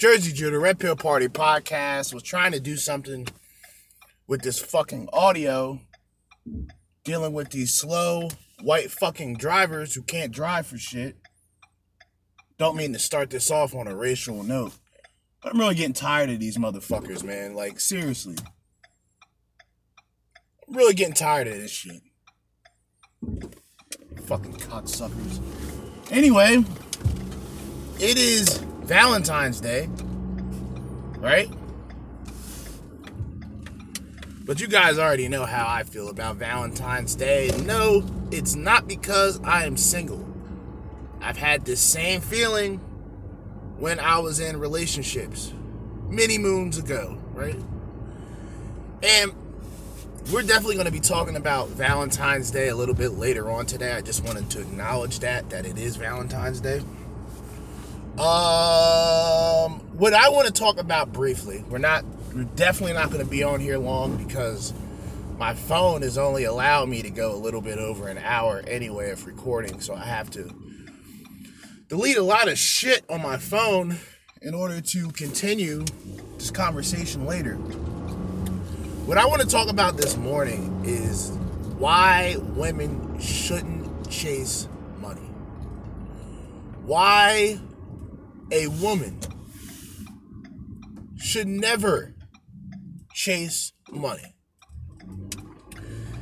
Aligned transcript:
Jersey 0.00 0.32
Jew, 0.32 0.50
the 0.50 0.58
Red 0.58 0.78
Pill 0.78 0.96
Party 0.96 1.28
podcast 1.28 2.14
was 2.14 2.22
trying 2.22 2.52
to 2.52 2.58
do 2.58 2.78
something 2.78 3.28
with 4.26 4.40
this 4.40 4.58
fucking 4.58 5.10
audio, 5.12 5.78
dealing 7.04 7.34
with 7.34 7.50
these 7.50 7.74
slow 7.74 8.30
white 8.62 8.90
fucking 8.90 9.36
drivers 9.36 9.94
who 9.94 10.00
can't 10.00 10.32
drive 10.32 10.66
for 10.66 10.78
shit. 10.78 11.16
Don't 12.56 12.78
mean 12.78 12.94
to 12.94 12.98
start 12.98 13.28
this 13.28 13.50
off 13.50 13.74
on 13.74 13.86
a 13.86 13.94
racial 13.94 14.42
note. 14.42 14.72
But 15.42 15.52
I'm 15.52 15.60
really 15.60 15.74
getting 15.74 15.92
tired 15.92 16.30
of 16.30 16.40
these 16.40 16.56
motherfuckers, 16.56 17.22
man. 17.22 17.54
Like, 17.54 17.78
seriously. 17.78 18.36
I'm 20.66 20.76
really 20.76 20.94
getting 20.94 21.12
tired 21.12 21.46
of 21.46 21.58
this 21.58 21.72
shit. 21.72 22.00
Fucking 24.24 24.54
cocksuckers. 24.54 25.42
Anyway, 26.10 26.64
it 27.98 28.16
is 28.16 28.64
Valentine's 28.82 29.60
Day, 29.60 29.88
right? 31.18 31.50
But 34.44 34.60
you 34.60 34.66
guys 34.66 34.98
already 34.98 35.28
know 35.28 35.44
how 35.44 35.66
I 35.68 35.84
feel 35.84 36.08
about 36.08 36.36
Valentine's 36.36 37.14
Day. 37.14 37.52
No, 37.64 38.04
it's 38.30 38.56
not 38.56 38.88
because 38.88 39.40
I 39.44 39.64
am 39.64 39.76
single. 39.76 40.26
I've 41.20 41.36
had 41.36 41.64
this 41.64 41.80
same 41.80 42.20
feeling 42.20 42.78
when 43.78 44.00
I 44.00 44.18
was 44.18 44.40
in 44.40 44.58
relationships 44.58 45.52
many 46.08 46.36
moons 46.36 46.78
ago, 46.78 47.16
right? 47.32 47.58
And 49.02 49.32
we're 50.32 50.42
definitely 50.42 50.74
going 50.74 50.86
to 50.86 50.92
be 50.92 51.00
talking 51.00 51.36
about 51.36 51.68
Valentine's 51.68 52.50
Day 52.50 52.68
a 52.68 52.76
little 52.76 52.94
bit 52.94 53.12
later 53.12 53.50
on 53.50 53.66
today. 53.66 53.92
I 53.92 54.00
just 54.00 54.24
wanted 54.24 54.50
to 54.50 54.60
acknowledge 54.60 55.20
that 55.20 55.48
that 55.50 55.64
it 55.64 55.78
is 55.78 55.96
Valentine's 55.96 56.60
Day. 56.60 56.82
Um, 58.20 59.80
what 59.96 60.12
I 60.12 60.28
want 60.28 60.46
to 60.46 60.52
talk 60.52 60.78
about 60.78 61.10
briefly, 61.10 61.64
we're 61.70 61.78
not, 61.78 62.04
we're 62.34 62.44
definitely 62.44 62.92
not 62.92 63.10
going 63.10 63.24
to 63.24 63.30
be 63.30 63.42
on 63.42 63.60
here 63.60 63.78
long 63.78 64.22
because 64.22 64.74
my 65.38 65.54
phone 65.54 66.02
is 66.02 66.18
only 66.18 66.44
allowing 66.44 66.90
me 66.90 67.00
to 67.00 67.08
go 67.08 67.34
a 67.34 67.38
little 67.38 67.62
bit 67.62 67.78
over 67.78 68.08
an 68.08 68.18
hour 68.18 68.62
anyway 68.66 69.10
of 69.10 69.26
recording, 69.26 69.80
so 69.80 69.94
I 69.94 70.04
have 70.04 70.28
to 70.32 70.54
delete 71.88 72.18
a 72.18 72.22
lot 72.22 72.48
of 72.48 72.58
shit 72.58 73.06
on 73.08 73.22
my 73.22 73.38
phone 73.38 73.96
in 74.42 74.52
order 74.52 74.82
to 74.82 75.10
continue 75.12 75.86
this 76.36 76.50
conversation 76.50 77.24
later. 77.24 77.54
What 79.06 79.16
I 79.16 79.24
want 79.24 79.40
to 79.40 79.48
talk 79.48 79.70
about 79.70 79.96
this 79.96 80.18
morning 80.18 80.82
is 80.84 81.30
why 81.78 82.36
women 82.38 83.18
shouldn't 83.18 84.10
chase 84.10 84.68
money. 85.00 85.26
Why 86.84 87.58
a 88.50 88.66
woman 88.66 89.18
should 91.16 91.46
never 91.46 92.14
chase 93.12 93.72
money. 93.90 94.34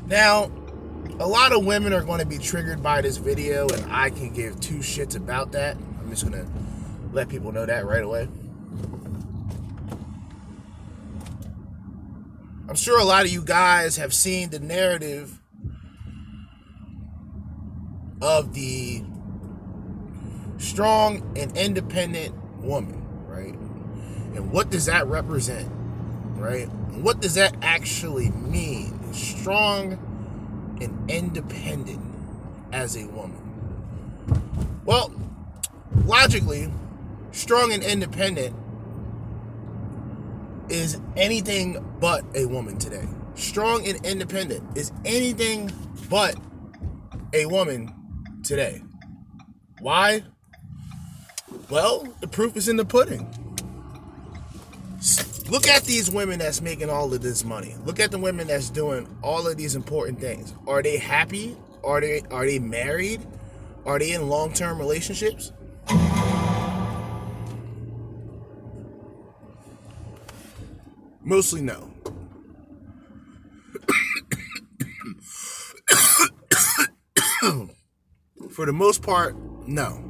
Now, 0.07 0.51
a 1.21 1.27
lot 1.27 1.53
of 1.53 1.65
women 1.65 1.93
are 1.93 2.03
going 2.03 2.21
to 2.21 2.27
be 2.27 2.39
triggered 2.39 2.83
by 2.83 3.01
this 3.01 3.17
video, 3.17 3.69
and 3.69 3.93
I 3.93 4.11
can 4.11 4.33
give 4.33 4.61
two 4.61 4.79
shits 4.79 5.17
about 5.17 5.53
that. 5.53 5.77
I'm 6.01 6.11
just 6.11 6.29
going 6.29 6.45
to 6.45 6.51
let 7.13 7.29
people 7.29 7.53
know 7.53 7.67
that 7.67 7.85
right 7.87 8.03
away. 8.03 8.29
I'm 12.69 12.77
sure 12.77 13.01
a 13.01 13.05
lot 13.05 13.25
of 13.25 13.33
you 13.33 13.43
guys 13.43 13.97
have 13.97 14.13
seen 14.13 14.51
the 14.51 14.61
narrative 14.61 15.41
of 18.21 18.53
the 18.53 19.03
strong 20.59 21.23
and 21.37 21.57
independent 21.57 22.35
woman, 22.61 23.03
right? 23.27 23.55
And 24.35 24.53
what 24.53 24.71
does 24.71 24.87
that 24.87 25.07
represent, 25.07 25.71
right? 26.37 26.69
And 26.69 27.03
what 27.03 27.21
does 27.21 27.35
that 27.35 27.57
actually 27.63 28.31
mean? 28.31 29.13
Strong 29.13 29.93
and 30.81 31.11
independent 31.11 32.05
as 32.73 32.97
a 32.97 33.07
woman. 33.07 33.45
Well, 34.85 35.13
logically, 36.05 36.71
strong 37.33 37.73
and 37.73 37.83
independent 37.83 38.55
is 40.69 41.01
anything 41.17 41.85
but 42.01 42.25
a 42.35 42.47
woman 42.47 42.79
today. 42.79 43.07
Strong 43.35 43.87
and 43.87 44.05
independent 44.05 44.77
is 44.77 44.93
anything 45.05 45.71
but 46.11 46.37
a 47.33 47.47
woman 47.47 47.95
today. 48.43 48.83
Why? 49.81 50.25
Well, 51.71 52.09
the 52.21 52.29
proof 52.29 52.57
is 52.57 52.69
in 52.69 52.77
the 52.77 52.85
pudding. 52.85 53.27
Look 55.51 55.67
at 55.69 55.85
these 55.85 56.11
women 56.11 56.39
that's 56.39 56.61
making 56.63 56.89
all 56.91 57.13
of 57.13 57.21
this 57.21 57.45
money. 57.45 57.75
Look 57.85 58.01
at 58.01 58.11
the 58.11 58.19
women 58.19 58.47
that's 58.47 58.71
doing 58.71 59.07
all 59.23 59.47
of 59.47 59.57
these 59.57 59.75
important 59.75 60.21
things. 60.21 60.55
Are 60.67 60.83
they 60.83 60.97
happy? 60.99 61.57
Are 61.85 62.01
they 62.01 62.23
are 62.31 62.47
they 62.47 62.59
married? 62.59 63.27
Are 63.85 63.99
they 63.99 64.13
in 64.13 64.29
long-term 64.29 64.79
relationships? 64.79 65.53
Mostly 71.23 71.61
no. 71.61 71.91
For 78.51 78.67
the 78.67 78.73
most 78.73 79.03
part, 79.03 79.37
no. 79.67 80.08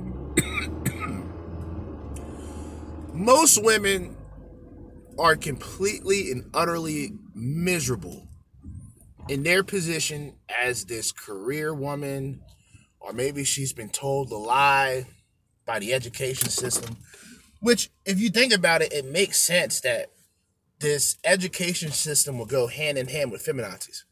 Most 3.18 3.60
women 3.64 4.16
are 5.18 5.34
completely 5.34 6.30
and 6.30 6.48
utterly 6.54 7.14
miserable 7.34 8.28
in 9.28 9.42
their 9.42 9.64
position 9.64 10.36
as 10.48 10.84
this 10.84 11.10
career 11.10 11.74
woman, 11.74 12.40
or 13.00 13.12
maybe 13.12 13.42
she's 13.42 13.72
been 13.72 13.90
told 13.90 14.30
a 14.30 14.36
lie 14.36 15.04
by 15.66 15.80
the 15.80 15.92
education 15.92 16.48
system. 16.48 16.96
Which, 17.58 17.90
if 18.04 18.20
you 18.20 18.30
think 18.30 18.52
about 18.52 18.82
it, 18.82 18.92
it 18.92 19.04
makes 19.04 19.40
sense 19.40 19.80
that 19.80 20.12
this 20.78 21.18
education 21.24 21.90
system 21.90 22.38
will 22.38 22.46
go 22.46 22.68
hand 22.68 22.98
in 22.98 23.08
hand 23.08 23.32
with 23.32 23.44
feminazis. 23.44 24.04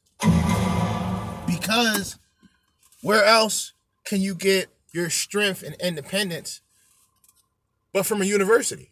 Because 1.47 2.19
where 3.03 3.25
else 3.25 3.73
can 4.05 4.21
you 4.21 4.35
get 4.35 4.67
your 4.93 5.11
strength 5.11 5.63
and 5.63 5.77
independence 5.81 6.61
but 7.93 8.05
from 8.05 8.21
a 8.21 8.25
university? 8.25 8.91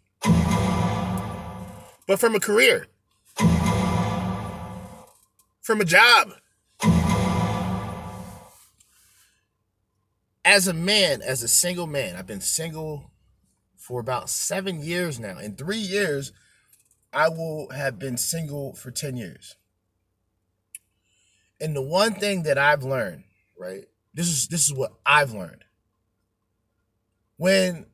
But 2.06 2.20
from 2.20 2.34
a 2.34 2.40
career? 2.40 2.86
From 5.62 5.80
a 5.80 5.84
job? 5.84 6.34
As 10.44 10.68
a 10.68 10.74
man, 10.74 11.22
as 11.22 11.42
a 11.42 11.48
single 11.48 11.86
man, 11.86 12.16
I've 12.16 12.26
been 12.26 12.42
single 12.42 13.10
for 13.78 14.00
about 14.00 14.28
seven 14.28 14.82
years 14.82 15.18
now. 15.18 15.38
In 15.38 15.56
three 15.56 15.78
years, 15.78 16.32
I 17.12 17.28
will 17.28 17.70
have 17.70 17.98
been 17.98 18.18
single 18.18 18.74
for 18.74 18.90
10 18.90 19.16
years. 19.16 19.56
And 21.60 21.74
the 21.74 21.82
one 21.82 22.14
thing 22.14 22.42
that 22.42 22.58
I've 22.58 22.82
learned, 22.82 23.24
right? 23.58 23.84
This 24.12 24.28
is 24.28 24.48
this 24.48 24.64
is 24.64 24.72
what 24.74 24.92
I've 25.06 25.32
learned. 25.32 25.64
When 27.36 27.86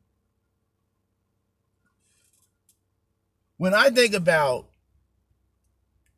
when 3.61 3.75
I 3.75 3.91
think 3.91 4.15
about 4.15 4.69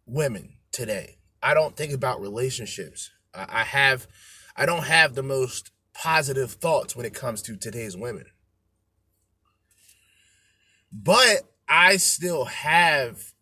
women 0.07 0.59
today, 0.71 1.17
I 1.43 1.55
don't 1.55 1.77
think 1.77 1.93
about 1.93 2.21
relationships. 2.21 3.11
I, 3.35 3.65
have 3.65 4.07
I 4.55 4.65
don't 4.65 4.85
have 4.85 5.17
the 5.17 5.25
most 5.25 5.73
positive 5.93 6.53
thoughts 6.53 6.95
when 6.95 7.05
it 7.05 7.15
comes 7.15 7.43
to 7.43 7.57
today's 7.57 7.97
women. 7.97 8.27
But 10.93 11.43
I 11.69 11.97
still 11.97 12.45
have 12.45 13.33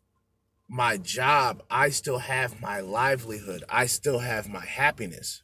my 0.66 0.96
job. 0.96 1.62
I 1.70 1.90
still 1.90 2.20
have 2.20 2.58
my 2.58 2.80
livelihood. 2.80 3.64
I 3.68 3.84
still 3.84 4.20
have 4.20 4.48
my 4.48 4.64
happiness. 4.64 5.42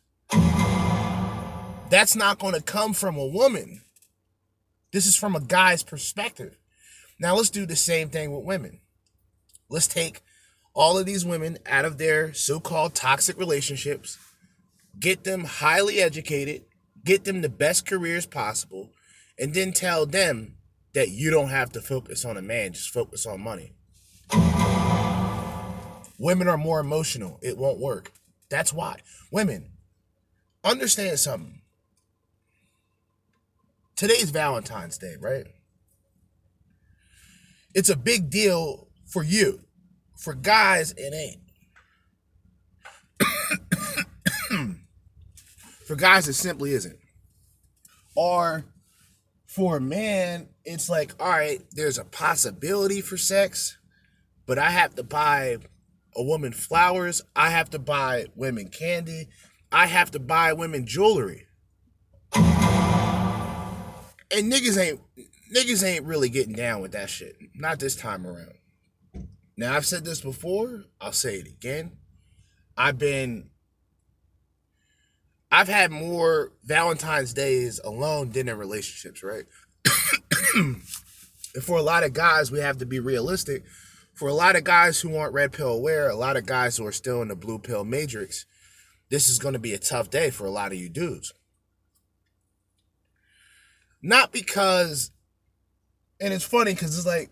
That's 1.90 2.16
not 2.16 2.38
going 2.38 2.54
to 2.54 2.62
come 2.62 2.94
from 2.94 3.18
a 3.18 3.26
woman. 3.26 3.82
This 4.92 5.06
is 5.06 5.14
from 5.14 5.36
a 5.36 5.40
guy's 5.40 5.82
perspective. 5.82 6.56
Now 7.18 7.36
let's 7.36 7.50
do 7.50 7.66
the 7.66 7.76
same 7.76 8.08
thing 8.10 8.32
with 8.32 8.44
women. 8.44 8.80
Let's 9.68 9.86
take 9.86 10.20
all 10.74 10.98
of 10.98 11.06
these 11.06 11.24
women 11.24 11.58
out 11.66 11.84
of 11.84 11.98
their 11.98 12.34
so 12.34 12.60
called 12.60 12.94
toxic 12.94 13.38
relationships, 13.38 14.18
get 15.00 15.24
them 15.24 15.44
highly 15.44 16.00
educated, 16.00 16.64
get 17.04 17.24
them 17.24 17.40
the 17.40 17.48
best 17.48 17.86
careers 17.86 18.26
possible, 18.26 18.92
and 19.38 19.54
then 19.54 19.72
tell 19.72 20.04
them 20.04 20.56
that 20.92 21.10
you 21.10 21.30
don't 21.30 21.48
have 21.48 21.72
to 21.72 21.80
focus 21.80 22.24
on 22.24 22.36
a 22.36 22.42
man, 22.42 22.74
just 22.74 22.90
focus 22.90 23.26
on 23.26 23.40
money. 23.40 23.72
Women 26.18 26.48
are 26.48 26.56
more 26.56 26.80
emotional. 26.80 27.38
It 27.42 27.58
won't 27.58 27.78
work. 27.78 28.12
That's 28.48 28.72
why. 28.72 29.00
Women, 29.30 29.72
understand 30.64 31.18
something. 31.18 31.60
Today's 33.96 34.30
Valentine's 34.30 34.98
Day, 34.98 35.16
right? 35.20 35.46
It's 37.76 37.90
a 37.90 37.96
big 37.96 38.30
deal 38.30 38.88
for 39.04 39.22
you. 39.22 39.60
For 40.16 40.32
guys, 40.32 40.94
it 40.96 41.12
ain't. 41.12 41.42
for 45.86 45.94
guys, 45.94 46.26
it 46.26 46.32
simply 46.32 46.72
isn't. 46.72 46.96
Or 48.14 48.64
for 49.46 49.76
a 49.76 49.80
man, 49.80 50.48
it's 50.64 50.88
like, 50.88 51.12
all 51.20 51.28
right, 51.28 51.60
there's 51.72 51.98
a 51.98 52.06
possibility 52.06 53.02
for 53.02 53.18
sex, 53.18 53.76
but 54.46 54.58
I 54.58 54.70
have 54.70 54.94
to 54.94 55.02
buy 55.02 55.58
a 56.16 56.22
woman 56.22 56.52
flowers. 56.52 57.20
I 57.36 57.50
have 57.50 57.68
to 57.70 57.78
buy 57.78 58.24
women 58.34 58.68
candy. 58.68 59.28
I 59.70 59.84
have 59.84 60.10
to 60.12 60.18
buy 60.18 60.54
women 60.54 60.86
jewelry. 60.86 61.44
And 62.34 62.46
niggas 64.50 64.78
ain't 64.78 65.00
niggas 65.54 65.84
ain't 65.84 66.04
really 66.04 66.28
getting 66.28 66.54
down 66.54 66.80
with 66.80 66.92
that 66.92 67.10
shit. 67.10 67.36
Not 67.54 67.78
this 67.78 67.96
time 67.96 68.26
around. 68.26 68.54
Now 69.56 69.74
I've 69.74 69.86
said 69.86 70.04
this 70.04 70.20
before, 70.20 70.84
I'll 71.00 71.12
say 71.12 71.36
it 71.36 71.46
again. 71.46 71.92
I've 72.76 72.98
been 72.98 73.50
I've 75.50 75.68
had 75.68 75.90
more 75.90 76.52
Valentine's 76.64 77.32
days 77.32 77.80
alone 77.84 78.30
than 78.30 78.48
in 78.48 78.58
relationships, 78.58 79.22
right? 79.22 79.44
and 80.54 80.82
for 81.62 81.78
a 81.78 81.82
lot 81.82 82.04
of 82.04 82.12
guys, 82.12 82.50
we 82.50 82.58
have 82.58 82.78
to 82.78 82.86
be 82.86 82.98
realistic. 82.98 83.64
For 84.12 84.28
a 84.28 84.34
lot 84.34 84.56
of 84.56 84.64
guys 84.64 85.00
who 85.00 85.16
aren't 85.16 85.34
red 85.34 85.52
pill 85.52 85.68
aware, 85.68 86.08
a 86.08 86.16
lot 86.16 86.36
of 86.36 86.46
guys 86.46 86.76
who 86.76 86.86
are 86.86 86.92
still 86.92 87.22
in 87.22 87.28
the 87.28 87.36
blue 87.36 87.58
pill 87.58 87.84
matrix, 87.84 88.44
this 89.08 89.28
is 89.28 89.38
going 89.38 89.52
to 89.52 89.58
be 89.58 89.72
a 89.72 89.78
tough 89.78 90.10
day 90.10 90.30
for 90.30 90.46
a 90.46 90.50
lot 90.50 90.72
of 90.72 90.78
you 90.78 90.88
dudes. 90.88 91.32
Not 94.02 94.32
because, 94.32 95.10
and 96.20 96.32
it's 96.32 96.44
funny 96.44 96.74
because 96.74 96.96
it's 96.96 97.06
like, 97.06 97.30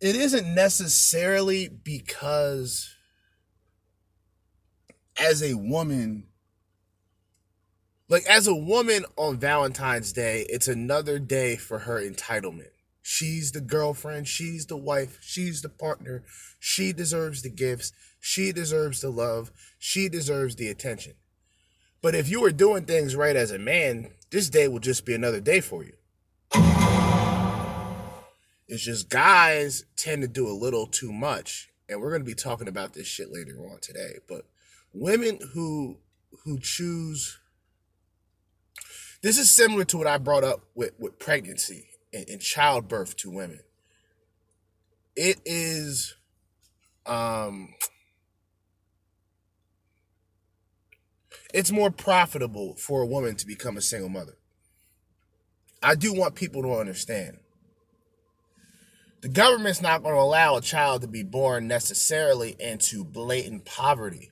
it 0.00 0.16
isn't 0.16 0.54
necessarily 0.54 1.68
because 1.68 2.94
as 5.18 5.42
a 5.42 5.54
woman, 5.54 6.26
like 8.08 8.24
as 8.26 8.46
a 8.46 8.54
woman 8.54 9.04
on 9.16 9.38
Valentine's 9.38 10.12
Day, 10.12 10.46
it's 10.48 10.68
another 10.68 11.18
day 11.18 11.56
for 11.56 11.80
her 11.80 12.00
entitlement. 12.00 12.70
She's 13.02 13.52
the 13.52 13.60
girlfriend, 13.60 14.28
she's 14.28 14.66
the 14.66 14.76
wife, 14.76 15.18
she's 15.20 15.62
the 15.62 15.68
partner. 15.68 16.24
She 16.58 16.92
deserves 16.92 17.42
the 17.42 17.50
gifts, 17.50 17.92
she 18.18 18.50
deserves 18.50 19.00
the 19.00 19.10
love, 19.10 19.52
she 19.78 20.08
deserves 20.08 20.56
the 20.56 20.68
attention. 20.68 21.14
But 22.00 22.14
if 22.14 22.28
you 22.28 22.40
were 22.40 22.50
doing 22.50 22.84
things 22.84 23.14
right 23.14 23.36
as 23.36 23.50
a 23.50 23.58
man, 23.58 24.10
this 24.30 24.50
day 24.50 24.68
will 24.68 24.80
just 24.80 25.06
be 25.06 25.14
another 25.14 25.40
day 25.40 25.60
for 25.60 25.84
you. 25.84 25.94
It's 28.68 28.82
just 28.82 29.10
guys 29.10 29.84
tend 29.96 30.22
to 30.22 30.28
do 30.28 30.46
a 30.48 30.52
little 30.52 30.86
too 30.86 31.12
much. 31.12 31.70
And 31.88 32.00
we're 32.00 32.10
going 32.10 32.22
to 32.22 32.26
be 32.26 32.34
talking 32.34 32.68
about 32.68 32.94
this 32.94 33.06
shit 33.06 33.30
later 33.30 33.58
on 33.58 33.78
today. 33.80 34.18
But 34.28 34.46
women 34.92 35.38
who 35.52 35.98
who 36.44 36.58
choose 36.58 37.38
this 39.22 39.38
is 39.38 39.50
similar 39.50 39.84
to 39.86 39.96
what 39.96 40.06
I 40.06 40.18
brought 40.18 40.44
up 40.44 40.64
with, 40.74 40.92
with 40.98 41.18
pregnancy 41.18 41.88
and, 42.12 42.28
and 42.28 42.40
childbirth 42.40 43.16
to 43.18 43.30
women. 43.30 43.60
It 45.16 45.40
is 45.44 46.14
um 47.06 47.74
it's 51.52 51.70
more 51.70 51.90
profitable 51.90 52.74
for 52.76 53.02
a 53.02 53.06
woman 53.06 53.36
to 53.36 53.46
become 53.46 53.76
a 53.76 53.82
single 53.82 54.08
mother. 54.08 54.36
I 55.82 55.94
do 55.94 56.12
want 56.12 56.34
people 56.34 56.62
to 56.62 56.74
understand. 56.74 57.38
The 59.24 59.30
government's 59.30 59.80
not 59.80 60.02
going 60.02 60.14
to 60.14 60.20
allow 60.20 60.56
a 60.56 60.60
child 60.60 61.00
to 61.00 61.08
be 61.08 61.22
born 61.22 61.66
necessarily 61.66 62.56
into 62.60 63.02
blatant 63.02 63.64
poverty. 63.64 64.30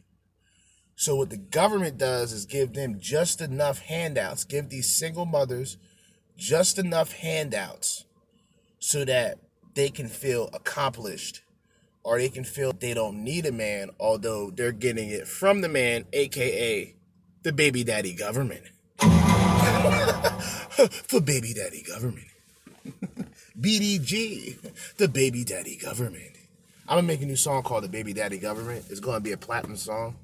So, 0.96 1.16
what 1.16 1.30
the 1.30 1.38
government 1.38 1.96
does 1.96 2.30
is 2.30 2.44
give 2.44 2.75
them 2.75 3.00
just 3.00 3.40
enough 3.40 3.78
handouts, 3.78 4.44
give 4.44 4.68
these 4.68 4.94
single 4.94 5.25
mothers 5.25 5.78
just 6.37 6.78
enough 6.78 7.12
handouts 7.12 8.04
so 8.80 9.06
that 9.06 9.38
they 9.72 9.88
can 9.88 10.08
feel 10.08 10.50
accomplished 10.52 11.40
or 12.04 12.18
they 12.18 12.28
can 12.28 12.44
feel 12.44 12.75
they 12.75 12.92
don't 12.92 13.25
need 13.25 13.46
a 13.46 13.52
man, 13.52 13.88
although 13.99 14.50
they're 14.50 14.72
getting 14.72 15.08
it 15.08 15.26
from 15.26 15.62
the 15.62 15.70
man, 15.70 16.04
aka 16.12 16.94
the 17.44 17.52
baby 17.54 17.82
daddy 17.82 18.12
government. 18.12 18.64
For 21.08 21.22
baby 21.22 21.54
daddy 21.54 21.82
government. 21.82 22.26
BDG, 23.62 24.59
the 24.97 25.09
baby 25.09 25.45
daddy 25.45 25.76
government. 25.76 26.33
I'm 26.88 26.97
gonna 26.97 27.07
make 27.07 27.23
a 27.23 27.26
new 27.26 27.37
song 27.37 27.62
called 27.62 27.85
The 27.85 27.88
Baby 27.88 28.12
Daddy 28.12 28.38
Government. 28.38 28.85
It's 28.90 29.00
gonna 29.00 29.21
be 29.21 29.33
a 29.33 29.37
platinum 29.37 29.76
song. 29.76 30.16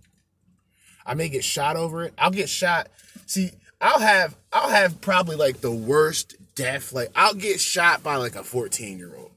I 1.06 1.14
may 1.14 1.28
get 1.28 1.44
shot 1.44 1.76
over 1.76 2.04
it. 2.04 2.12
I'll 2.18 2.30
get 2.30 2.48
shot. 2.48 2.88
See, 3.26 3.52
I'll 3.80 4.00
have 4.00 4.36
I'll 4.52 4.68
have 4.68 5.00
probably 5.00 5.36
like 5.36 5.60
the 5.60 5.70
worst 5.70 6.34
death. 6.54 6.92
Like 6.92 7.10
I'll 7.14 7.34
get 7.34 7.60
shot 7.60 8.02
by 8.02 8.16
like 8.16 8.34
a 8.34 8.42
14 8.42 8.98
year 8.98 9.16
old. 9.16 9.30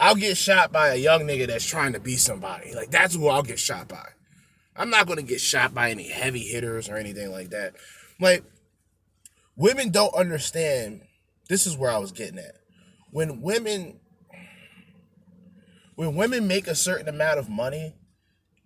I'll 0.00 0.14
get 0.14 0.36
shot 0.36 0.72
by 0.72 0.88
a 0.88 0.96
young 0.96 1.22
nigga 1.22 1.46
that's 1.46 1.66
trying 1.66 1.92
to 1.92 2.00
be 2.00 2.16
somebody. 2.16 2.74
Like 2.74 2.90
that's 2.90 3.14
who 3.14 3.28
I'll 3.28 3.42
get 3.42 3.58
shot 3.58 3.88
by. 3.88 4.08
I'm 4.74 4.88
not 4.88 5.06
gonna 5.06 5.22
get 5.22 5.40
shot 5.40 5.74
by 5.74 5.90
any 5.90 6.08
heavy 6.08 6.40
hitters 6.40 6.88
or 6.88 6.96
anything 6.96 7.30
like 7.30 7.50
that. 7.50 7.74
Like 8.18 8.44
women 9.56 9.90
don't 9.90 10.14
understand. 10.14 11.02
This 11.48 11.66
is 11.66 11.76
where 11.76 11.90
I 11.90 11.98
was 11.98 12.12
getting 12.12 12.38
at. 12.38 12.61
When 13.12 13.42
women 13.42 14.00
when 15.96 16.16
women 16.16 16.48
make 16.48 16.66
a 16.66 16.74
certain 16.74 17.08
amount 17.08 17.38
of 17.38 17.50
money, 17.50 17.94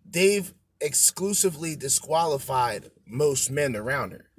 they've 0.09 0.55
exclusively 0.81 1.75
disqualified 1.75 2.93
most 3.05 3.51
men 3.51 3.75
around 3.75 4.13
her. 4.13 4.31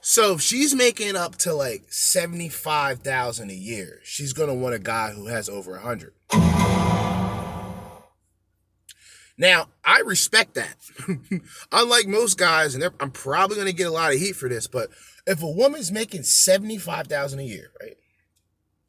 So 0.00 0.32
if 0.34 0.40
she's 0.40 0.74
making 0.74 1.14
up 1.14 1.36
to 1.36 1.54
like 1.54 1.84
75,000 1.92 3.48
a 3.48 3.54
year, 3.54 4.00
she's 4.02 4.32
going 4.32 4.48
to 4.48 4.54
want 4.54 4.74
a 4.74 4.80
guy 4.80 5.12
who 5.12 5.28
has 5.28 5.48
over 5.48 5.72
100. 5.72 6.12
Now, 9.38 9.68
I 9.84 10.00
respect 10.00 10.54
that. 10.54 10.76
Unlike 11.72 12.08
most 12.08 12.36
guys, 12.36 12.74
and 12.74 12.82
I'm 12.98 13.12
probably 13.12 13.54
going 13.54 13.68
to 13.68 13.72
get 13.72 13.86
a 13.86 13.92
lot 13.92 14.12
of 14.12 14.18
heat 14.18 14.34
for 14.34 14.48
this, 14.48 14.66
but 14.66 14.90
if 15.26 15.42
a 15.42 15.50
woman's 15.50 15.92
making 15.92 16.22
75,000 16.22 17.38
a 17.38 17.42
year, 17.42 17.70
right? 17.80 17.96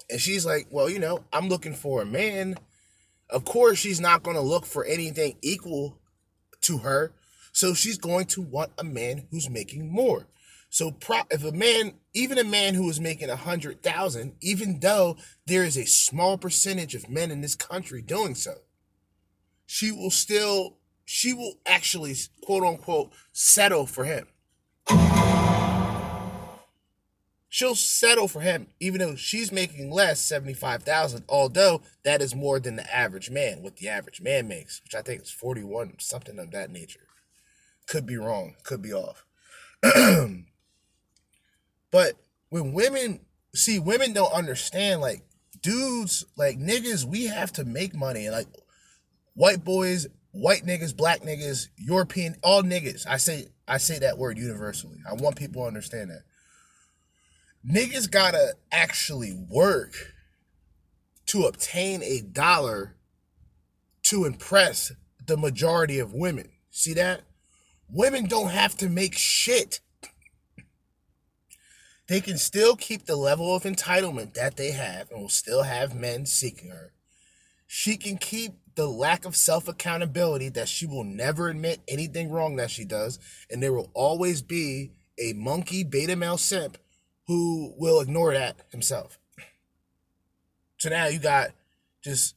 And 0.10 0.20
she's 0.20 0.46
like, 0.46 0.68
"Well, 0.70 0.90
you 0.90 1.00
know, 1.00 1.24
I'm 1.32 1.50
looking 1.50 1.74
for 1.74 2.02
a 2.02 2.06
man." 2.06 2.56
Of 3.30 3.46
course, 3.46 3.80
she's 3.80 4.02
not 4.02 4.24
going 4.24 4.36
to 4.36 4.42
look 4.42 4.66
for 4.66 4.84
anything 4.84 5.38
equal 5.42 6.02
to 6.62 6.80
her. 6.80 7.14
So 7.54 7.74
she's 7.74 7.98
going 7.98 8.26
to 8.28 8.42
want 8.42 8.72
a 8.78 8.84
man 8.84 9.28
who's 9.32 9.50
making 9.50 9.92
more. 9.92 10.28
So 10.70 10.92
pro- 10.92 11.24
if 11.30 11.44
a 11.44 11.52
man, 11.52 11.96
even 12.14 12.38
a 12.38 12.46
man 12.46 12.76
who 12.76 12.90
is 12.90 13.00
making 13.00 13.30
a 13.30 13.36
hundred 13.36 13.84
thousand, 13.84 14.36
even 14.42 14.80
though 14.80 15.18
there 15.46 15.66
is 15.66 15.78
a 15.78 15.86
small 15.86 16.38
percentage 16.38 16.96
of 16.96 17.10
men 17.10 17.30
in 17.30 17.42
this 17.42 17.56
country 17.56 18.02
doing 18.02 18.36
so, 18.36 18.54
she 19.66 19.92
will 19.92 20.12
still, 20.12 20.78
she 21.04 21.34
will 21.34 21.56
actually, 21.66 22.16
quote 22.42 22.64
unquote, 22.64 23.12
settle 23.34 23.86
for 23.86 24.06
him. 24.06 24.28
She'll 27.54 27.76
settle 27.76 28.30
for 28.30 28.40
him, 28.40 28.68
even 28.80 29.02
though 29.02 29.18
she's 29.18 29.52
making 29.52 29.92
less, 29.92 30.22
75,000, 30.22 31.26
although 31.28 31.82
that 32.06 32.22
is 32.22 32.34
more 32.34 32.62
than 32.62 32.78
the 32.78 32.96
average 32.96 33.30
man, 33.30 33.62
what 33.62 33.76
the 33.76 33.90
average 33.90 34.22
man 34.22 34.48
makes, 34.48 34.82
which 34.82 34.96
I 34.96 35.02
think 35.02 35.24
is 35.24 35.32
41, 35.32 35.96
something 36.00 36.40
of 36.40 36.52
that 36.52 36.72
nature. 36.72 37.02
Could 37.88 38.06
be 38.06 38.16
wrong, 38.16 38.56
could 38.64 38.82
be 38.82 38.94
off. 38.94 39.26
but 41.92 42.14
when 42.48 42.72
women 42.72 43.20
see 43.54 43.80
women 43.80 44.14
don't 44.14 44.32
understand, 44.32 45.02
like 45.02 45.26
dudes, 45.62 46.24
like 46.38 46.58
niggas, 46.58 47.04
we 47.04 47.26
have 47.26 47.52
to 47.54 47.66
make 47.66 47.94
money. 47.94 48.30
Like 48.30 48.48
white 49.34 49.66
boys, 49.66 50.08
white 50.32 50.66
niggas, 50.66 50.96
black 50.96 51.20
niggas, 51.20 51.68
European, 51.76 52.38
all 52.44 52.64
niggas. 52.64 53.06
I 53.06 53.18
say 53.18 53.48
I 53.68 53.78
say 53.78 54.00
that 54.00 54.18
word 54.18 54.38
universally. 54.38 55.00
I 55.06 55.16
want 55.16 55.36
people 55.36 55.64
to 55.64 55.68
understand 55.68 56.12
that. 56.12 56.22
Niggas 57.68 58.10
gotta 58.10 58.56
actually 58.72 59.34
work 59.34 60.14
to 61.28 61.44
obtain 61.44 62.02
a 62.02 62.22
dollar 62.22 62.96
to 64.04 64.26
impress 64.26 64.92
the 65.26 65.38
majority 65.38 66.00
of 66.00 66.14
women. 66.14 66.50
See 66.72 66.94
that? 66.96 67.22
Women 67.88 68.26
don't 68.26 68.50
have 68.50 68.76
to 68.78 68.90
make 68.90 69.16
shit. 69.16 69.80
They 72.08 72.20
can 72.20 72.38
still 72.38 72.76
keep 72.76 73.06
the 73.06 73.16
level 73.16 73.56
of 73.56 73.64
entitlement 73.64 74.34
that 74.34 74.58
they 74.58 74.72
have 74.72 75.12
and 75.12 75.22
will 75.22 75.30
still 75.30 75.64
have 75.64 75.96
men 75.96 76.26
seeking 76.26 76.72
her. 76.72 76.94
She 77.68 77.96
can 77.96 78.18
keep 78.18 78.54
the 78.76 78.88
lack 78.88 79.24
of 79.24 79.36
self 79.36 79.68
accountability 79.68 80.50
that 80.50 80.68
she 80.68 80.86
will 80.86 81.04
never 81.04 81.48
admit 81.48 81.80
anything 81.88 82.30
wrong 82.32 82.56
that 82.56 82.72
she 82.72 82.86
does, 82.86 83.20
and 83.50 83.62
there 83.62 83.72
will 83.72 83.92
always 83.94 84.42
be 84.42 84.92
a 85.18 85.34
monkey 85.34 85.84
beta 85.84 86.16
male 86.16 86.38
simp 86.38 86.78
who 87.32 87.74
will 87.78 88.02
ignore 88.02 88.34
that 88.34 88.58
himself. 88.72 89.18
So 90.80 90.90
now 90.90 91.06
you 91.06 91.18
got 91.18 91.52
just 92.04 92.36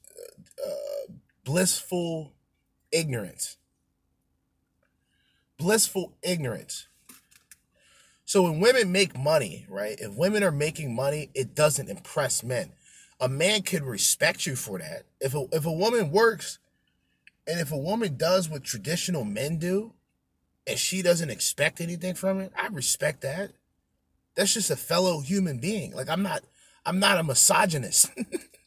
uh, 0.64 1.12
blissful 1.42 2.32
ignorance. 2.92 3.56
Blissful 5.58 6.12
ignorance. 6.22 6.86
So 8.24 8.42
when 8.42 8.60
women 8.60 8.92
make 8.92 9.18
money, 9.18 9.66
right? 9.68 9.96
If 9.98 10.14
women 10.14 10.44
are 10.44 10.52
making 10.52 10.94
money, 10.94 11.28
it 11.34 11.56
doesn't 11.56 11.90
impress 11.90 12.44
men. 12.44 12.70
A 13.18 13.28
man 13.28 13.62
could 13.62 13.82
respect 13.82 14.46
you 14.46 14.54
for 14.54 14.78
that. 14.78 15.06
If 15.20 15.34
a, 15.34 15.48
if 15.50 15.66
a 15.66 15.72
woman 15.72 16.12
works 16.12 16.60
and 17.48 17.58
if 17.58 17.72
a 17.72 17.76
woman 17.76 18.16
does 18.16 18.48
what 18.48 18.62
traditional 18.62 19.24
men 19.24 19.58
do 19.58 19.94
and 20.68 20.78
she 20.78 21.02
doesn't 21.02 21.30
expect 21.30 21.80
anything 21.80 22.14
from 22.14 22.38
it, 22.38 22.52
I 22.56 22.68
respect 22.68 23.22
that. 23.22 23.50
That's 24.36 24.54
just 24.54 24.70
a 24.70 24.76
fellow 24.76 25.20
human 25.20 25.58
being. 25.58 25.94
Like 25.94 26.08
I'm 26.08 26.22
not 26.22 26.44
I'm 26.86 26.98
not 26.98 27.18
a 27.18 27.24
misogynist. 27.24 28.10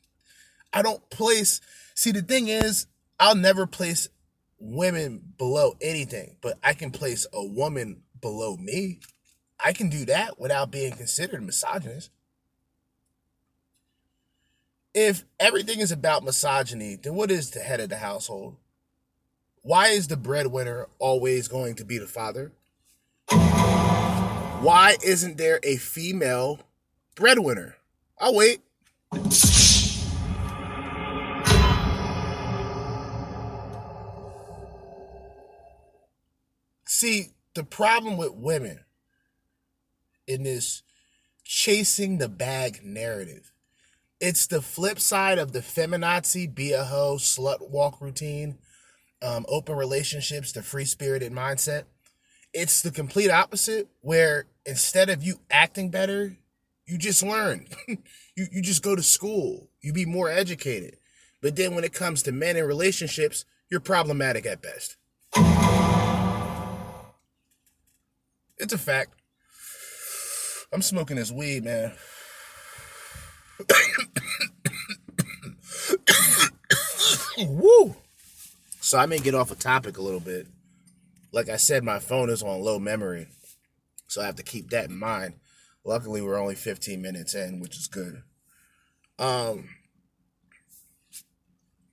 I 0.74 0.82
don't 0.82 1.10
place 1.10 1.62
See 1.98 2.12
the 2.12 2.22
thing 2.22 2.48
is, 2.48 2.86
I'll 3.20 3.34
never 3.34 3.66
place 3.66 4.08
women 4.60 5.34
below 5.36 5.76
anything, 5.82 6.36
but 6.42 6.60
I 6.64 6.74
can 6.74 6.92
place 6.92 7.26
a 7.34 7.44
woman 7.44 8.04
below 8.22 8.56
me. 8.56 9.00
I 9.60 9.74
can 9.74 9.90
do 9.90 10.06
that 10.06 10.40
without 10.40 10.70
being 10.70 10.94
considered 10.94 11.44
misogynist. 11.44 12.12
If 14.94 15.26
everything 15.40 15.80
is 15.80 15.92
about 15.92 16.24
misogyny, 16.24 16.98
then 16.98 17.16
what 17.16 17.32
is 17.32 17.50
the 17.50 17.62
head 17.62 17.80
of 17.80 17.90
the 17.90 17.98
household? 17.98 18.58
Why 19.64 19.88
is 19.88 20.08
the 20.08 20.16
breadwinner 20.16 20.88
always 21.00 21.48
going 21.48 21.74
to 21.78 21.84
be 21.84 21.98
the 21.98 22.06
father? 22.06 22.52
Why 24.62 24.98
isn't 25.04 25.38
there 25.38 25.60
a 25.62 25.78
female 25.78 26.60
breadwinner? 27.16 27.76
I'll 28.18 28.36
wait. 28.36 28.62
See, 36.86 37.28
the 37.54 37.64
problem 37.64 38.18
with 38.18 38.34
women 38.34 38.80
in 40.26 40.42
this 40.42 40.82
chasing 41.44 42.18
the 42.18 42.28
bag 42.28 42.82
narrative. 42.84 43.52
It's 44.20 44.48
the 44.48 44.64
flip 44.64 45.00
side 45.00 45.38
of 45.38 45.52
the 45.52 45.60
feminazi, 45.60 46.54
be 46.54 46.74
a 46.74 46.84
hoe, 46.84 47.18
slut 47.18 47.70
walk 47.70 48.02
routine, 48.02 48.58
um, 49.22 49.46
open 49.48 49.76
relationships, 49.76 50.52
the 50.52 50.64
free 50.64 50.86
spirited 50.86 51.32
mindset. 51.32 51.84
It's 52.60 52.82
the 52.82 52.90
complete 52.90 53.30
opposite, 53.30 53.88
where 54.02 54.48
instead 54.66 55.12
of 55.12 55.22
you 55.22 55.42
acting 55.52 55.92
better, 55.92 56.38
you 56.88 56.98
just 56.98 57.22
learn. 57.22 57.68
you, 57.88 58.48
you 58.52 58.64
just 58.64 58.82
go 58.82 58.96
to 58.96 59.04
school, 59.04 59.70
you 59.80 59.94
be 59.94 60.08
more 60.08 60.28
educated. 60.28 60.98
But 61.40 61.56
then 61.56 61.76
when 61.76 61.84
it 61.84 61.94
comes 61.94 62.24
to 62.24 62.32
men 62.32 62.56
and 62.56 62.68
relationships, 62.68 63.46
you're 63.70 63.80
problematic 63.80 64.48
at 64.48 64.64
best. 64.64 64.98
It's 68.58 68.74
a 68.74 68.80
fact. 68.80 69.12
I'm 70.74 70.82
smoking 70.82 71.18
this 71.18 71.32
weed, 71.32 71.64
man. 71.64 71.92
Woo! 77.38 77.96
So 78.82 78.98
I 78.98 79.06
may 79.06 79.20
get 79.20 79.36
off 79.36 79.52
a 79.52 79.56
topic 79.56 80.00
a 80.00 80.02
little 80.02 80.20
bit. 80.20 80.48
Like 81.38 81.50
I 81.50 81.58
said, 81.58 81.84
my 81.84 82.00
phone 82.00 82.32
is 82.32 82.42
on 82.42 82.62
low 82.62 82.80
memory. 82.80 83.28
So 84.08 84.24
I 84.24 84.26
have 84.26 84.38
to 84.38 84.44
keep 84.44 84.72
that 84.72 84.90
in 84.90 84.98
mind. 84.98 85.36
Luckily, 85.86 86.20
we're 86.20 86.40
only 86.40 86.56
15 86.56 87.00
minutes 87.00 87.36
in, 87.36 87.60
which 87.60 87.78
is 87.78 87.86
good. 87.86 88.24
Um, 89.20 89.70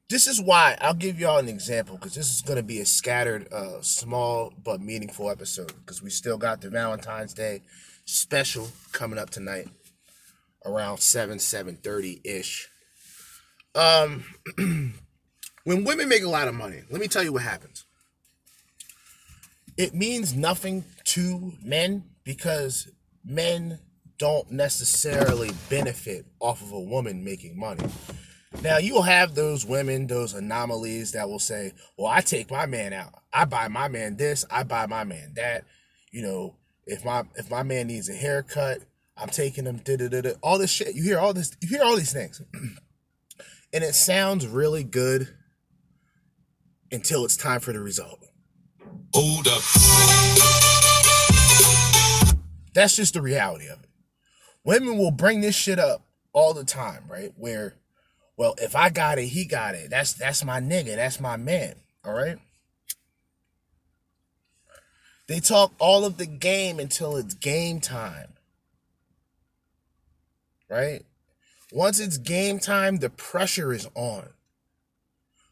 this 0.08 0.26
is 0.26 0.40
why 0.40 0.78
I'll 0.80 0.94
give 0.94 1.20
y'all 1.20 1.36
an 1.36 1.50
example 1.50 1.96
because 1.96 2.14
this 2.14 2.32
is 2.32 2.40
going 2.40 2.56
to 2.56 2.62
be 2.62 2.80
a 2.80 2.86
scattered, 2.86 3.52
uh, 3.52 3.82
small 3.82 4.50
but 4.64 4.80
meaningful 4.80 5.28
episode 5.28 5.74
because 5.80 6.02
we 6.02 6.08
still 6.08 6.38
got 6.38 6.62
the 6.62 6.70
Valentine's 6.70 7.34
Day 7.34 7.60
special 8.06 8.68
coming 8.92 9.18
up 9.18 9.28
tonight 9.28 9.68
around 10.64 11.00
7 11.00 11.36
7.30 11.36 12.20
ish 12.24 12.68
um 13.74 14.24
when 15.64 15.84
women 15.84 16.08
make 16.08 16.22
a 16.22 16.28
lot 16.28 16.48
of 16.48 16.54
money 16.54 16.82
let 16.90 17.00
me 17.00 17.08
tell 17.08 17.22
you 17.22 17.32
what 17.32 17.42
happens 17.42 17.83
it 19.76 19.94
means 19.94 20.34
nothing 20.34 20.84
to 21.04 21.52
men 21.62 22.04
because 22.24 22.90
men 23.24 23.78
don't 24.18 24.50
necessarily 24.50 25.50
benefit 25.68 26.24
off 26.40 26.62
of 26.62 26.72
a 26.72 26.80
woman 26.80 27.24
making 27.24 27.58
money 27.58 27.84
now 28.62 28.78
you'll 28.78 29.02
have 29.02 29.34
those 29.34 29.66
women 29.66 30.06
those 30.06 30.34
anomalies 30.34 31.12
that 31.12 31.28
will 31.28 31.40
say 31.40 31.72
well 31.98 32.06
i 32.06 32.20
take 32.20 32.50
my 32.50 32.66
man 32.66 32.92
out 32.92 33.12
i 33.32 33.44
buy 33.44 33.66
my 33.68 33.88
man 33.88 34.16
this 34.16 34.44
i 34.50 34.62
buy 34.62 34.86
my 34.86 35.02
man 35.02 35.32
that 35.34 35.64
you 36.12 36.22
know 36.22 36.56
if 36.86 37.04
my 37.04 37.24
if 37.36 37.50
my 37.50 37.62
man 37.62 37.86
needs 37.86 38.08
a 38.08 38.14
haircut, 38.14 38.80
I'm 39.16 39.28
taking 39.28 39.64
him. 39.64 39.78
Da, 39.78 39.96
da, 39.96 40.08
da, 40.08 40.20
da. 40.20 40.30
All 40.42 40.58
this 40.58 40.70
shit. 40.70 40.94
You 40.94 41.02
hear 41.02 41.18
all 41.18 41.32
this. 41.32 41.56
You 41.60 41.68
hear 41.68 41.82
all 41.82 41.96
these 41.96 42.12
things, 42.12 42.42
and 43.72 43.84
it 43.84 43.94
sounds 43.94 44.46
really 44.46 44.84
good 44.84 45.28
until 46.90 47.24
it's 47.24 47.36
time 47.36 47.60
for 47.60 47.72
the 47.72 47.80
result. 47.80 48.20
Hold 49.14 49.46
up. 49.46 49.62
That's 52.74 52.96
just 52.96 53.14
the 53.14 53.22
reality 53.22 53.68
of 53.68 53.80
it. 53.80 53.88
Women 54.64 54.98
will 54.98 55.12
bring 55.12 55.40
this 55.40 55.54
shit 55.54 55.78
up 55.78 56.02
all 56.32 56.52
the 56.52 56.64
time, 56.64 57.04
right? 57.08 57.32
Where, 57.36 57.74
well, 58.36 58.56
if 58.58 58.74
I 58.74 58.90
got 58.90 59.18
it, 59.18 59.26
he 59.26 59.44
got 59.44 59.76
it. 59.76 59.90
That's 59.90 60.14
that's 60.14 60.44
my 60.44 60.60
nigga. 60.60 60.96
That's 60.96 61.20
my 61.20 61.36
man. 61.36 61.76
All 62.04 62.12
right. 62.12 62.38
They 65.28 65.40
talk 65.40 65.72
all 65.78 66.04
of 66.04 66.16
the 66.16 66.26
game 66.26 66.78
until 66.78 67.16
it's 67.16 67.34
game 67.34 67.80
time. 67.80 68.34
Right? 70.68 71.02
Once 71.72 72.00
it's 72.00 72.18
game 72.18 72.58
time, 72.58 72.96
the 72.96 73.10
pressure 73.10 73.72
is 73.72 73.88
on. 73.94 74.30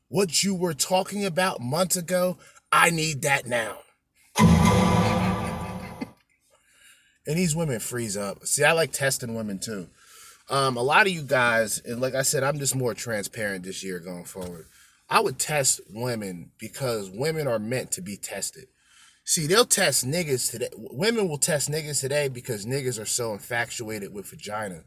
What 0.09 0.43
you 0.43 0.55
were 0.55 0.75
talking 0.75 1.25
about 1.25 1.61
months 1.61 1.97
ago, 1.97 2.37
I 2.73 2.91
need 2.91 3.23
that 3.23 3.47
now. 3.47 3.81
and 7.27 7.37
these 7.39 7.55
women 7.55 7.79
freeze 7.81 8.17
up. 8.17 8.47
See, 8.47 8.65
I 8.65 8.73
like 8.73 8.93
testing 8.93 9.35
women 9.35 9.59
too. 9.59 9.89
Um, 10.51 10.77
a 10.77 10.83
lot 10.83 11.07
of 11.07 11.13
you 11.13 11.23
guys, 11.23 11.81
and 11.85 12.01
like 12.01 12.15
I 12.15 12.23
said, 12.23 12.43
I'm 12.43 12.59
just 12.59 12.75
more 12.75 12.95
transparent 12.95 13.65
this 13.65 13.85
year 13.85 14.01
going 14.01 14.25
forward. 14.25 14.67
I 15.09 15.21
would 15.21 15.39
test 15.39 15.81
women 15.91 16.51
because 16.59 17.11
women 17.11 17.47
are 17.47 17.59
meant 17.59 17.93
to 17.93 18.01
be 18.01 18.17
tested. 18.17 18.67
See, 19.25 19.47
they'll 19.47 19.65
test 19.65 20.07
niggas 20.07 20.51
today. 20.51 20.71
Women 20.75 21.29
will 21.29 21.39
test 21.39 21.71
niggas 21.71 22.01
today 22.01 22.29
because 22.29 22.67
niggas 22.67 23.01
are 23.01 23.07
so 23.07 23.33
infatuated 23.35 24.13
with 24.13 24.27
vagina. 24.27 24.85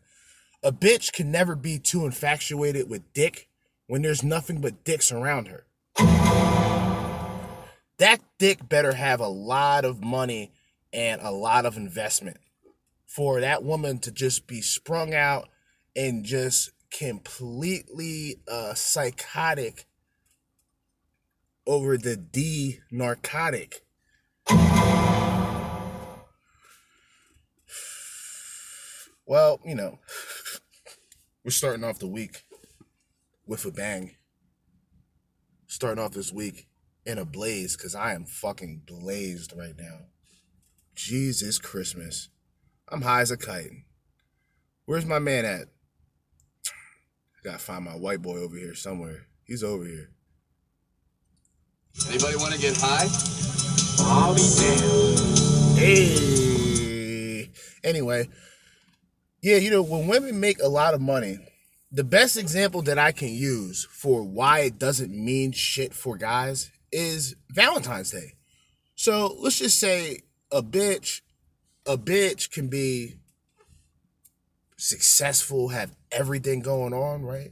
A 0.63 0.72
bitch 0.72 1.13
can 1.13 1.32
never 1.32 1.56
be 1.56 1.77
too 1.77 2.06
infatuated 2.06 2.89
with 2.89 3.13
dick 3.13 3.48
when 3.88 4.01
there's 4.01 4.24
nothing 4.24 4.60
but 4.60 4.84
dicks 4.84 5.12
around 5.12 5.48
her. 5.48 5.65
That 7.98 8.22
dick 8.38 8.68
better 8.68 8.94
have 8.94 9.22
a 9.22 9.28
lot 9.28 9.86
of 9.86 10.04
money 10.04 10.52
and 10.92 11.22
a 11.22 11.32
lot 11.32 11.66
of 11.66 11.78
investment 11.78 12.38
for 13.06 13.40
that 13.40 13.64
woman 13.64 14.00
to 14.00 14.12
just 14.12 14.48
be 14.48 14.62
sprung 14.62 15.14
out 15.14 15.48
and 15.96 16.25
just 16.25 16.72
completely 16.92 18.38
uh, 18.52 18.74
psychotic 18.74 19.86
over 21.66 21.98
the 21.98 22.18
D 22.18 22.80
narcotic 22.92 23.86
well, 29.25 29.60
you 29.66 29.75
know, 29.75 30.00
we're 31.44 31.52
starting 31.52 31.84
off 31.84 32.00
the 32.00 32.08
week 32.08 32.44
with 33.48 33.66
a 33.66 33.72
bang. 33.72 34.16
Starting 35.68 36.04
off 36.04 36.12
this 36.12 36.32
week 36.32 36.68
in 37.06 37.18
a 37.18 37.26
blaze 37.26 37.78
because 37.78 37.96
I 37.96 38.14
am 38.14 38.26
fucking 38.26 38.82
blazed 38.86 39.54
right 39.56 39.78
now. 39.78 40.08
Jesus 40.96 41.60
Christmas. 41.60 42.30
I'm 42.90 43.02
high 43.02 43.22
as 43.22 43.32
a 43.32 43.38
kite. 43.38 43.72
Where's 44.86 45.06
my 45.06 45.20
man 45.20 45.46
at? 45.46 45.68
I 46.68 47.44
gotta 47.44 47.58
find 47.60 47.86
my 47.86 47.96
white 47.96 48.22
boy 48.22 48.38
over 48.38 48.56
here 48.56 48.76
somewhere. 48.76 49.28
He's 49.44 49.64
over 49.64 49.86
here. 49.86 50.10
Anybody 52.08 52.36
want 52.38 52.54
to 52.54 52.60
get 52.60 52.76
high? 52.78 53.08
I'll 54.00 54.36
be 54.36 54.42
damned. 54.60 55.78
Hey. 55.78 57.52
Anyway, 57.84 58.30
yeah, 59.42 59.58
you 59.58 59.70
know, 59.70 59.82
when 59.82 60.08
women 60.08 60.40
make 60.40 60.62
a 60.62 60.68
lot 60.68 60.94
of 60.94 61.02
money, 61.02 61.40
the 61.92 62.04
best 62.04 62.36
example 62.36 62.82
that 62.84 62.98
I 62.98 63.12
can 63.12 63.30
use 63.30 63.86
for 63.90 64.24
why 64.24 64.62
it 64.62 64.80
doesn't 64.80 65.12
mean 65.12 65.52
shit 65.52 65.94
for 65.94 66.18
guys 66.18 66.72
is 66.96 67.36
Valentine's 67.52 68.12
Day. 68.12 68.36
So 68.96 69.36
let's 69.40 69.60
just 69.60 69.78
say 69.78 70.22
a 70.50 70.64
bitch, 70.64 71.20
a 71.86 71.98
bitch 71.98 72.50
can 72.50 72.70
be 72.70 73.18
successful, 74.78 75.70
have 75.70 75.94
everything 76.10 76.62
going 76.62 76.94
on, 76.94 77.24
right? 77.24 77.52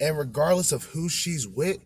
And 0.00 0.18
regardless 0.18 0.72
of 0.72 0.86
who 0.86 1.08
she's 1.08 1.46
with, 1.46 1.78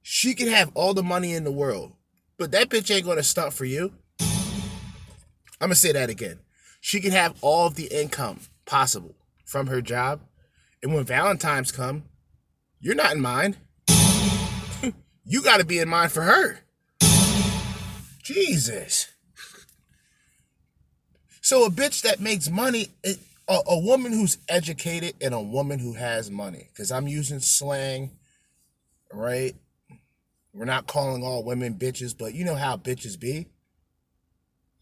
she 0.00 0.34
can 0.34 0.48
have 0.48 0.70
all 0.74 0.94
the 0.94 1.02
money 1.02 1.34
in 1.34 1.44
the 1.44 1.52
world, 1.52 1.92
but 2.38 2.52
that 2.52 2.70
bitch 2.70 2.94
ain't 2.94 3.04
gonna 3.04 3.22
stunt 3.22 3.52
for 3.52 3.66
you. 3.66 3.92
I'm 4.20 5.68
gonna 5.68 5.74
say 5.74 5.92
that 5.92 6.08
again. 6.08 6.38
She 6.80 7.00
can 7.00 7.12
have 7.12 7.36
all 7.42 7.66
of 7.66 7.74
the 7.74 7.86
income 7.86 8.40
possible 8.64 9.14
from 9.44 9.66
her 9.66 9.82
job, 9.82 10.22
and 10.82 10.94
when 10.94 11.04
Valentine's 11.04 11.72
come, 11.72 12.04
you're 12.80 12.94
not 12.94 13.14
in 13.14 13.20
mind. 13.20 13.58
You 15.24 15.42
got 15.42 15.58
to 15.58 15.64
be 15.64 15.78
in 15.78 15.88
mind 15.88 16.12
for 16.12 16.22
her. 16.22 16.60
Jesus. 18.22 19.08
So 21.40 21.66
a 21.66 21.70
bitch 21.70 22.02
that 22.02 22.20
makes 22.20 22.48
money, 22.48 22.88
a, 23.04 23.60
a 23.66 23.78
woman 23.78 24.12
who's 24.12 24.38
educated 24.48 25.14
and 25.20 25.34
a 25.34 25.40
woman 25.40 25.78
who 25.78 25.92
has 25.92 26.30
money, 26.30 26.68
because 26.72 26.90
I'm 26.90 27.06
using 27.06 27.40
slang, 27.40 28.12
right? 29.12 29.54
We're 30.54 30.64
not 30.64 30.86
calling 30.86 31.22
all 31.22 31.44
women 31.44 31.74
bitches, 31.74 32.16
but 32.16 32.34
you 32.34 32.44
know 32.44 32.54
how 32.54 32.76
bitches 32.76 33.18
be. 33.18 33.48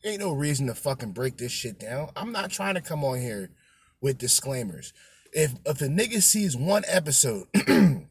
Ain't 0.05 0.21
no 0.21 0.33
reason 0.33 0.67
to 0.67 0.75
fucking 0.75 1.13
break 1.13 1.37
this 1.37 1.53
shit 1.53 1.79
down. 1.79 2.11
I'm 2.15 2.33
not 2.33 2.51
trying 2.51 2.75
to 2.75 2.81
come 2.81 3.05
on 3.05 3.21
here 3.21 3.51
with 4.01 4.19
disclaimers. 4.19 4.93
If 5.33 5.55
if 5.65 5.81
a 5.81 5.87
nigga 5.87 6.23
sees 6.23 6.57
one 6.57 6.83
episode, 6.87 7.47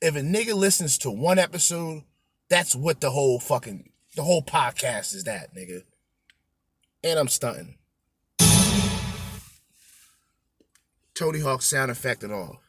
if 0.00 0.14
a 0.16 0.20
nigga 0.20 0.54
listens 0.54 0.98
to 0.98 1.10
one 1.10 1.38
episode, 1.38 2.04
that's 2.48 2.74
what 2.74 3.00
the 3.00 3.10
whole 3.10 3.40
fucking 3.40 3.90
the 4.16 4.22
whole 4.22 4.42
podcast 4.42 5.14
is 5.14 5.24
that, 5.24 5.54
nigga. 5.54 5.82
And 7.04 7.18
I'm 7.18 7.28
stunting. 7.28 7.76
Tony 11.14 11.40
Hawk 11.40 11.62
sound 11.62 11.90
effect 11.90 12.22
and 12.22 12.32
all. 12.32 12.60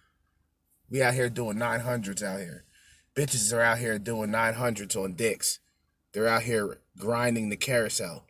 We 0.90 1.02
out 1.02 1.14
here 1.14 1.30
doing 1.30 1.58
900s 1.58 2.24
out 2.24 2.40
here. 2.40 2.66
Bitches 3.16 3.54
are 3.54 3.62
out 3.62 3.78
here 3.78 4.00
doing 4.00 4.32
900s 4.32 4.96
on 4.96 5.14
dicks. 5.14 5.60
They're 6.14 6.28
out 6.28 6.44
here 6.44 6.80
grinding 6.98 7.50
the 7.50 7.58
carousel. 7.58 8.26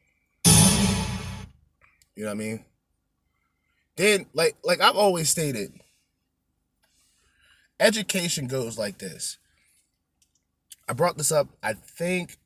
You 0.45 2.25
know 2.25 2.25
what 2.25 2.31
I 2.31 2.33
mean? 2.33 2.65
Then, 3.95 4.25
like, 4.33 4.57
like 4.63 4.81
I've 4.81 4.97
always 4.97 5.29
stated, 5.29 5.73
education 7.79 8.47
goes 8.47 8.77
like 8.77 8.99
this. 8.99 9.37
I 10.87 10.93
brought 10.93 11.17
this 11.17 11.31
up, 11.31 11.47
I 11.61 11.73
think, 11.73 12.37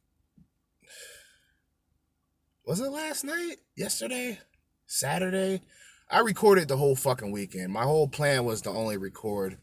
was 2.65 2.79
it 2.79 2.89
last 2.89 3.23
night? 3.23 3.57
Yesterday? 3.75 4.39
Saturday? 4.87 5.61
I 6.09 6.19
recorded 6.19 6.67
the 6.67 6.77
whole 6.77 6.95
fucking 6.95 7.31
weekend. 7.31 7.73
My 7.73 7.83
whole 7.83 8.07
plan 8.07 8.45
was 8.45 8.61
to 8.61 8.69
only 8.69 8.97
record 8.97 9.57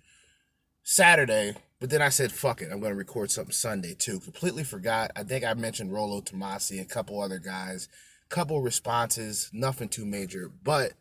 Saturday, 0.83 1.57
but 1.79 1.91
then 1.91 2.03
I 2.03 2.09
said, 2.09 2.33
fuck 2.33 2.61
it, 2.61 2.71
I'm 2.73 2.81
going 2.81 2.93
to 2.93 2.99
record 2.99 3.31
something 3.31 3.53
Sunday 3.53 3.95
too. 3.95 4.21
Completely 4.21 4.65
forgot. 4.65 5.13
I 5.17 5.23
think 5.23 5.45
I 5.45 5.55
mentioned 5.55 5.93
Rollo 5.93 6.21
Tomassi, 6.21 6.81
a 6.81 6.85
couple 6.85 7.21
other 7.21 7.39
guys 7.39 7.89
couple 8.31 8.63
responses, 8.63 9.51
nothing 9.53 9.89
too 9.89 10.07
major. 10.07 10.51
But 10.63 10.93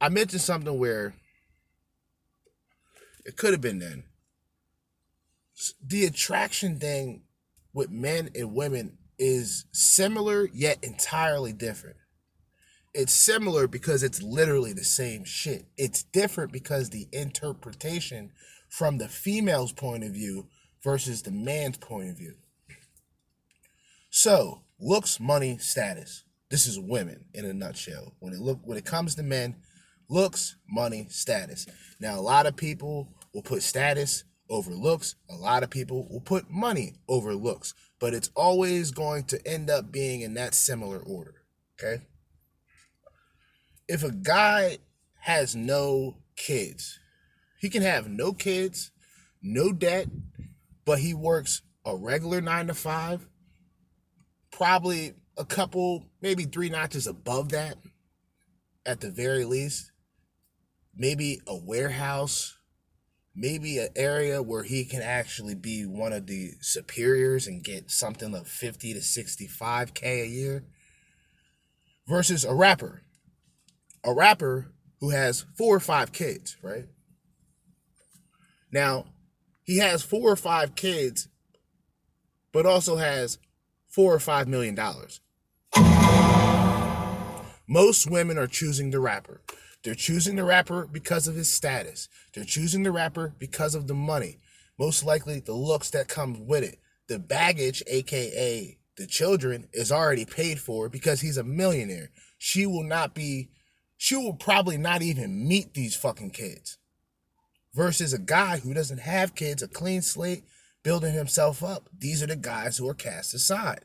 I 0.00 0.08
mentioned 0.08 0.40
something 0.40 0.78
where 0.78 1.14
it 3.24 3.36
could 3.36 3.52
have 3.52 3.60
been 3.60 3.78
then. 3.78 4.04
The 5.84 6.04
attraction 6.04 6.78
thing 6.78 7.22
with 7.72 7.90
men 7.90 8.30
and 8.34 8.54
women 8.54 8.98
is 9.18 9.66
similar 9.72 10.48
yet 10.52 10.78
entirely 10.82 11.52
different. 11.52 11.96
It's 12.94 13.14
similar 13.14 13.66
because 13.66 14.02
it's 14.02 14.22
literally 14.22 14.72
the 14.72 14.84
same 14.84 15.24
shit. 15.24 15.66
It's 15.76 16.02
different 16.02 16.52
because 16.52 16.90
the 16.90 17.08
interpretation 17.12 18.32
from 18.68 18.98
the 18.98 19.08
female's 19.08 19.72
point 19.72 20.04
of 20.04 20.12
view 20.12 20.48
versus 20.82 21.22
the 21.22 21.30
man's 21.30 21.78
point 21.78 22.10
of 22.10 22.18
view. 22.18 22.34
So, 24.10 24.62
looks, 24.78 25.20
money, 25.20 25.56
status. 25.58 26.24
This 26.50 26.66
is 26.66 26.78
women 26.78 27.24
in 27.32 27.46
a 27.46 27.54
nutshell. 27.54 28.14
When 28.18 28.34
it 28.34 28.40
look 28.40 28.60
when 28.62 28.76
it 28.76 28.84
comes 28.84 29.14
to 29.14 29.22
men, 29.22 29.56
looks, 30.08 30.56
money, 30.68 31.06
status. 31.08 31.66
Now 32.00 32.18
a 32.18 32.22
lot 32.22 32.46
of 32.46 32.56
people 32.56 33.08
will 33.32 33.42
put 33.42 33.62
status 33.62 34.24
over 34.48 34.70
looks. 34.70 35.14
A 35.30 35.34
lot 35.34 35.62
of 35.62 35.70
people 35.70 36.06
will 36.08 36.20
put 36.20 36.50
money 36.50 36.94
over 37.08 37.34
looks, 37.34 37.74
but 37.98 38.14
it's 38.14 38.30
always 38.34 38.90
going 38.90 39.24
to 39.24 39.46
end 39.46 39.70
up 39.70 39.90
being 39.90 40.20
in 40.20 40.34
that 40.34 40.54
similar 40.54 40.98
order. 40.98 41.42
Okay? 41.78 42.02
If 43.88 44.02
a 44.02 44.12
guy 44.12 44.78
has 45.20 45.56
no 45.56 46.18
kids, 46.36 46.98
he 47.58 47.70
can 47.70 47.82
have 47.82 48.08
no 48.08 48.32
kids, 48.32 48.90
no 49.40 49.72
debt, 49.72 50.08
but 50.84 50.98
he 50.98 51.14
works 51.14 51.62
a 51.84 51.96
regular 51.96 52.40
9 52.40 52.68
to 52.68 52.74
5, 52.74 53.28
probably 54.50 55.14
a 55.36 55.44
couple, 55.44 56.06
maybe 56.20 56.44
three 56.44 56.68
notches 56.68 57.06
above 57.06 57.50
that 57.50 57.78
at 58.84 59.00
the 59.00 59.10
very 59.10 59.44
least. 59.44 59.91
Maybe 60.94 61.40
a 61.46 61.56
warehouse, 61.56 62.56
maybe 63.34 63.78
an 63.78 63.88
area 63.96 64.42
where 64.42 64.62
he 64.62 64.84
can 64.84 65.02
actually 65.02 65.54
be 65.54 65.86
one 65.86 66.12
of 66.12 66.26
the 66.26 66.52
superiors 66.60 67.46
and 67.46 67.64
get 67.64 67.90
something 67.90 68.34
of 68.34 68.46
50 68.46 68.94
to 68.94 69.00
65K 69.00 70.22
a 70.22 70.26
year 70.26 70.64
versus 72.06 72.44
a 72.44 72.54
rapper. 72.54 73.02
A 74.04 74.12
rapper 74.12 74.72
who 75.00 75.10
has 75.10 75.46
four 75.56 75.76
or 75.76 75.80
five 75.80 76.12
kids, 76.12 76.56
right? 76.62 76.86
Now, 78.70 79.06
he 79.62 79.78
has 79.78 80.02
four 80.02 80.30
or 80.30 80.36
five 80.36 80.74
kids, 80.74 81.28
but 82.52 82.66
also 82.66 82.96
has 82.96 83.38
four 83.88 84.14
or 84.14 84.20
five 84.20 84.48
million 84.48 84.74
dollars. 84.74 85.20
Most 87.68 88.10
women 88.10 88.38
are 88.38 88.46
choosing 88.46 88.90
the 88.90 89.00
rapper. 89.00 89.40
They're 89.82 89.94
choosing 89.94 90.36
the 90.36 90.44
rapper 90.44 90.86
because 90.86 91.26
of 91.26 91.34
his 91.34 91.52
status. 91.52 92.08
They're 92.32 92.44
choosing 92.44 92.82
the 92.82 92.92
rapper 92.92 93.34
because 93.38 93.74
of 93.74 93.88
the 93.88 93.94
money. 93.94 94.38
Most 94.78 95.04
likely 95.04 95.40
the 95.40 95.54
looks 95.54 95.90
that 95.90 96.08
come 96.08 96.46
with 96.46 96.62
it. 96.62 96.78
The 97.08 97.18
baggage, 97.18 97.82
aka 97.86 98.78
the 98.96 99.06
children, 99.06 99.68
is 99.72 99.90
already 99.90 100.24
paid 100.24 100.60
for 100.60 100.88
because 100.88 101.20
he's 101.20 101.36
a 101.36 101.44
millionaire. 101.44 102.10
She 102.38 102.66
will 102.66 102.84
not 102.84 103.14
be, 103.14 103.50
she 103.96 104.16
will 104.16 104.34
probably 104.34 104.76
not 104.76 105.02
even 105.02 105.48
meet 105.48 105.74
these 105.74 105.96
fucking 105.96 106.30
kids. 106.30 106.78
Versus 107.74 108.12
a 108.12 108.18
guy 108.18 108.58
who 108.58 108.74
doesn't 108.74 109.00
have 109.00 109.34
kids, 109.34 109.62
a 109.62 109.68
clean 109.68 110.02
slate, 110.02 110.44
building 110.82 111.14
himself 111.14 111.62
up. 111.64 111.88
These 111.96 112.22
are 112.22 112.26
the 112.26 112.36
guys 112.36 112.76
who 112.76 112.88
are 112.88 112.94
cast 112.94 113.34
aside, 113.34 113.84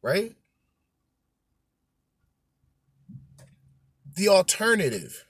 right? 0.00 0.36
the 4.16 4.28
alternative, 4.28 5.25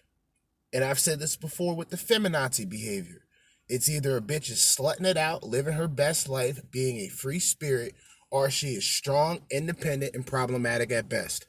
and 0.72 0.84
I've 0.84 0.98
said 0.98 1.20
this 1.20 1.36
before 1.36 1.74
with 1.76 1.90
the 1.90 1.96
feminazi 1.96 2.68
behavior, 2.68 3.22
it's 3.68 3.88
either 3.88 4.16
a 4.16 4.20
bitch 4.20 4.50
is 4.50 4.58
slutting 4.58 5.06
it 5.06 5.16
out, 5.16 5.42
living 5.42 5.74
her 5.74 5.88
best 5.88 6.28
life, 6.28 6.60
being 6.70 6.98
a 6.98 7.08
free 7.08 7.40
spirit, 7.40 7.94
or 8.30 8.50
she 8.50 8.68
is 8.68 8.84
strong, 8.84 9.40
independent, 9.50 10.14
and 10.14 10.26
problematic 10.26 10.92
at 10.92 11.08
best. 11.08 11.46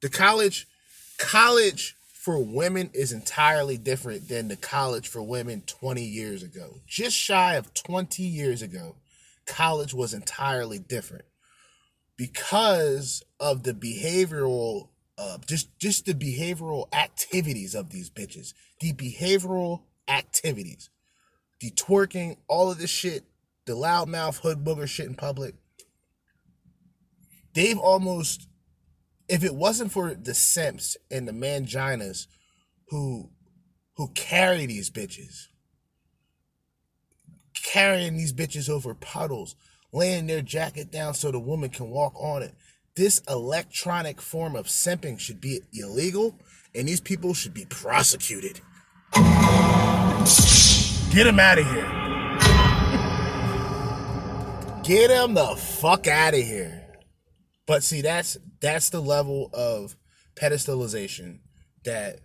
The 0.00 0.08
college, 0.10 0.66
college 1.18 1.96
for 2.12 2.38
women 2.38 2.90
is 2.94 3.12
entirely 3.12 3.76
different 3.76 4.28
than 4.28 4.48
the 4.48 4.56
college 4.56 5.08
for 5.08 5.22
women 5.22 5.62
20 5.66 6.02
years 6.02 6.42
ago. 6.42 6.80
Just 6.86 7.16
shy 7.16 7.54
of 7.54 7.74
20 7.74 8.22
years 8.22 8.62
ago, 8.62 8.96
college 9.46 9.92
was 9.92 10.14
entirely 10.14 10.78
different 10.78 11.24
because 12.16 13.22
of 13.40 13.64
the 13.64 13.74
behavioral 13.74 14.88
uh, 15.22 15.38
just 15.46 15.78
just 15.78 16.06
the 16.06 16.14
behavioral 16.14 16.92
activities 16.92 17.74
of 17.74 17.90
these 17.90 18.10
bitches. 18.10 18.54
The 18.80 18.92
behavioral 18.92 19.82
activities. 20.08 20.90
The 21.60 21.70
twerking 21.70 22.38
all 22.48 22.70
of 22.70 22.78
this 22.78 22.90
shit. 22.90 23.24
The 23.66 23.74
loudmouth 23.74 24.40
hood 24.40 24.64
booger 24.64 24.88
shit 24.88 25.06
in 25.06 25.14
public. 25.14 25.54
They've 27.54 27.78
almost 27.78 28.48
if 29.28 29.44
it 29.44 29.54
wasn't 29.54 29.92
for 29.92 30.14
the 30.14 30.34
simps 30.34 30.96
and 31.10 31.28
the 31.28 31.32
manginas 31.32 32.26
who 32.88 33.30
who 33.96 34.08
carry 34.08 34.66
these 34.66 34.90
bitches 34.90 35.46
carrying 37.54 38.16
these 38.16 38.32
bitches 38.32 38.68
over 38.68 38.94
puddles 38.94 39.54
laying 39.92 40.26
their 40.26 40.42
jacket 40.42 40.90
down 40.90 41.14
so 41.14 41.30
the 41.30 41.38
woman 41.38 41.68
can 41.68 41.90
walk 41.90 42.14
on 42.16 42.42
it. 42.42 42.54
This 42.94 43.22
electronic 43.26 44.20
form 44.20 44.54
of 44.54 44.66
simping 44.66 45.18
should 45.18 45.40
be 45.40 45.62
illegal, 45.72 46.38
and 46.74 46.86
these 46.86 47.00
people 47.00 47.32
should 47.32 47.54
be 47.54 47.64
prosecuted. 47.64 48.60
Get 51.10 51.24
them 51.24 51.40
out 51.40 51.58
of 51.58 51.66
here. 51.70 51.90
Get 54.82 55.08
them 55.08 55.32
the 55.32 55.56
fuck 55.56 56.06
out 56.06 56.34
of 56.34 56.40
here. 56.40 56.86
But 57.66 57.82
see, 57.82 58.02
that's 58.02 58.36
that's 58.60 58.90
the 58.90 59.00
level 59.00 59.48
of 59.54 59.96
pedestalization 60.34 61.38
that 61.86 62.18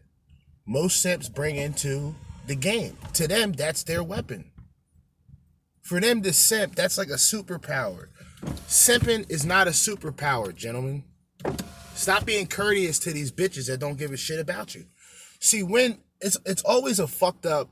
most 0.66 1.02
simps 1.02 1.30
bring 1.30 1.56
into 1.56 2.14
the 2.46 2.56
game. 2.56 2.98
To 3.14 3.26
them, 3.26 3.54
that's 3.54 3.84
their 3.84 4.04
weapon. 4.04 4.52
For 5.82 6.02
them 6.02 6.22
to 6.24 6.34
simp, 6.34 6.76
that's 6.76 6.98
like 6.98 7.08
a 7.08 7.14
superpower. 7.14 8.08
Simping 8.67 9.30
is 9.30 9.45
not 9.45 9.67
a 9.67 9.71
superpower, 9.71 10.56
gentlemen. 10.56 11.04
Stop 11.93 12.26
being 12.26 12.47
courteous 12.47 13.00
to 13.00 13.12
these 13.12 13.32
bitches 13.32 13.67
that 13.67 13.80
don't 13.80 13.97
give 13.97 14.12
a 14.12 14.17
shit 14.17 14.39
about 14.39 14.76
you. 14.76 14.86
See, 15.39 15.63
when 15.63 16.00
it's 16.21 16.38
it's 16.45 16.63
always 16.63 17.00
a 17.00 17.08
fucked 17.08 17.45
up 17.45 17.69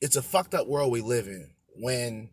it's 0.00 0.16
a 0.16 0.22
fucked 0.22 0.54
up 0.54 0.66
world 0.66 0.92
we 0.92 1.00
live 1.00 1.26
in 1.26 1.50
when 1.76 2.28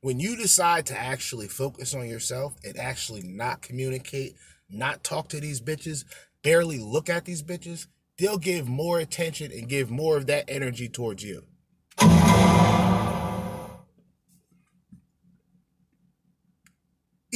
when 0.00 0.20
you 0.20 0.36
decide 0.36 0.86
to 0.86 0.98
actually 0.98 1.48
focus 1.48 1.94
on 1.94 2.06
yourself 2.06 2.54
and 2.62 2.78
actually 2.78 3.22
not 3.22 3.62
communicate, 3.62 4.36
not 4.70 5.02
talk 5.02 5.28
to 5.30 5.40
these 5.40 5.60
bitches, 5.60 6.04
barely 6.42 6.78
look 6.78 7.08
at 7.08 7.24
these 7.24 7.42
bitches, 7.42 7.86
they'll 8.18 8.38
give 8.38 8.68
more 8.68 9.00
attention 9.00 9.50
and 9.50 9.68
give 9.68 9.90
more 9.90 10.16
of 10.16 10.26
that 10.26 10.44
energy 10.46 10.88
towards 10.88 11.24
you. 11.24 11.42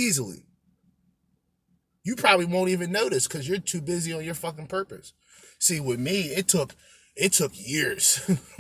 Easily. 0.00 0.46
You 2.02 2.16
probably 2.16 2.46
won't 2.46 2.70
even 2.70 2.90
notice 2.90 3.28
because 3.28 3.46
you're 3.46 3.58
too 3.58 3.82
busy 3.82 4.14
on 4.14 4.24
your 4.24 4.34
fucking 4.34 4.68
purpose. 4.68 5.12
See, 5.58 5.78
with 5.78 6.00
me, 6.00 6.22
it 6.22 6.48
took 6.48 6.74
it 7.14 7.34
took 7.34 7.52
years. 7.54 8.18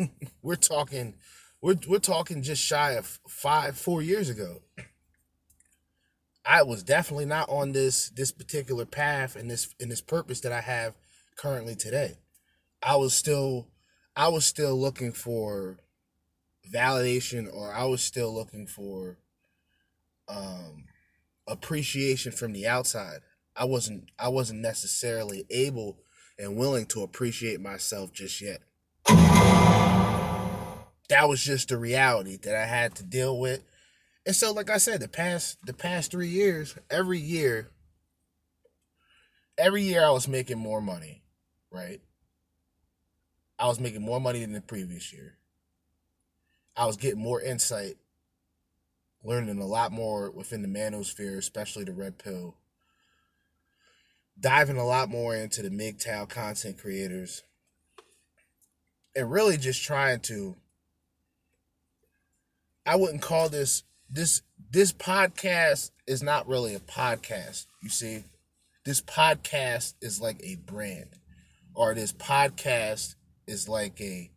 we're 0.42 0.56
talking 0.56 1.14
we're 1.62 1.76
we're 1.88 1.98
talking 1.98 2.42
just 2.42 2.62
shy 2.62 2.92
of 2.92 3.18
five, 3.26 3.78
four 3.78 4.02
years 4.02 4.28
ago. 4.28 4.60
I 6.44 6.62
was 6.62 6.82
definitely 6.82 7.24
not 7.24 7.48
on 7.48 7.72
this 7.72 8.10
this 8.10 8.32
particular 8.32 8.84
path 8.84 9.34
and 9.34 9.50
this 9.50 9.74
and 9.80 9.90
this 9.90 10.02
purpose 10.02 10.40
that 10.40 10.52
I 10.52 10.60
have 10.60 10.92
currently 11.36 11.74
today. 11.74 12.18
I 12.82 12.96
was 12.96 13.14
still 13.14 13.68
I 14.14 14.28
was 14.28 14.44
still 14.44 14.78
looking 14.78 15.12
for 15.12 15.78
validation 16.70 17.50
or 17.50 17.72
I 17.72 17.84
was 17.84 18.02
still 18.02 18.34
looking 18.34 18.66
for 18.66 19.16
um 20.28 20.84
appreciation 21.46 22.32
from 22.32 22.52
the 22.52 22.66
outside. 22.66 23.20
I 23.56 23.64
wasn't 23.64 24.10
I 24.18 24.28
wasn't 24.28 24.60
necessarily 24.60 25.44
able 25.50 25.98
and 26.38 26.56
willing 26.56 26.86
to 26.86 27.02
appreciate 27.02 27.60
myself 27.60 28.12
just 28.12 28.40
yet. 28.40 28.60
That 31.08 31.28
was 31.28 31.42
just 31.42 31.68
the 31.68 31.76
reality 31.76 32.38
that 32.42 32.54
I 32.54 32.66
had 32.66 32.94
to 32.96 33.02
deal 33.02 33.38
with. 33.38 33.64
And 34.24 34.36
so 34.36 34.52
like 34.52 34.70
I 34.70 34.78
said, 34.78 35.00
the 35.00 35.08
past 35.08 35.58
the 35.66 35.74
past 35.74 36.12
3 36.12 36.28
years, 36.28 36.76
every 36.90 37.18
year 37.18 37.70
every 39.60 39.82
year 39.82 40.02
I 40.02 40.10
was 40.10 40.26
making 40.26 40.58
more 40.58 40.80
money, 40.80 41.22
right? 41.70 42.00
I 43.58 43.66
was 43.66 43.78
making 43.78 44.00
more 44.00 44.20
money 44.20 44.40
than 44.40 44.52
the 44.52 44.62
previous 44.62 45.12
year. 45.12 45.36
I 46.74 46.86
was 46.86 46.96
getting 46.96 47.20
more 47.20 47.42
insight, 47.42 47.96
learning 49.22 49.60
a 49.60 49.66
lot 49.66 49.92
more 49.92 50.30
within 50.30 50.62
the 50.62 50.68
manosphere, 50.68 51.36
especially 51.36 51.84
the 51.84 51.92
red 51.92 52.18
pill. 52.18 52.56
Diving 54.38 54.78
a 54.78 54.86
lot 54.86 55.10
more 55.10 55.34
into 55.34 55.62
the 55.62 55.68
MGTOW 55.68 56.28
content 56.28 56.78
creators. 56.78 57.42
And 59.14 59.30
really 59.30 59.56
just 59.56 59.82
trying 59.82 60.20
to 60.20 60.56
I 62.86 62.96
wouldn't 62.96 63.22
call 63.22 63.48
this 63.48 63.84
this 64.08 64.42
this 64.70 64.92
podcast 64.92 65.90
is 66.06 66.22
not 66.22 66.48
really 66.48 66.74
a 66.74 66.80
podcast, 66.80 67.66
you 67.82 67.88
see. 67.88 68.24
This 68.84 69.00
podcast 69.00 69.94
is 70.00 70.20
like 70.20 70.40
a 70.42 70.56
brand. 70.56 71.10
Or 71.74 71.94
this 71.94 72.12
podcast 72.12 73.14
is 73.46 73.68
like 73.68 74.00
a 74.00 74.30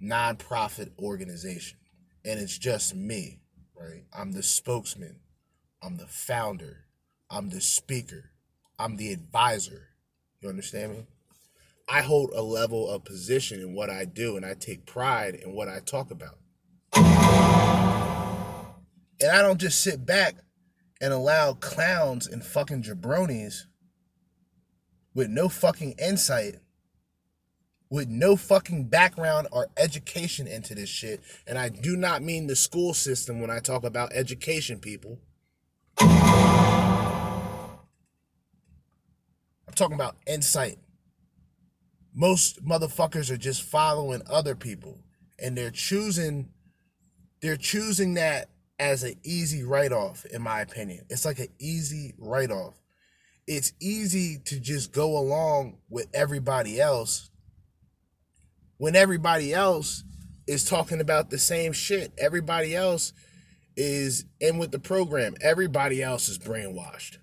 nonprofit 0.00 0.90
organization. 0.98 1.78
And 2.24 2.38
it's 2.38 2.56
just 2.56 2.94
me, 2.94 3.40
right? 3.82 4.04
I'm 4.12 4.32
the 4.32 4.42
spokesman, 4.42 5.16
I'm 5.82 5.96
the 5.96 6.06
founder, 6.06 6.84
I'm 7.30 7.50
the 7.50 7.60
speaker, 7.60 8.30
I'm 8.78 8.96
the 8.96 9.12
advisor. 9.12 9.88
You 10.40 10.48
understand 10.48 10.92
me? 10.92 11.06
I 11.88 12.02
hold 12.02 12.30
a 12.30 12.42
level 12.42 12.88
of 12.88 13.04
position 13.04 13.60
in 13.60 13.74
what 13.74 13.90
I 13.90 14.04
do 14.04 14.36
and 14.36 14.46
I 14.46 14.54
take 14.54 14.86
pride 14.86 15.34
in 15.34 15.52
what 15.52 15.68
I 15.68 15.80
talk 15.80 16.10
about. 16.10 16.38
And 19.20 19.30
I 19.30 19.42
don't 19.42 19.60
just 19.60 19.80
sit 19.82 20.04
back 20.04 20.36
and 21.00 21.12
allow 21.12 21.54
clowns 21.54 22.26
and 22.26 22.44
fucking 22.44 22.82
jabronis 22.82 23.66
with 25.14 25.28
no 25.28 25.48
fucking 25.48 25.94
insight, 25.98 26.56
with 27.92 28.08
no 28.08 28.34
fucking 28.36 28.84
background 28.84 29.46
or 29.52 29.68
education 29.76 30.46
into 30.46 30.74
this 30.74 30.88
shit. 30.88 31.20
And 31.46 31.58
I 31.58 31.68
do 31.68 31.94
not 31.94 32.22
mean 32.22 32.46
the 32.46 32.56
school 32.56 32.94
system 32.94 33.38
when 33.38 33.50
I 33.50 33.58
talk 33.58 33.84
about 33.84 34.14
education, 34.14 34.78
people. 34.78 35.18
I'm 36.00 36.08
talking 39.74 39.94
about 39.94 40.16
insight. 40.26 40.78
Most 42.14 42.64
motherfuckers 42.64 43.30
are 43.30 43.36
just 43.36 43.62
following 43.62 44.22
other 44.26 44.54
people 44.54 45.00
and 45.38 45.54
they're 45.54 45.70
choosing 45.70 46.48
they're 47.42 47.56
choosing 47.56 48.14
that 48.14 48.48
as 48.78 49.02
an 49.02 49.16
easy 49.22 49.64
write-off 49.64 50.24
in 50.24 50.40
my 50.40 50.62
opinion. 50.62 51.04
It's 51.10 51.26
like 51.26 51.40
an 51.40 51.48
easy 51.58 52.14
write-off. 52.16 52.80
It's 53.46 53.74
easy 53.80 54.38
to 54.46 54.58
just 54.58 54.92
go 54.92 55.18
along 55.18 55.76
with 55.90 56.06
everybody 56.14 56.80
else 56.80 57.28
when 58.82 58.96
everybody 58.96 59.54
else 59.54 60.02
is 60.48 60.64
talking 60.64 61.00
about 61.00 61.30
the 61.30 61.38
same 61.38 61.72
shit. 61.72 62.12
Everybody 62.18 62.74
else 62.74 63.12
is 63.76 64.24
in 64.40 64.58
with 64.58 64.72
the 64.72 64.80
program. 64.80 65.36
Everybody 65.40 66.02
else 66.02 66.28
is 66.28 66.36
brainwashed. 66.36 67.18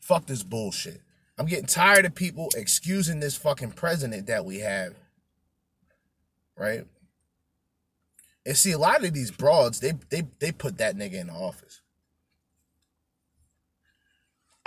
Fuck 0.00 0.24
this 0.24 0.42
bullshit. 0.42 1.02
I'm 1.36 1.44
getting 1.44 1.66
tired 1.66 2.06
of 2.06 2.14
people 2.14 2.48
excusing 2.56 3.20
this 3.20 3.36
fucking 3.36 3.72
president 3.72 4.26
that 4.28 4.46
we 4.46 4.60
have. 4.60 4.94
Right? 6.56 6.86
And 8.46 8.56
see, 8.56 8.72
a 8.72 8.78
lot 8.78 9.04
of 9.04 9.12
these 9.12 9.30
broads, 9.30 9.80
they 9.80 9.92
they 10.08 10.22
they 10.38 10.52
put 10.52 10.78
that 10.78 10.96
nigga 10.96 11.20
in 11.20 11.26
the 11.26 11.34
office. 11.34 11.82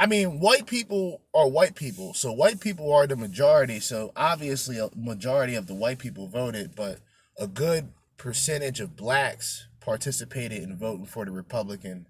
I 0.02 0.08
mean, 0.08 0.40
white 0.40 0.66
people 0.66 1.22
are 1.32 1.48
white 1.48 1.76
people, 1.76 2.16
so 2.16 2.32
white 2.32 2.60
people 2.60 2.92
are 2.92 3.06
the 3.06 3.16
majority. 3.16 3.80
So 3.80 4.12
obviously, 4.16 4.80
a 4.80 4.90
majority 4.96 5.54
of 5.54 5.68
the 5.68 5.76
white 5.76 6.00
people 6.00 6.28
voted, 6.28 6.74
but 6.76 6.98
a 7.38 7.46
good 7.46 7.94
percentage 8.18 8.80
of 8.80 8.96
blacks 8.96 9.68
participated 9.80 10.64
in 10.64 10.76
voting 10.76 11.06
for 11.06 11.24
the 11.24 11.30
Republican 11.30 12.08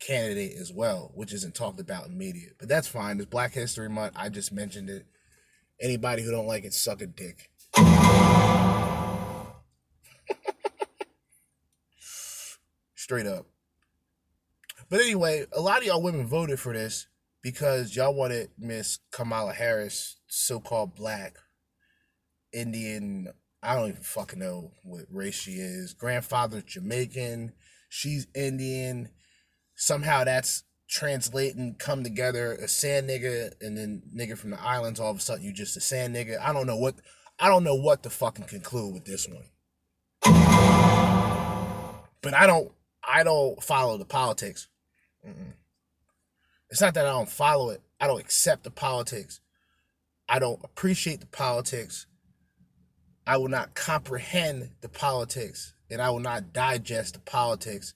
candidate 0.00 0.56
as 0.60 0.72
well, 0.72 1.12
which 1.14 1.32
isn't 1.32 1.54
talked 1.54 1.78
about 1.78 2.08
in 2.08 2.18
media. 2.18 2.48
But 2.58 2.68
that's 2.68 2.88
fine. 2.88 3.18
It's 3.18 3.26
Black 3.26 3.52
History 3.52 3.88
Month. 3.88 4.14
I 4.16 4.30
just 4.30 4.50
mentioned 4.50 4.90
it. 4.90 5.06
Anybody 5.80 6.24
who 6.24 6.32
don't 6.32 6.48
like 6.48 6.64
it, 6.64 6.74
suck 6.74 7.00
a 7.02 7.06
dick. 7.06 7.52
Straight 12.96 13.26
up. 13.26 13.46
But 14.90 15.02
anyway, 15.02 15.46
a 15.52 15.60
lot 15.60 15.78
of 15.78 15.84
y'all 15.84 16.02
women 16.02 16.26
voted 16.26 16.58
for 16.58 16.72
this 16.72 17.06
because 17.42 17.94
y'all 17.94 18.14
wanted 18.14 18.50
Miss 18.58 18.98
Kamala 19.12 19.52
Harris, 19.52 20.16
so 20.26 20.60
called 20.60 20.94
black, 20.94 21.36
Indian, 22.52 23.28
I 23.62 23.74
don't 23.74 23.90
even 23.90 24.02
fucking 24.02 24.38
know 24.38 24.72
what 24.82 25.04
race 25.10 25.34
she 25.34 25.52
is. 25.52 25.94
Grandfather 25.94 26.62
Jamaican, 26.62 27.52
she's 27.88 28.26
Indian 28.34 29.10
somehow 29.78 30.24
that's 30.24 30.64
translating 30.88 31.76
come 31.78 32.02
together 32.02 32.52
a 32.54 32.66
sand 32.66 33.08
nigga 33.08 33.52
and 33.60 33.76
then 33.76 34.02
nigga 34.14 34.36
from 34.36 34.50
the 34.50 34.60
islands 34.60 34.98
all 34.98 35.10
of 35.10 35.18
a 35.18 35.20
sudden 35.20 35.44
you 35.44 35.52
just 35.52 35.76
a 35.76 35.80
sand 35.80 36.16
nigga 36.16 36.40
i 36.40 36.52
don't 36.52 36.66
know 36.66 36.76
what 36.76 36.94
i 37.38 37.46
don't 37.48 37.62
know 37.62 37.74
what 37.74 38.02
to 38.02 38.10
fucking 38.10 38.46
conclude 38.46 38.92
with 38.92 39.04
this 39.04 39.28
one 39.28 39.44
but 42.22 42.34
i 42.34 42.46
don't 42.46 42.72
i 43.06 43.22
don't 43.22 43.62
follow 43.62 43.98
the 43.98 44.04
politics 44.04 44.66
Mm-mm. 45.26 45.52
It's 46.70 46.80
not 46.80 46.94
that 46.94 47.06
i 47.06 47.10
don't 47.10 47.28
follow 47.28 47.70
it 47.70 47.82
i 48.00 48.06
don't 48.06 48.20
accept 48.20 48.64
the 48.64 48.70
politics 48.70 49.40
i 50.28 50.38
don't 50.38 50.60
appreciate 50.64 51.20
the 51.20 51.26
politics 51.26 52.06
i 53.26 53.36
will 53.36 53.48
not 53.48 53.74
comprehend 53.74 54.70
the 54.80 54.88
politics 54.88 55.74
and 55.90 56.02
i 56.02 56.10
will 56.10 56.20
not 56.20 56.52
digest 56.52 57.14
the 57.14 57.20
politics 57.20 57.94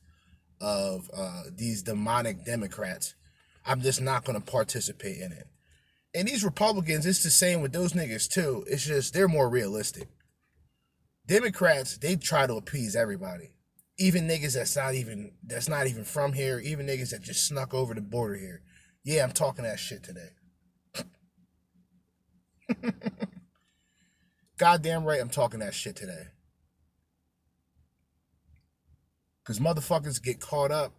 of 0.63 1.11
uh, 1.15 1.43
these 1.55 1.83
demonic 1.83 2.45
Democrats. 2.45 3.17
I'm 3.67 3.81
just 3.81 4.01
not 4.01 4.25
going 4.25 4.41
to 4.41 4.51
participate 4.51 5.19
in 5.19 5.33
it. 5.33 5.49
And 6.15 6.29
these 6.29 6.45
Republicans, 6.45 7.05
it's 7.05 7.23
the 7.23 7.31
same 7.31 7.61
with 7.61 7.73
those 7.73 7.95
niggas 7.95 8.29
too. 8.29 8.65
It's 8.69 8.87
just 8.87 9.13
they're 9.13 9.29
more 9.29 9.49
realistic. 9.49 10.09
Democrats, 11.27 11.99
they 11.99 12.17
try 12.17 12.47
to 12.47 12.55
appease 12.55 12.95
everybody. 12.95 13.51
Even 13.99 14.27
niggas 14.27 14.55
that's 14.55 14.77
not 14.77 14.95
even 14.95 15.33
that's 15.45 15.69
not 15.69 15.87
even 15.87 16.05
from 16.05 16.33
here, 16.33 16.59
even 16.61 16.87
niggas 16.87 17.11
that 17.11 17.23
just 17.23 17.47
snuck 17.47 17.75
over 17.75 17.95
the 17.95 18.01
border 18.01 18.37
here. 18.37 18.63
Yeah, 19.05 19.25
I'm 19.25 19.33
talking 19.33 19.65
that 19.65 19.79
shit 19.79 20.03
today. 20.03 20.31
Goddamn 24.59 25.05
right, 25.05 25.21
I'm 25.21 25.29
talking 25.29 25.61
that 25.61 25.75
shit 25.75 25.97
today. 25.97 26.29
Cause 29.45 29.59
motherfuckers 29.59 30.23
get 30.23 30.41
caught 30.41 30.71
up. 30.71 30.93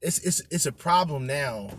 It's 0.00 0.18
it's 0.20 0.40
it's 0.50 0.66
a 0.66 0.72
problem 0.72 1.26
now. 1.26 1.70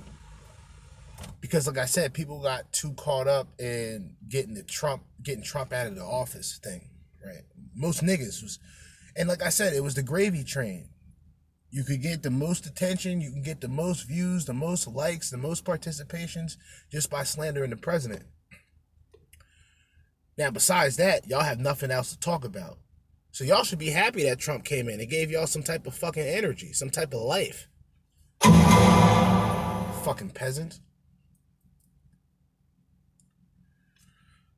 Because 1.39 1.65
like 1.67 1.77
I 1.77 1.85
said, 1.85 2.13
people 2.13 2.41
got 2.41 2.71
too 2.73 2.93
caught 2.93 3.27
up 3.27 3.47
in 3.59 4.15
getting 4.27 4.53
the 4.53 4.63
Trump 4.63 5.03
getting 5.21 5.43
Trump 5.43 5.71
out 5.71 5.87
of 5.87 5.95
the 5.95 6.03
office 6.03 6.59
thing, 6.61 6.89
right? 7.25 7.43
Most 7.73 8.03
niggas 8.03 8.43
was 8.43 8.59
and 9.15 9.29
like 9.29 9.43
I 9.43 9.49
said, 9.49 9.73
it 9.73 9.83
was 9.83 9.95
the 9.95 10.03
gravy 10.03 10.43
train. 10.43 10.89
You 11.69 11.83
could 11.83 12.01
get 12.01 12.21
the 12.21 12.29
most 12.29 12.65
attention, 12.65 13.21
you 13.21 13.31
can 13.31 13.41
get 13.41 13.61
the 13.61 13.67
most 13.67 14.07
views, 14.07 14.45
the 14.45 14.53
most 14.53 14.87
likes, 14.87 15.29
the 15.29 15.37
most 15.37 15.65
participations 15.65 16.57
just 16.91 17.09
by 17.09 17.23
slandering 17.23 17.71
the 17.71 17.77
president. 17.77 18.23
Now, 20.37 20.51
besides 20.51 20.97
that, 20.97 21.27
y'all 21.27 21.41
have 21.41 21.59
nothing 21.59 21.91
else 21.91 22.11
to 22.11 22.19
talk 22.19 22.45
about. 22.45 22.77
So 23.31 23.43
y'all 23.43 23.63
should 23.63 23.79
be 23.79 23.89
happy 23.89 24.23
that 24.25 24.39
Trump 24.39 24.63
came 24.63 24.87
in. 24.87 24.99
It 24.99 25.09
gave 25.09 25.31
y'all 25.31 25.47
some 25.47 25.63
type 25.63 25.87
of 25.87 25.95
fucking 25.95 26.23
energy, 26.23 26.73
some 26.73 26.91
type 26.91 27.13
of 27.13 27.21
life. 27.21 27.67
fucking 30.03 30.29
peasants. 30.31 30.81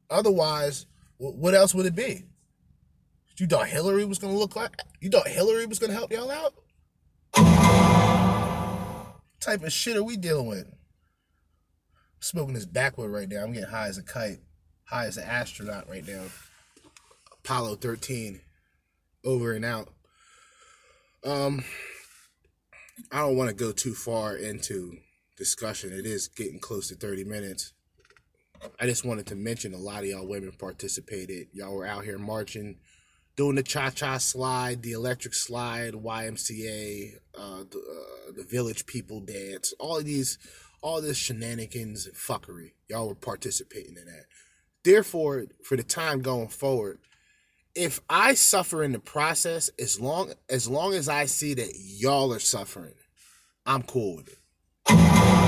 Otherwise, 0.09 0.85
what 1.17 1.53
else 1.53 1.73
would 1.73 1.85
it 1.85 1.95
be? 1.95 2.25
You 3.37 3.47
thought 3.47 3.67
Hillary 3.67 4.05
was 4.05 4.19
gonna 4.19 4.37
look 4.37 4.55
like? 4.55 4.79
You 5.01 5.09
thought 5.09 5.27
Hillary 5.27 5.65
was 5.65 5.79
gonna 5.79 5.93
help 5.93 6.11
y'all 6.11 6.31
out? 6.31 6.53
type 9.41 9.63
of 9.63 9.71
shit 9.71 9.95
are 9.95 10.03
we 10.03 10.17
dealing 10.17 10.47
with? 10.47 10.65
smoking 12.25 12.55
this 12.55 12.65
Backwood 12.65 13.11
right 13.11 13.29
now. 13.29 13.43
I'm 13.43 13.53
getting 13.53 13.69
high 13.69 13.87
as 13.87 13.97
a 13.97 14.03
kite, 14.03 14.39
high 14.85 15.05
as 15.05 15.17
an 15.17 15.25
astronaut 15.25 15.87
right 15.87 16.05
now. 16.07 16.23
Apollo 17.43 17.75
13, 17.75 18.41
over 19.23 19.53
and 19.53 19.63
out. 19.63 19.89
Um, 21.23 21.63
I 23.11 23.19
don't 23.19 23.37
want 23.37 23.49
to 23.49 23.55
go 23.55 23.71
too 23.71 23.93
far 23.93 24.35
into 24.35 24.97
discussion. 25.37 25.93
It 25.93 26.05
is 26.07 26.27
getting 26.27 26.59
close 26.59 26.87
to 26.87 26.95
30 26.95 27.25
minutes. 27.25 27.73
I 28.79 28.87
just 28.87 29.05
wanted 29.05 29.27
to 29.27 29.35
mention 29.35 29.73
a 29.73 29.77
lot 29.77 29.99
of 29.99 30.05
y'all 30.05 30.27
women 30.27 30.51
participated. 30.57 31.47
Y'all 31.53 31.75
were 31.75 31.85
out 31.85 32.05
here 32.05 32.17
marching 32.17 32.77
doing 33.35 33.55
the 33.55 33.63
cha 33.63 33.89
cha 33.89 34.17
slide, 34.17 34.81
the 34.81 34.91
electric 34.91 35.33
slide, 35.33 35.93
YMCA, 35.93 37.15
uh, 37.37 37.63
the, 37.69 37.79
uh, 37.79 38.31
the 38.35 38.43
Village 38.43 38.85
People 38.85 39.19
dance, 39.19 39.73
all 39.79 40.01
these, 40.01 40.37
all 40.81 41.01
this 41.01 41.17
shenanigans 41.17 42.05
and 42.05 42.15
fuckery. 42.15 42.71
Y'all 42.89 43.07
were 43.07 43.15
participating 43.15 43.97
in 43.97 44.05
that. 44.05 44.25
Therefore, 44.83 45.45
for 45.63 45.75
the 45.75 45.83
time 45.83 46.21
going 46.21 46.47
forward, 46.47 46.99
if 47.73 47.99
I 48.09 48.35
suffer 48.35 48.83
in 48.83 48.93
the 48.93 48.99
process, 48.99 49.69
as 49.77 49.99
long 49.99 50.31
as 50.49 50.69
long 50.69 50.93
as 50.93 51.09
I 51.09 51.25
see 51.25 51.53
that 51.55 51.73
y'all 51.75 52.33
are 52.33 52.39
suffering, 52.39 52.93
I'm 53.65 53.83
cool 53.83 54.17
with 54.17 54.29
it. 54.29 55.44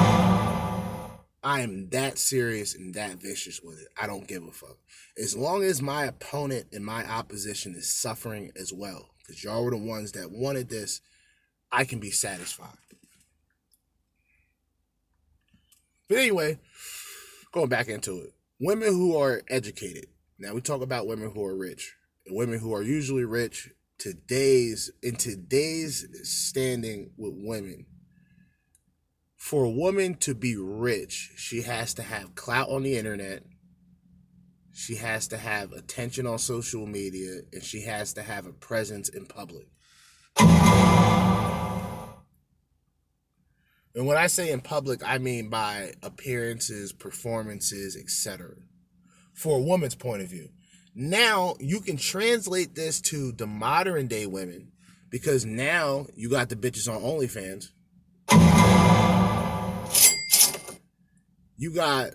I 1.48 1.62
am 1.62 1.88
that 1.92 2.18
serious 2.18 2.76
and 2.76 2.94
that 2.96 3.22
vicious 3.22 3.62
with 3.64 3.80
it. 3.80 3.88
I 3.98 4.06
don't 4.06 4.28
give 4.28 4.44
a 4.44 4.52
fuck. 4.52 4.76
As 5.18 5.34
long 5.34 5.64
as 5.64 5.82
my 5.82 6.04
opponent 6.04 6.66
and 6.74 6.84
my 6.84 7.10
opposition 7.10 7.74
is 7.74 7.90
suffering 7.90 8.52
as 8.58 8.74
well, 8.74 9.12
because 9.20 9.46
y'all 9.46 9.64
were 9.64 9.72
the 9.72 9.78
ones 9.78 10.12
that 10.12 10.30
wanted 10.30 10.68
this, 10.68 11.00
I 11.72 11.86
can 11.86 12.00
be 12.00 12.12
satisfied. 12.12 12.76
But 16.10 16.18
anyway, 16.18 16.60
going 17.54 17.70
back 17.70 17.88
into 17.88 18.20
it. 18.20 18.34
Women 18.60 18.90
who 18.90 19.16
are 19.16 19.42
educated. 19.50 20.08
Now 20.38 20.54
we 20.54 20.60
talk 20.60 20.82
about 20.82 21.08
women 21.08 21.32
who 21.32 21.46
are 21.46 21.56
rich. 21.56 21.96
Women 22.30 22.60
who 22.60 22.76
are 22.76 22.84
usually 22.84 23.24
rich 23.24 23.70
today's 23.98 24.92
in 25.02 25.16
today's 25.16 26.06
standing 26.24 27.12
with 27.18 27.36
women 27.38 27.86
for 29.48 29.64
a 29.64 29.70
woman 29.70 30.14
to 30.14 30.36
be 30.36 30.58
rich, 30.58 31.32
she 31.38 31.62
has 31.62 31.94
to 31.94 32.04
have 32.04 32.36
clout 32.36 32.68
on 32.68 32.84
the 32.84 32.98
internet. 32.98 33.44
She 34.74 34.96
has 34.96 35.30
to 35.30 35.38
have 35.38 35.72
attention 35.72 36.28
on 36.28 36.38
social 36.38 36.86
media 36.86 37.44
and 37.54 37.64
she 37.64 37.84
has 37.84 38.12
to 38.16 38.24
have 38.24 38.46
a 38.46 38.52
presence 38.52 39.08
in 39.08 39.26
public. 39.26 39.68
And 43.96 44.06
when 44.06 44.18
I 44.18 44.28
say 44.28 44.52
in 44.52 44.60
public, 44.60 45.02
I 45.02 45.18
mean 45.18 45.50
by 45.50 45.94
appearances, 46.04 46.92
performances, 46.92 47.96
etc. 47.96 48.50
For 49.34 49.60
a 49.60 49.64
woman's 49.64 49.96
point 49.96 50.24
of 50.24 50.28
view. 50.28 50.50
Now 50.94 51.56
you 51.62 51.80
can 51.80 51.96
translate 51.96 52.76
this 52.76 53.00
to 53.04 53.32
the 53.32 53.48
modern 53.48 54.08
day 54.08 54.26
women 54.26 54.74
because 55.10 55.46
now 55.46 56.08
you 56.16 56.30
got 56.30 56.50
the 56.50 56.58
bitches 56.58 56.94
on 56.94 57.02
OnlyFans 57.02 57.70
you 61.58 61.72
got 61.72 62.12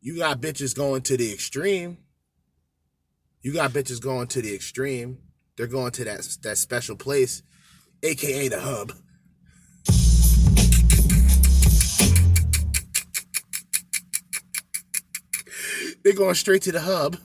you 0.00 0.16
got 0.16 0.40
bitches 0.40 0.74
going 0.74 1.02
to 1.02 1.16
the 1.16 1.32
extreme. 1.32 1.98
You 3.42 3.52
got 3.52 3.72
bitches 3.72 4.00
going 4.00 4.28
to 4.28 4.42
the 4.42 4.54
extreme. 4.54 5.18
They're 5.56 5.66
going 5.66 5.92
to 5.92 6.04
that 6.04 6.38
that 6.42 6.56
special 6.56 6.96
place, 6.96 7.42
aka 8.02 8.48
the 8.48 8.60
hub. 8.60 8.92
They're 16.02 16.14
going 16.14 16.34
straight 16.36 16.62
to 16.62 16.72
the 16.72 16.80
hub, 16.80 17.18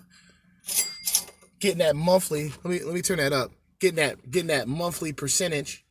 getting 1.60 1.78
that 1.78 1.96
monthly. 1.96 2.52
Let 2.64 2.66
me 2.66 2.84
let 2.84 2.94
me 2.94 3.02
turn 3.02 3.18
that 3.18 3.32
up. 3.32 3.52
Getting 3.80 3.98
that 3.98 4.30
getting 4.30 4.48
that 4.48 4.68
monthly 4.68 5.14
percentage 5.14 5.83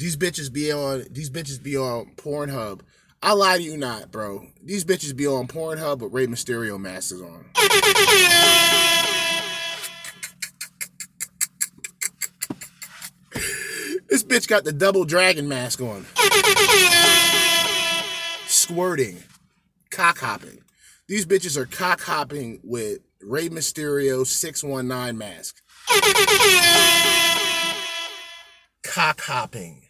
These 0.00 0.16
bitches 0.16 0.50
be 0.50 0.72
on 0.72 1.04
these 1.10 1.28
bitches 1.28 1.62
be 1.62 1.76
on 1.76 2.12
Pornhub. 2.16 2.80
I 3.22 3.34
lie 3.34 3.58
to 3.58 3.62
you 3.62 3.76
not, 3.76 4.10
bro. 4.10 4.46
These 4.64 4.86
bitches 4.86 5.14
be 5.14 5.26
on 5.26 5.46
Pornhub 5.46 5.98
with 5.98 6.10
Rey 6.10 6.26
Mysterio 6.26 6.80
masks 6.80 7.20
on. 7.20 7.44
this 14.08 14.24
bitch 14.24 14.48
got 14.48 14.64
the 14.64 14.72
double 14.72 15.04
dragon 15.04 15.46
mask 15.46 15.82
on. 15.82 16.06
Squirting. 18.46 19.18
Cock 19.90 20.16
hopping. 20.20 20.62
These 21.08 21.26
bitches 21.26 21.58
are 21.58 21.66
cock 21.66 22.00
hopping 22.00 22.60
with 22.64 23.00
Rey 23.20 23.50
Mysterio 23.50 24.26
619 24.26 25.18
mask. 25.18 25.60
Cock 28.82 29.20
hopping. 29.20 29.88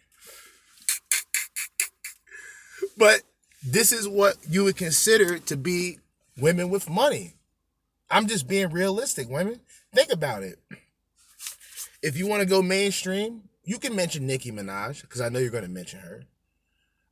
But 3.01 3.23
this 3.65 3.91
is 3.91 4.07
what 4.07 4.35
you 4.47 4.63
would 4.63 4.77
consider 4.77 5.39
to 5.39 5.57
be 5.57 5.97
women 6.37 6.69
with 6.69 6.87
money. 6.87 7.33
I'm 8.11 8.27
just 8.27 8.47
being 8.47 8.69
realistic, 8.69 9.27
women. 9.27 9.59
Think 9.91 10.13
about 10.13 10.43
it. 10.43 10.59
If 12.03 12.15
you 12.15 12.27
want 12.27 12.41
to 12.41 12.45
go 12.47 12.61
mainstream, 12.61 13.41
you 13.63 13.79
can 13.79 13.95
mention 13.95 14.27
Nicki 14.27 14.51
Minaj 14.51 15.01
because 15.01 15.19
I 15.19 15.29
know 15.29 15.39
you're 15.39 15.49
going 15.49 15.63
to 15.63 15.69
mention 15.69 15.99
her. 15.99 16.25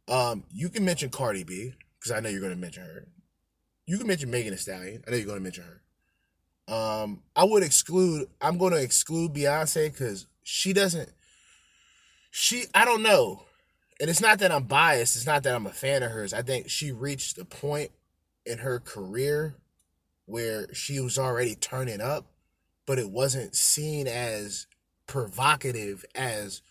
Um, 0.07 0.43
you 0.53 0.69
can 0.69 0.85
mention 0.85 1.09
Cardi 1.09 1.43
B 1.43 1.73
because 1.99 2.11
I 2.11 2.19
know 2.19 2.29
you're 2.29 2.39
going 2.39 2.53
to 2.53 2.59
mention 2.59 2.83
her. 2.83 3.07
You 3.87 3.97
can 3.97 4.05
mention 4.05 4.29
Megan 4.29 4.51
Thee 4.51 4.57
Stallion. 4.57 5.03
I 5.07 5.09
know 5.09 5.17
you're 5.17 5.25
going 5.25 5.39
to 5.39 5.43
mention 5.43 5.63
her. 5.63 6.71
Um, 6.71 7.23
I 7.35 7.45
would 7.45 7.63
exclude. 7.63 8.27
I'm 8.39 8.59
going 8.59 8.73
to 8.73 8.81
exclude 8.81 9.33
Beyonce 9.33 9.91
because 9.91 10.27
she 10.43 10.71
doesn't. 10.71 11.09
She. 12.29 12.65
I 12.75 12.85
don't 12.85 13.01
know 13.01 13.45
and 13.99 14.09
it's 14.09 14.21
not 14.21 14.39
that 14.39 14.51
I'm 14.51 14.63
biased. 14.63 15.15
It's 15.15 15.25
not 15.25 15.43
that 15.43 15.55
I'm 15.55 15.65
a 15.65 15.71
fan 15.71 16.03
of 16.03 16.11
hers. 16.11 16.33
I 16.33 16.41
think 16.41 16.69
she 16.69 16.91
reached 16.91 17.37
a 17.37 17.45
point 17.45 17.91
in 18.45 18.59
her 18.59 18.79
career 18.79 19.55
where 20.25 20.73
she 20.73 20.99
was 20.99 21.19
already 21.19 21.55
turning 21.55 21.99
up, 21.99 22.25
but 22.85 22.99
it 22.99 23.09
wasn't 23.09 23.55
seen 23.55 24.07
as 24.07 24.67
provocative 25.05 26.05
as 26.15 26.61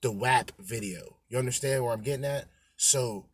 the 0.00 0.10
WAP 0.12 0.52
video. 0.58 1.16
You 1.28 1.38
understand 1.38 1.84
where 1.84 1.92
I'm 1.92 2.02
getting 2.02 2.24
at? 2.24 2.46
So 2.76 3.26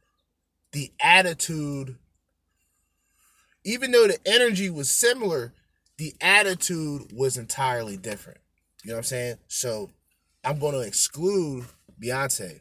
the 0.72 0.92
attitude, 1.00 1.96
even 3.64 3.92
though 3.92 4.08
the 4.08 4.18
energy 4.26 4.70
was 4.70 4.90
similar, 4.90 5.52
the 5.98 6.14
attitude 6.20 7.12
was 7.12 7.36
entirely 7.36 7.96
different. 7.96 8.40
You 8.82 8.90
know 8.90 8.96
what 8.96 9.00
I'm 9.00 9.04
saying? 9.04 9.36
So 9.46 9.90
I'm 10.42 10.58
going 10.58 10.74
to 10.74 10.80
exclude 10.80 11.66
Beyonce 12.02 12.60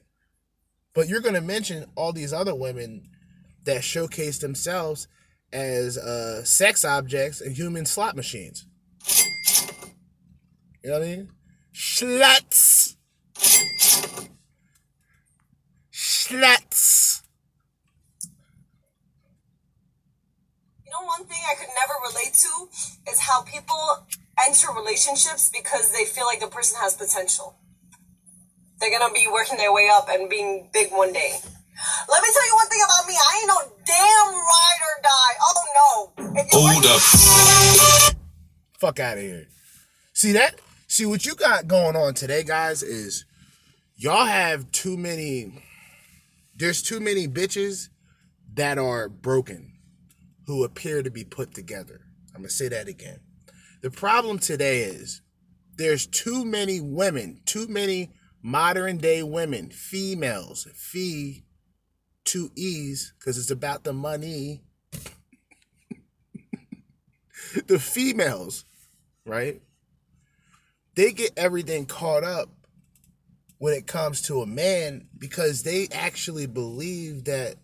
but 0.96 1.10
you're 1.10 1.22
going 1.22 1.36
to 1.36 1.42
mention 1.42 1.86
all 1.96 2.14
these 2.14 2.34
other 2.34 2.56
women 2.56 3.10
that 3.66 3.84
showcase 3.84 4.40
themselves 4.40 5.08
as 5.52 5.98
uh, 5.98 6.44
sex 6.44 6.84
objects 6.84 7.42
and 7.42 7.56
human 7.56 7.86
slot 7.86 8.16
machines. 8.16 8.66
You 10.84 10.92
know 10.92 11.00
what 11.00 11.06
I 11.06 11.16
mean? 11.16 11.30
Sluts. 11.74 12.96
nuts. 16.32 17.24
You 20.86 20.92
know, 20.92 21.06
one 21.06 21.26
thing 21.26 21.40
I 21.50 21.56
could 21.56 21.70
never 21.70 21.94
relate 22.10 22.34
to 22.34 23.12
is 23.12 23.20
how 23.20 23.42
people 23.44 24.08
enter 24.48 24.68
relationships 24.76 25.52
because 25.54 25.92
they 25.92 26.06
feel 26.06 26.26
like 26.26 26.40
the 26.40 26.48
person 26.48 26.80
has 26.82 26.94
potential. 26.96 27.56
They're 28.80 28.98
gonna 28.98 29.14
be 29.14 29.28
working 29.32 29.58
their 29.58 29.74
way 29.74 29.90
up 29.92 30.08
and 30.10 30.30
being 30.30 30.70
big 30.74 30.92
one 30.92 31.14
day. 31.14 31.32
Let 32.10 32.24
me 32.24 32.30
tell 32.32 32.48
you 32.48 32.56
one 32.56 32.68
thing 32.68 32.82
about 32.86 33.08
me. 33.08 33.16
I 33.16 33.40
ain't 33.40 33.48
no 33.48 33.60
damn 33.86 34.34
ride 34.34 34.82
or 34.86 35.02
die. 35.04 35.36
Oh 35.42 35.54
no. 35.76 36.42
If 36.42 36.52
you're 36.52 36.62
Hold 36.62 36.86
up. 36.86 38.16
Fuck 38.80 39.00
out 39.00 39.18
of 39.18 39.24
here. 39.24 39.48
See 40.14 40.34
that? 40.34 40.60
See 40.88 41.06
what 41.06 41.26
you 41.26 41.36
got 41.36 41.68
going 41.68 41.96
on 41.96 42.14
today, 42.14 42.44
guys, 42.44 42.84
is 42.84 43.26
y'all 43.98 44.26
have 44.26 44.72
too 44.72 44.98
many. 44.98 45.62
There's 46.56 46.82
too 46.82 47.00
many 47.00 47.28
bitches 47.28 47.90
that 48.54 48.78
are 48.78 49.10
broken 49.10 49.74
who 50.48 50.64
appear 50.64 51.04
to 51.04 51.12
be 51.12 51.24
put 51.24 51.54
together. 51.54 52.02
I'm 52.34 52.42
gonna 52.42 52.50
say 52.50 52.70
that 52.70 52.88
again. 52.88 53.20
The 53.82 53.92
problem 53.92 54.40
today 54.40 54.84
is 54.84 55.22
there's 55.78 56.08
too 56.08 56.46
many 56.46 56.80
women, 56.80 57.42
too 57.46 57.68
many 57.68 58.12
modern 58.46 58.98
day 58.98 59.24
women, 59.24 59.72
females, 59.72 60.68
fee, 60.76 61.44
two 62.26 62.52
E's, 62.56 63.12
because 63.18 63.40
it's 63.40 63.50
about 63.50 63.84
the 63.84 63.92
money. 63.92 64.62
the 67.66 67.80
females, 67.80 68.64
right? 69.26 69.64
They 70.94 71.12
get 71.12 71.32
everything 71.36 71.88
caught 71.88 72.24
up 72.24 72.50
when 73.58 73.74
it 73.74 73.88
comes 73.88 74.22
to 74.24 74.42
a 74.42 74.46
man 74.46 75.08
because 75.18 75.64
they 75.64 75.88
actually 75.92 76.46
believe 76.46 77.24
that 77.24 77.56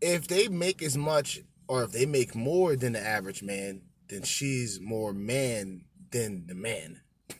if 0.00 0.26
they 0.26 0.48
make 0.48 0.82
as 0.82 0.96
much 0.96 1.38
or 1.68 1.84
if 1.84 1.92
they 1.92 2.04
make 2.04 2.34
more 2.34 2.74
than 2.74 2.94
the 2.94 3.00
average 3.00 3.44
man, 3.44 3.82
then 4.08 4.22
she's 4.22 4.80
more 4.80 5.12
man 5.12 5.84
than 6.10 6.48
the 6.48 6.54
man. 6.56 7.02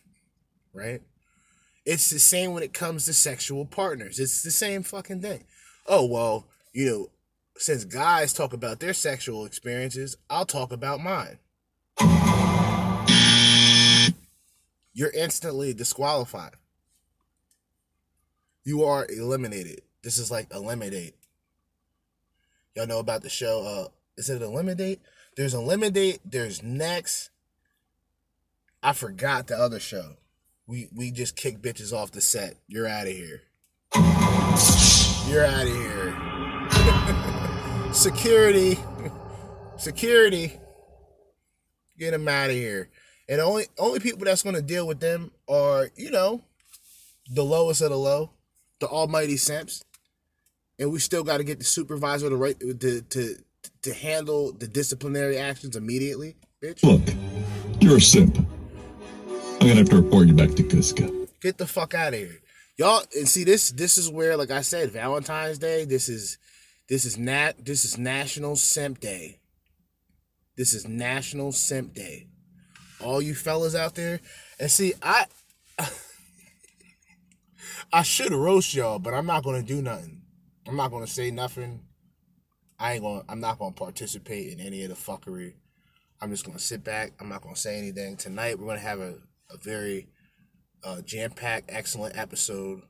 Right? 0.72 1.02
It's 1.90 2.08
the 2.08 2.20
same 2.20 2.52
when 2.52 2.62
it 2.62 2.72
comes 2.72 3.06
to 3.06 3.12
sexual 3.12 3.64
partners. 3.64 4.20
It's 4.20 4.44
the 4.44 4.52
same 4.52 4.84
fucking 4.84 5.22
thing. 5.22 5.42
Oh, 5.88 6.06
well, 6.06 6.46
you 6.72 6.88
know, 6.88 7.10
since 7.56 7.84
guys 7.84 8.32
talk 8.32 8.52
about 8.52 8.78
their 8.78 8.92
sexual 8.92 9.44
experiences, 9.44 10.16
I'll 10.30 10.46
talk 10.46 10.70
about 10.70 11.00
mine. 11.00 11.40
You're 14.92 15.10
instantly 15.10 15.74
disqualified. 15.74 16.52
You 18.62 18.84
are 18.84 19.08
eliminated. 19.10 19.80
This 20.04 20.16
is 20.16 20.30
like 20.30 20.46
Elimidate. 20.54 21.16
Y'all 22.76 22.86
know 22.86 23.00
about 23.00 23.22
the 23.22 23.28
show. 23.28 23.66
Uh, 23.66 23.88
is 24.16 24.30
it 24.30 24.42
Elimidate? 24.42 25.00
There's 25.36 25.54
Elimidate. 25.54 26.20
There's 26.24 26.62
next. 26.62 27.30
I 28.80 28.92
forgot 28.92 29.48
the 29.48 29.56
other 29.58 29.80
show. 29.80 30.18
We 30.70 30.88
we 30.94 31.10
just 31.10 31.34
kick 31.34 31.60
bitches 31.60 31.92
off 31.92 32.12
the 32.12 32.20
set. 32.20 32.54
You're 32.68 32.86
out 32.86 33.08
of 33.08 33.12
here. 33.12 33.42
You're 35.26 35.44
out 35.44 35.66
of 35.66 35.74
here. 35.74 36.16
Security. 37.92 38.78
Security. 39.76 40.60
Get 41.98 42.12
them 42.12 42.28
out 42.28 42.50
of 42.50 42.54
here. 42.54 42.88
And 43.28 43.40
only 43.40 43.66
only 43.80 43.98
people 43.98 44.24
that's 44.24 44.44
gonna 44.44 44.62
deal 44.62 44.86
with 44.86 45.00
them 45.00 45.32
are, 45.48 45.90
you 45.96 46.12
know, 46.12 46.44
the 47.28 47.42
lowest 47.42 47.82
of 47.82 47.90
the 47.90 47.98
low, 47.98 48.30
the 48.78 48.86
almighty 48.86 49.38
simps. 49.38 49.82
And 50.78 50.92
we 50.92 51.00
still 51.00 51.24
gotta 51.24 51.42
get 51.42 51.58
the 51.58 51.64
supervisor 51.64 52.28
to 52.28 52.36
right 52.36 52.60
to 52.60 53.02
to 53.02 53.34
to 53.82 53.92
handle 53.92 54.52
the 54.52 54.68
disciplinary 54.68 55.36
actions 55.36 55.74
immediately, 55.74 56.36
bitch. 56.62 56.84
Look, 56.84 57.02
you're 57.82 57.96
a 57.96 58.00
simp. 58.00 58.38
I'm 59.60 59.66
gonna 59.66 59.80
have 59.80 59.90
to 59.90 59.96
report 59.96 60.26
you 60.26 60.32
back 60.32 60.52
to 60.52 60.62
Cusco. 60.62 61.28
Get 61.42 61.58
the 61.58 61.66
fuck 61.66 61.92
out 61.92 62.14
of 62.14 62.18
here. 62.18 62.40
Y'all 62.78 63.02
and 63.14 63.28
see 63.28 63.44
this 63.44 63.70
this 63.72 63.98
is 63.98 64.10
where, 64.10 64.34
like 64.38 64.50
I 64.50 64.62
said, 64.62 64.90
Valentine's 64.90 65.58
Day, 65.58 65.84
this 65.84 66.08
is 66.08 66.38
this 66.88 67.04
is 67.04 67.18
nat 67.18 67.62
this 67.62 67.84
is 67.84 67.98
National 67.98 68.56
Simp 68.56 69.00
Day. 69.00 69.40
This 70.56 70.72
is 70.72 70.88
National 70.88 71.52
Simp 71.52 71.92
Day. 71.92 72.28
All 73.04 73.20
you 73.20 73.34
fellas 73.34 73.74
out 73.74 73.96
there. 73.96 74.20
And 74.58 74.70
see, 74.70 74.94
I 75.02 75.26
I 77.92 78.02
should 78.02 78.32
roast 78.32 78.72
y'all, 78.72 78.98
but 78.98 79.12
I'm 79.12 79.26
not 79.26 79.44
gonna 79.44 79.62
do 79.62 79.82
nothing. 79.82 80.22
I'm 80.66 80.76
not 80.76 80.90
gonna 80.90 81.06
say 81.06 81.30
nothing. 81.30 81.82
I 82.78 82.94
ain't 82.94 83.02
gonna 83.02 83.24
I'm 83.28 83.40
not 83.40 83.58
gonna 83.58 83.72
participate 83.72 84.54
in 84.54 84.60
any 84.60 84.84
of 84.84 84.88
the 84.88 84.94
fuckery. 84.94 85.52
I'm 86.18 86.30
just 86.30 86.46
gonna 86.46 86.58
sit 86.58 86.82
back. 86.82 87.12
I'm 87.20 87.28
not 87.28 87.42
gonna 87.42 87.56
say 87.56 87.76
anything. 87.76 88.16
Tonight 88.16 88.58
we're 88.58 88.66
gonna 88.66 88.78
have 88.78 89.00
a, 89.00 89.16
a 89.52 89.58
very 89.58 90.08
uh, 90.84 91.02
jam-packed, 91.02 91.70
excellent 91.70 92.16
episode. 92.16 92.82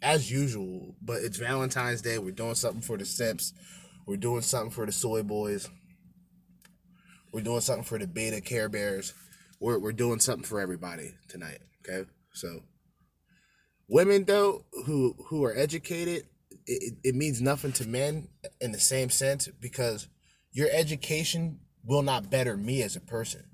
As 0.00 0.30
usual, 0.30 0.94
but 1.02 1.22
it's 1.22 1.38
Valentine's 1.38 2.02
Day. 2.02 2.18
We're 2.18 2.30
doing 2.30 2.54
something 2.54 2.82
for 2.82 2.96
the 2.96 3.04
Simps. 3.04 3.52
We're 4.06 4.16
doing 4.16 4.42
something 4.42 4.70
for 4.70 4.86
the 4.86 4.92
Soy 4.92 5.24
Boys. 5.24 5.68
We're 7.32 7.42
doing 7.42 7.60
something 7.60 7.84
for 7.84 7.98
the 7.98 8.06
Beta 8.06 8.40
Care 8.40 8.68
Bears. 8.68 9.12
We're, 9.60 9.80
we're 9.80 9.92
doing 9.92 10.20
something 10.20 10.44
for 10.44 10.60
everybody 10.60 11.14
tonight. 11.26 11.58
Okay, 11.80 12.08
so 12.32 12.62
women 13.88 14.24
though 14.24 14.66
who 14.86 15.16
who 15.26 15.44
are 15.44 15.56
educated, 15.56 16.28
it, 16.66 16.94
it 17.02 17.14
means 17.16 17.42
nothing 17.42 17.72
to 17.72 17.88
men 17.88 18.28
in 18.60 18.70
the 18.70 18.78
same 18.78 19.10
sense 19.10 19.48
because 19.60 20.06
your 20.52 20.68
education 20.70 21.58
will 21.84 22.02
not 22.02 22.30
better 22.30 22.56
me 22.56 22.82
as 22.82 22.94
a 22.94 23.00
person. 23.00 23.47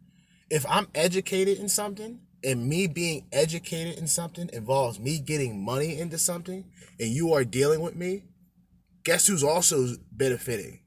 If 0.55 0.64
I'm 0.68 0.86
educated 0.94 1.59
in 1.59 1.68
something 1.68 2.20
and 2.44 2.68
me 2.68 2.86
being 2.86 3.26
educated 3.32 3.98
in 3.98 4.07
something 4.07 4.48
involves 4.52 5.00
me 5.00 5.18
getting 5.18 5.64
money 5.64 5.98
into 5.98 6.16
something 6.16 6.64
and 7.00 7.09
you 7.09 7.32
are 7.32 7.42
dealing 7.44 7.80
with 7.80 7.96
me, 7.96 8.22
guess 9.02 9.26
who's 9.26 9.42
also 9.42 9.96
benefiting 10.12 10.78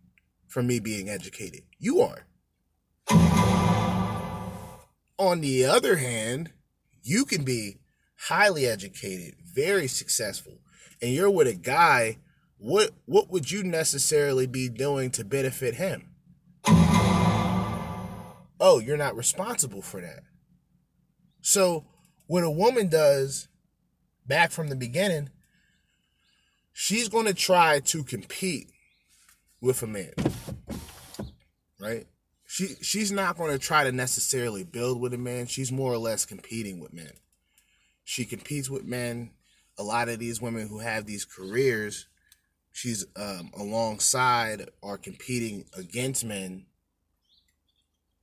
from 0.47 0.67
me 0.67 0.79
being 0.79 1.09
educated? 1.09 1.63
You 1.79 1.99
are. 1.99 2.27
On 5.19 5.41
the 5.41 5.65
other 5.65 5.97
hand, 5.97 6.53
you 7.03 7.25
can 7.25 7.43
be 7.43 7.79
highly 8.29 8.65
educated, 8.65 9.35
very 9.53 9.87
successful, 9.87 10.61
and 11.01 11.11
you're 11.11 11.29
with 11.29 11.47
a 11.47 11.53
guy, 11.53 12.19
what 12.57 12.91
what 13.03 13.29
would 13.29 13.51
you 13.51 13.63
necessarily 13.63 14.47
be 14.47 14.69
doing 14.69 15.11
to 15.11 15.25
benefit 15.25 15.73
him? 15.73 16.13
Oh, 18.59 18.79
you're 18.79 18.97
not 18.97 19.15
responsible 19.15 19.81
for 19.81 20.01
that. 20.01 20.23
So, 21.41 21.85
what 22.27 22.43
a 22.43 22.49
woman 22.49 22.89
does 22.89 23.47
back 24.25 24.51
from 24.51 24.67
the 24.67 24.75
beginning, 24.75 25.29
she's 26.73 27.09
going 27.09 27.25
to 27.25 27.33
try 27.33 27.79
to 27.79 28.03
compete 28.03 28.67
with 29.61 29.81
a 29.81 29.87
man. 29.87 30.13
Right? 31.79 32.07
She 32.45 32.75
she's 32.81 33.11
not 33.11 33.37
going 33.37 33.51
to 33.51 33.59
try 33.59 33.83
to 33.83 33.91
necessarily 33.91 34.63
build 34.63 35.01
with 35.01 35.13
a 35.13 35.17
man. 35.17 35.47
She's 35.47 35.71
more 35.71 35.91
or 35.91 35.97
less 35.97 36.25
competing 36.25 36.79
with 36.79 36.93
men. 36.93 37.11
She 38.03 38.25
competes 38.25 38.69
with 38.69 38.85
men. 38.85 39.31
A 39.77 39.83
lot 39.83 40.09
of 40.09 40.17
these 40.17 40.41
women 40.41 40.67
who 40.67 40.79
have 40.79 41.05
these 41.05 41.25
careers, 41.25 42.07
she's 42.71 43.05
um, 43.15 43.51
alongside 43.55 44.69
or 44.81 44.97
competing 44.97 45.65
against 45.77 46.23
men 46.23 46.66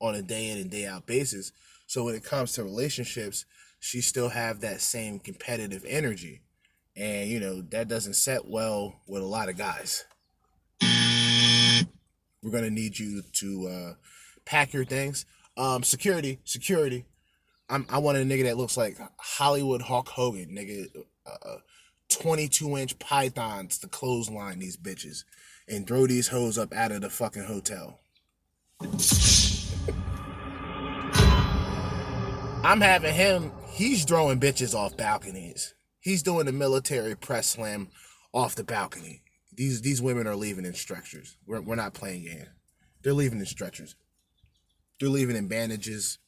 on 0.04 0.14
a 0.14 0.22
day 0.22 0.50
in 0.50 0.58
and 0.58 0.70
day 0.70 0.86
out 0.86 1.06
basis. 1.06 1.52
So 1.86 2.04
when 2.04 2.14
it 2.14 2.24
comes 2.24 2.52
to 2.52 2.64
relationships, 2.64 3.44
she 3.80 4.00
still 4.00 4.28
have 4.28 4.60
that 4.60 4.80
same 4.80 5.18
competitive 5.18 5.84
energy. 5.86 6.40
And 6.96 7.28
you 7.28 7.40
know, 7.40 7.62
that 7.70 7.88
doesn't 7.88 8.14
set 8.14 8.46
well 8.46 9.00
with 9.06 9.22
a 9.22 9.26
lot 9.26 9.48
of 9.48 9.56
guys. 9.56 10.04
We're 12.42 12.52
gonna 12.52 12.70
need 12.70 12.98
you 12.98 13.22
to 13.22 13.68
uh, 13.68 13.94
pack 14.44 14.72
your 14.72 14.84
things. 14.84 15.26
Um, 15.56 15.82
security, 15.82 16.40
security. 16.44 17.06
I'm, 17.68 17.86
I 17.88 17.98
want 17.98 18.18
a 18.18 18.20
nigga 18.20 18.44
that 18.44 18.58
looks 18.58 18.76
like 18.76 18.98
Hollywood 19.16 19.82
Hulk 19.82 20.08
Hogan, 20.08 20.50
nigga. 20.50 20.86
Uh, 21.26 21.56
22 22.10 22.76
inch 22.76 22.98
pythons 22.98 23.78
to 23.78 23.88
clothesline 23.88 24.58
these 24.58 24.76
bitches 24.76 25.24
and 25.68 25.86
throw 25.86 26.06
these 26.06 26.28
hoes 26.28 26.58
up 26.58 26.72
out 26.74 26.92
of 26.92 27.00
the 27.00 27.10
fucking 27.10 27.44
hotel. 27.44 28.00
I'm 32.64 32.80
having 32.80 33.12
him, 33.12 33.52
he's 33.72 34.06
throwing 34.06 34.40
bitches 34.40 34.74
off 34.74 34.96
balconies. 34.96 35.74
He's 36.00 36.22
doing 36.22 36.46
the 36.46 36.52
military 36.52 37.14
press 37.14 37.46
slam 37.48 37.88
off 38.32 38.54
the 38.54 38.64
balcony. 38.64 39.22
These 39.52 39.82
these 39.82 40.00
women 40.00 40.26
are 40.26 40.34
leaving 40.34 40.64
in 40.64 40.72
stretchers. 40.72 41.36
We're, 41.46 41.60
we're 41.60 41.74
not 41.74 41.92
playing 41.92 42.24
game. 42.24 42.46
They're 43.02 43.12
leaving 43.12 43.38
in 43.38 43.44
stretchers. 43.44 43.96
They're 44.98 45.10
leaving 45.10 45.36
in 45.36 45.46
bandages, 45.46 46.18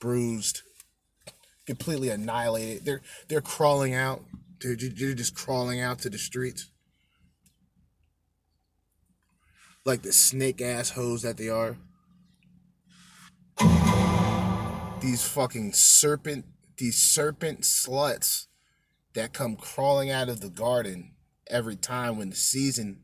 bruised, 0.00 0.62
completely 1.66 2.08
annihilated. 2.08 2.84
They're 2.84 3.02
they're 3.28 3.40
crawling 3.40 3.94
out. 3.94 4.24
They're, 4.60 4.74
they're 4.74 5.14
just 5.14 5.36
crawling 5.36 5.80
out 5.80 6.00
to 6.00 6.10
the 6.10 6.18
streets. 6.18 6.68
Like 9.84 10.02
the 10.02 10.12
snake 10.12 10.60
ass 10.60 10.90
hoes 10.90 11.22
that 11.22 11.36
they 11.36 11.48
are. 11.48 11.76
These 15.00 15.28
fucking 15.28 15.72
serpent, 15.72 16.46
these 16.78 16.96
serpent 17.00 17.62
sluts 17.62 18.46
that 19.14 19.32
come 19.32 19.56
crawling 19.56 20.10
out 20.10 20.28
of 20.28 20.40
the 20.40 20.50
garden 20.50 21.14
every 21.48 21.76
time 21.76 22.18
when 22.18 22.30
the 22.30 22.36
season 22.36 23.02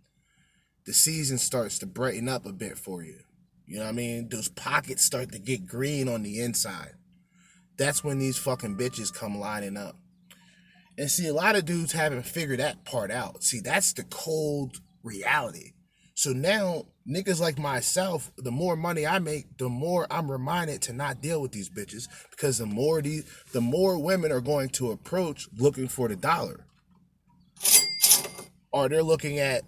the 0.84 0.92
season 0.92 1.38
starts 1.38 1.78
to 1.78 1.86
brighten 1.86 2.28
up 2.28 2.44
a 2.44 2.52
bit 2.52 2.76
for 2.76 3.04
you. 3.04 3.18
You 3.66 3.78
know 3.78 3.84
what 3.84 3.90
I 3.90 3.92
mean? 3.92 4.28
Those 4.28 4.48
pockets 4.48 5.04
start 5.04 5.30
to 5.32 5.38
get 5.38 5.66
green 5.66 6.08
on 6.08 6.22
the 6.22 6.40
inside. 6.40 6.94
That's 7.78 8.02
when 8.02 8.18
these 8.18 8.36
fucking 8.36 8.76
bitches 8.76 9.14
come 9.14 9.38
lining 9.38 9.76
up. 9.76 9.96
And 10.98 11.10
see, 11.10 11.28
a 11.28 11.34
lot 11.34 11.56
of 11.56 11.64
dudes 11.64 11.92
haven't 11.92 12.26
figured 12.26 12.58
that 12.58 12.84
part 12.84 13.10
out. 13.10 13.44
See, 13.44 13.60
that's 13.60 13.92
the 13.92 14.02
cold 14.04 14.80
reality. 15.02 15.72
So 16.14 16.32
now, 16.32 16.86
niggas 17.08 17.40
like 17.40 17.58
myself, 17.58 18.30
the 18.36 18.50
more 18.50 18.76
money 18.76 19.06
I 19.06 19.18
make, 19.18 19.58
the 19.58 19.68
more 19.68 20.06
I'm 20.10 20.30
reminded 20.30 20.82
to 20.82 20.92
not 20.92 21.20
deal 21.20 21.40
with 21.40 21.52
these 21.52 21.70
bitches 21.70 22.08
because 22.30 22.58
the 22.58 22.66
more 22.66 23.02
these, 23.02 23.24
the 23.52 23.60
more 23.60 24.02
women 24.02 24.32
are 24.32 24.40
going 24.40 24.68
to 24.70 24.90
approach 24.90 25.48
looking 25.56 25.88
for 25.88 26.08
the 26.08 26.16
dollar, 26.16 26.66
or 28.72 28.88
they're 28.88 29.02
looking 29.02 29.38
at, 29.38 29.62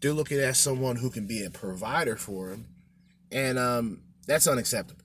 they're 0.00 0.12
looking 0.12 0.38
at 0.40 0.56
someone 0.56 0.96
who 0.96 1.10
can 1.10 1.26
be 1.26 1.44
a 1.44 1.50
provider 1.50 2.16
for 2.16 2.50
them, 2.50 2.66
and 3.30 3.58
um, 3.58 4.02
that's 4.26 4.46
unacceptable. 4.46 5.02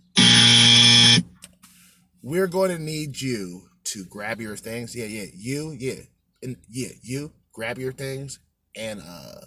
We're 2.22 2.48
going 2.48 2.72
to 2.72 2.82
need 2.82 3.22
you 3.22 3.70
to 3.86 4.06
grab 4.06 4.42
your 4.42 4.58
things. 4.58 4.96
Yeah, 4.96 5.06
yeah, 5.06 5.26
you, 5.34 5.76
yeah, 5.80 6.02
and 6.44 6.58
yeah, 6.68 6.90
you 7.02 7.32
grab 7.54 7.78
your 7.78 7.92
things 7.92 8.40
and 8.76 9.02
uh 9.02 9.42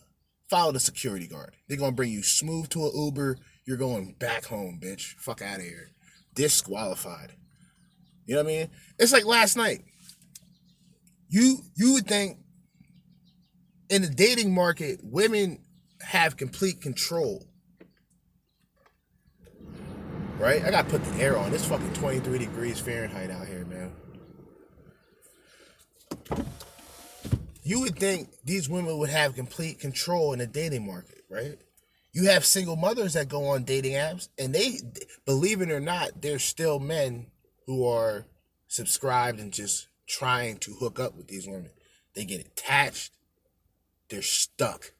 follow 0.53 0.71
the 0.71 0.81
security 0.81 1.27
guard. 1.27 1.55
They're 1.67 1.79
gonna 1.79 1.93
bring 1.93 2.13
you 2.13 2.23
smooth 2.23 2.69
to 2.71 2.85
an 2.85 2.93
Uber. 2.95 3.39
You're 3.65 3.79
going 3.79 4.15
back 4.19 4.45
home, 4.45 4.79
bitch. 4.83 5.15
Fuck 5.17 5.41
out 5.41 5.57
of 5.57 5.65
here. 5.65 5.93
Disqualified. 6.35 7.33
You 8.27 8.35
know 8.35 8.43
what 8.43 8.53
I 8.53 8.57
mean? 8.57 8.71
It's 8.99 9.13
like 9.13 9.25
last 9.25 9.57
night. 9.57 9.81
You 11.31 11.61
you 11.75 11.95
would 11.95 12.07
think 12.07 12.37
in 13.89 14.03
the 14.03 14.09
dating 14.09 14.55
market, 14.55 15.01
women 15.03 15.59
have 16.03 16.37
complete 16.37 16.83
control. 16.83 17.47
Right? 20.39 20.63
I 20.63 20.71
gotta 20.71 20.89
put 20.89 21.03
the 21.03 21.23
air 21.23 21.39
on. 21.39 21.55
It's 21.55 21.65
fucking 21.65 21.95
23 21.95 22.39
degrees 22.39 22.79
Fahrenheit 22.79 23.31
out 23.31 23.47
here, 23.47 23.65
man. 23.65 23.93
You 27.63 27.81
would 27.81 27.97
think 27.97 28.29
these 28.45 28.69
women 28.69 28.99
would 28.99 29.11
have 29.11 29.37
complete 29.37 29.79
control 29.79 30.33
in 30.33 30.41
the 30.41 30.47
dating 30.47 30.87
market, 30.87 31.23
right? 31.31 31.59
You 32.13 32.29
have 32.29 32.45
single 32.45 32.77
mothers 32.77 33.15
that 33.15 33.29
go 33.29 33.47
on 33.47 33.65
dating 33.65 33.93
apps, 33.93 34.29
and 34.39 34.55
they, 34.55 34.79
believe 35.25 35.63
it 35.63 35.71
or 35.71 35.81
not, 35.81 36.21
there's 36.21 36.43
still 36.43 36.79
men 36.79 37.29
who 37.67 37.87
are 37.87 38.27
subscribed 38.67 39.39
and 39.39 39.53
just 39.53 39.87
trying 40.09 40.59
to 40.59 40.73
hook 40.73 40.99
up 40.99 41.17
with 41.17 41.29
these 41.29 41.47
women. 41.47 41.71
They 42.15 42.25
get 42.25 42.47
attached, 42.47 43.13
they're 44.11 44.23
stuck. 44.23 44.93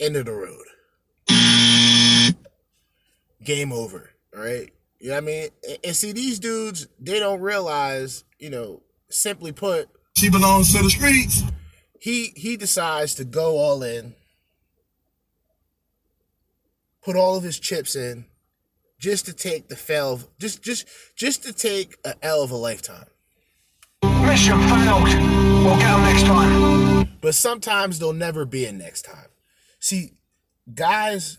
End 0.00 0.16
of 0.16 0.24
the 0.24 0.32
road. 0.32 0.64
Game 3.44 3.72
over. 3.72 4.10
All 4.34 4.42
right. 4.42 4.70
You 4.98 5.08
know 5.08 5.14
what 5.14 5.22
I 5.22 5.26
mean? 5.26 5.48
And, 5.68 5.78
and 5.84 5.96
see, 5.96 6.12
these 6.12 6.38
dudes, 6.38 6.88
they 6.98 7.18
don't 7.18 7.40
realize, 7.40 8.24
you 8.38 8.50
know, 8.50 8.82
simply 9.10 9.52
put, 9.52 9.88
She 10.20 10.28
belongs 10.28 10.74
to 10.74 10.82
the 10.82 10.90
streets. 10.90 11.44
he 11.98 12.34
he 12.36 12.58
decides 12.58 13.14
to 13.14 13.24
go 13.24 13.56
all 13.56 13.82
in, 13.82 14.14
put 17.02 17.16
all 17.16 17.38
of 17.38 17.42
his 17.42 17.58
chips 17.58 17.96
in, 17.96 18.26
just 18.98 19.24
to 19.24 19.32
take 19.32 19.68
the 19.68 19.76
fail 19.76 20.12
of 20.12 20.28
just 20.38 20.62
just 20.62 20.86
just 21.16 21.42
to 21.44 21.54
take 21.54 21.96
a 22.04 22.22
L 22.22 22.42
of 22.42 22.50
a 22.50 22.56
lifetime. 22.56 23.06
Mission 24.02 24.60
failed. 24.68 25.04
We'll 25.04 25.78
get 25.78 25.90
'em 25.90 26.02
next 26.02 26.24
time. 26.24 27.16
But 27.22 27.34
sometimes 27.34 27.98
there'll 27.98 28.12
never 28.12 28.44
be 28.44 28.66
a 28.66 28.72
next 28.72 29.06
time. 29.06 29.30
See, 29.78 30.18
guys, 30.74 31.38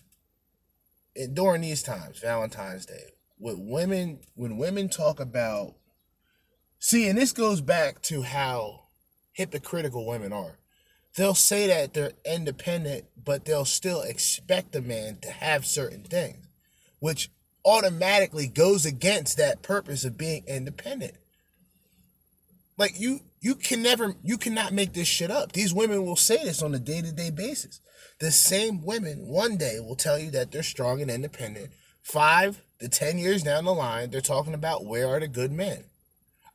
during 1.33 1.61
these 1.61 1.83
times, 1.83 2.17
Valentine's 2.17 2.87
Day, 2.87 3.13
with 3.37 3.57
women, 3.59 4.21
when 4.33 4.57
women 4.57 4.89
talk 4.89 5.19
about, 5.19 5.75
see, 6.81 7.07
and 7.07 7.17
this 7.17 7.31
goes 7.31 7.61
back 7.61 8.01
to 8.01 8.23
how 8.23 8.87
hypocritical 9.31 10.05
women 10.05 10.33
are. 10.33 10.57
They'll 11.15 11.35
say 11.35 11.67
that 11.67 11.93
they're 11.93 12.11
independent, 12.25 13.05
but 13.21 13.45
they'll 13.45 13.65
still 13.65 14.01
expect 14.01 14.75
a 14.75 14.81
man 14.81 15.19
to 15.21 15.31
have 15.31 15.65
certain 15.65 16.03
things, 16.03 16.47
which 16.99 17.29
automatically 17.63 18.47
goes 18.47 18.85
against 18.85 19.37
that 19.37 19.61
purpose 19.61 20.03
of 20.03 20.17
being 20.17 20.43
independent. 20.47 21.13
Like 22.77 22.99
you 22.99 23.19
you 23.41 23.55
can 23.55 23.83
never 23.83 24.15
you 24.23 24.37
cannot 24.37 24.73
make 24.73 24.93
this 24.93 25.07
shit 25.07 25.29
up. 25.29 25.51
These 25.51 25.73
women 25.73 26.05
will 26.05 26.15
say 26.15 26.43
this 26.43 26.63
on 26.63 26.73
a 26.73 26.79
day-to-day 26.79 27.31
basis. 27.31 27.81
The 28.19 28.31
same 28.31 28.83
women 28.83 29.27
one 29.27 29.57
day 29.57 29.79
will 29.79 29.95
tell 29.95 30.17
you 30.17 30.31
that 30.31 30.51
they're 30.51 30.63
strong 30.63 31.01
and 31.01 31.11
independent. 31.11 31.71
5 32.03 32.61
to 32.79 32.89
10 32.89 33.19
years 33.19 33.43
down 33.43 33.65
the 33.65 33.73
line, 33.73 34.09
they're 34.09 34.21
talking 34.21 34.55
about 34.55 34.85
where 34.85 35.07
are 35.07 35.19
the 35.19 35.27
good 35.27 35.51
men. 35.51 35.83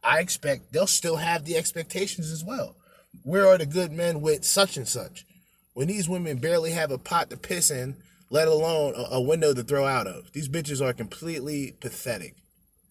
I 0.07 0.21
expect 0.21 0.73
they'll 0.73 0.87
still 0.87 1.17
have 1.17 1.45
the 1.45 1.57
expectations 1.57 2.31
as 2.31 2.45
well. 2.45 2.77
Where 3.25 3.49
are 3.49 3.59
the 3.59 3.67
good 3.67 3.91
men 3.91 4.21
with 4.21 4.45
such 4.45 4.77
and 4.77 4.87
such? 4.87 5.27
When 5.75 5.89
these 5.89 6.09
women 6.09 6.39
barely 6.39 6.71
have 6.71 6.93
a 6.93 6.99
pot 6.99 7.29
to 7.31 7.37
piss 7.37 7.73
in, 7.73 7.97
let 8.31 8.47
alone 8.47 8.95
a, 8.97 9.17
a 9.17 9.21
window 9.21 9.53
to 9.53 9.65
throw 9.65 9.85
out 9.85 10.07
of. 10.07 10.33
These 10.33 10.49
bitches 10.49 10.81
are 10.81 10.93
completely 10.93 11.75
pathetic. 11.81 12.37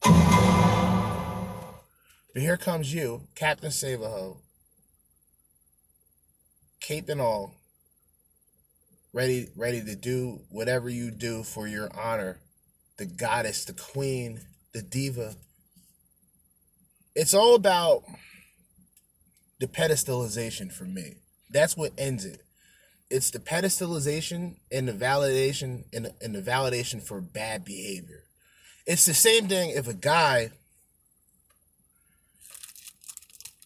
But 0.03 0.13
here 2.41 2.57
comes 2.57 2.93
you, 2.93 3.21
Captain 3.33 3.71
Savaho, 3.71 4.39
cape 6.81 7.07
and 7.07 7.21
all, 7.21 7.53
ready, 9.13 9.47
ready 9.55 9.81
to 9.81 9.95
do 9.95 10.41
whatever 10.49 10.89
you 10.89 11.11
do 11.11 11.43
for 11.43 11.65
your 11.65 11.89
honor, 11.97 12.41
the 12.97 13.05
goddess, 13.05 13.63
the 13.63 13.71
queen, 13.71 14.41
the 14.73 14.81
diva. 14.81 15.35
It's 17.15 17.33
all 17.33 17.55
about 17.55 18.03
the 19.59 19.67
pedestalization 19.67 20.71
for 20.71 20.83
me. 20.83 21.15
That's 21.49 21.77
what 21.77 21.93
ends 21.97 22.25
it. 22.25 22.41
It's 23.09 23.31
the 23.31 23.39
pedestalization 23.39 24.57
and 24.71 24.87
the 24.87 24.93
validation 24.93 25.85
and 25.93 26.05
the, 26.05 26.15
and 26.21 26.35
the 26.35 26.41
validation 26.41 27.01
for 27.01 27.21
bad 27.21 27.63
behavior. 27.63 28.23
It's 28.85 29.05
the 29.05 29.13
same 29.13 29.47
thing 29.47 29.69
if 29.69 29.87
a 29.87 29.93
guy 29.93 30.51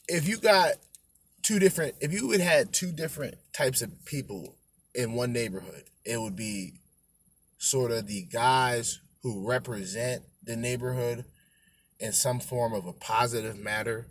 if 0.08 0.28
you 0.28 0.38
got 0.38 0.74
two 1.44 1.60
different 1.60 1.96
if 2.02 2.12
you 2.14 2.28
would 2.28 2.42
had 2.42 2.74
two 2.74 2.92
different 2.92 3.36
types 3.54 3.82
of 3.82 4.06
people 4.06 4.56
in 4.96 5.14
one 5.14 5.32
neighborhood 5.32 5.84
it 6.04 6.20
would 6.20 6.36
be 6.36 6.74
sort 7.58 7.92
of 7.92 8.08
the 8.08 8.24
guys 8.24 9.02
who 9.22 9.48
represent 9.48 10.24
the 10.44 10.56
neighborhood 10.56 11.26
in 12.00 12.12
some 12.12 12.40
form 12.40 12.74
of 12.74 12.86
a 12.86 12.94
positive 12.94 13.58
matter 13.58 14.08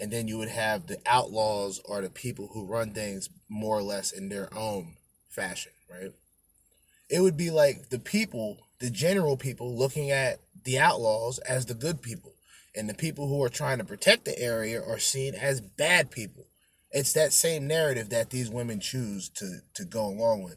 and 0.00 0.12
then 0.12 0.28
you 0.28 0.38
would 0.38 0.48
have 0.48 0.86
the 0.86 0.98
outlaws 1.06 1.80
or 1.84 2.00
the 2.00 2.10
people 2.10 2.50
who 2.52 2.64
run 2.64 2.92
things 2.92 3.28
more 3.48 3.76
or 3.76 3.82
less 3.82 4.12
in 4.12 4.28
their 4.28 4.48
own 4.56 4.96
fashion 5.28 5.72
right 5.90 6.12
it 7.10 7.20
would 7.20 7.36
be 7.36 7.50
like 7.50 7.90
the 7.90 7.98
people 7.98 8.58
the 8.80 8.90
general 8.90 9.36
people 9.36 9.76
looking 9.76 10.10
at 10.10 10.38
the 10.64 10.78
outlaws 10.78 11.38
as 11.40 11.66
the 11.66 11.74
good 11.74 12.02
people 12.02 12.34
and 12.78 12.88
the 12.88 12.94
people 12.94 13.26
who 13.26 13.42
are 13.42 13.48
trying 13.48 13.78
to 13.78 13.84
protect 13.84 14.24
the 14.24 14.38
area 14.38 14.80
are 14.80 14.98
seen 14.98 15.34
as 15.34 15.60
bad 15.60 16.10
people. 16.10 16.46
It's 16.90 17.12
that 17.14 17.32
same 17.32 17.66
narrative 17.66 18.10
that 18.10 18.30
these 18.30 18.50
women 18.50 18.80
choose 18.80 19.28
to 19.30 19.60
to 19.74 19.84
go 19.84 20.06
along 20.06 20.44
with. 20.44 20.56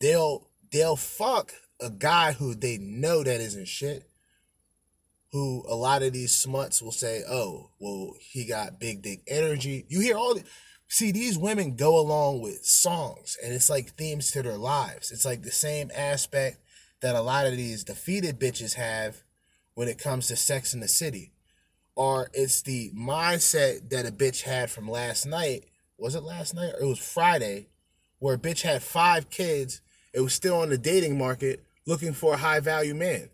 They'll 0.00 0.48
they'll 0.72 0.96
fuck 0.96 1.52
a 1.80 1.90
guy 1.90 2.32
who 2.32 2.54
they 2.54 2.78
know 2.78 3.22
that 3.22 3.40
isn't 3.40 3.68
shit. 3.68 4.04
Who 5.32 5.64
a 5.68 5.74
lot 5.74 6.02
of 6.02 6.12
these 6.12 6.34
smuts 6.34 6.82
will 6.82 6.92
say, 6.92 7.22
"Oh, 7.28 7.70
well, 7.78 8.14
he 8.20 8.44
got 8.44 8.80
big 8.80 9.02
dick 9.02 9.22
energy." 9.28 9.86
You 9.88 10.00
hear 10.00 10.16
all 10.16 10.34
the 10.34 10.44
see 10.88 11.12
these 11.12 11.38
women 11.38 11.76
go 11.76 11.98
along 11.98 12.40
with 12.40 12.64
songs, 12.64 13.36
and 13.42 13.52
it's 13.52 13.70
like 13.70 13.94
themes 13.94 14.32
to 14.32 14.42
their 14.42 14.58
lives. 14.58 15.12
It's 15.12 15.24
like 15.24 15.42
the 15.42 15.52
same 15.52 15.90
aspect 15.94 16.58
that 17.00 17.14
a 17.14 17.20
lot 17.20 17.46
of 17.46 17.56
these 17.56 17.84
defeated 17.84 18.40
bitches 18.40 18.74
have 18.74 19.22
when 19.74 19.88
it 19.88 19.98
comes 19.98 20.26
to 20.28 20.36
Sex 20.36 20.74
in 20.74 20.80
the 20.80 20.88
City 20.88 21.32
or 22.00 22.30
it's 22.32 22.62
the 22.62 22.90
mindset 22.92 23.90
that 23.90 24.06
a 24.06 24.10
bitch 24.10 24.42
had 24.42 24.70
from 24.70 24.88
last 24.88 25.26
night. 25.26 25.64
Was 25.98 26.14
it 26.14 26.22
last 26.22 26.54
night 26.54 26.72
or 26.74 26.80
it 26.80 26.86
was 26.86 26.98
Friday, 26.98 27.68
where 28.18 28.36
a 28.36 28.38
bitch 28.38 28.62
had 28.62 28.82
five 28.82 29.28
kids. 29.28 29.82
It 30.14 30.20
was 30.20 30.32
still 30.32 30.58
on 30.60 30.70
the 30.70 30.78
dating 30.78 31.18
market 31.18 31.62
looking 31.86 32.14
for 32.14 32.34
a 32.34 32.38
high 32.38 32.60
value 32.60 32.94
man. 32.94 33.28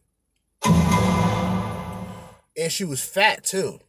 And 2.57 2.73
she 2.73 2.85
was 2.85 3.03
fat 3.05 3.45
too. 3.45 3.81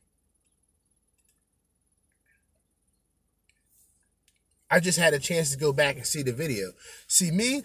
I 4.70 4.80
just 4.80 5.00
had 5.00 5.14
a 5.14 5.20
chance 5.20 5.52
to 5.52 5.58
go 5.58 5.72
back 5.72 5.96
and 5.96 6.06
see 6.06 6.24
the 6.24 6.34
video. 6.34 6.72
See 7.08 7.32
me, 7.32 7.64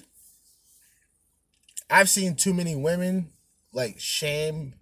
I've 1.90 2.08
seen 2.08 2.36
too 2.36 2.54
many 2.54 2.76
women 2.76 3.30
like 3.72 3.98
shame 3.98 4.74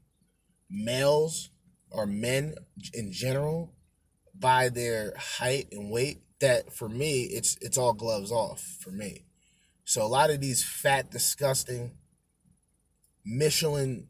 males 0.69 1.51
or 1.91 2.07
men 2.07 2.55
in 2.95 3.11
general 3.11 3.75
by 4.39 4.69
their 4.69 5.15
height 5.17 5.69
and 5.73 5.91
weight 5.91 6.23
that 6.41 6.73
for 6.73 6.89
me 6.89 7.23
it's 7.25 7.57
it's 7.61 7.77
all 7.77 7.93
gloves 7.93 8.31
off 8.31 8.61
for 8.81 8.91
me. 8.91 9.25
So 9.85 10.05
a 10.05 10.07
lot 10.07 10.31
of 10.31 10.41
these 10.41 10.65
fat 10.65 11.11
disgusting 11.11 11.93
Michelin 13.25 14.07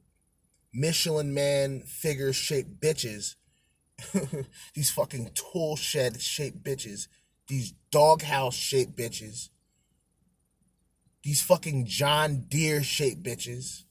Michelin 0.73 1.35
man 1.35 1.81
figure 1.81 2.33
shaped 2.33 2.81
bitches. 2.81 3.37
These 4.75 4.91
fucking 4.91 5.31
tool 5.35 5.77
shed 5.77 6.21
shaped 6.21 6.63
bitches, 6.63 7.09
these 7.49 7.75
doghouse 7.91 8.55
shaped 8.55 8.97
bitches, 8.97 9.51
these 11.23 11.43
fucking 11.43 11.85
John 11.85 12.47
Deere 12.49 12.83
shaped 12.83 13.23
bitches, 13.23 13.83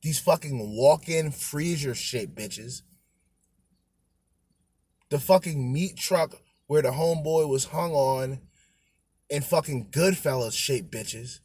these 0.00 0.18
fucking 0.18 0.74
walk 0.74 1.10
in 1.10 1.30
freezer 1.30 1.94
shaped 1.94 2.34
bitches, 2.34 2.80
the 5.10 5.18
fucking 5.18 5.70
meat 5.70 5.98
truck 5.98 6.36
where 6.66 6.80
the 6.80 6.92
homeboy 6.92 7.48
was 7.48 7.66
hung 7.66 7.92
on, 7.92 8.40
and 9.30 9.44
fucking 9.44 9.90
Goodfellas 9.90 10.54
shaped 10.54 10.90
bitches 10.90 11.40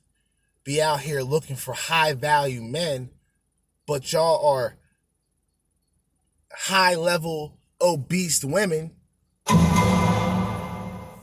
be 0.65 0.81
out 0.81 1.01
here 1.01 1.21
looking 1.21 1.55
for 1.55 1.73
high 1.73 2.13
value 2.13 2.61
men, 2.61 3.11
but 3.87 4.11
y'all 4.11 4.45
are 4.47 4.77
high 6.51 6.95
level 6.95 7.57
obese 7.81 8.43
women 8.43 8.91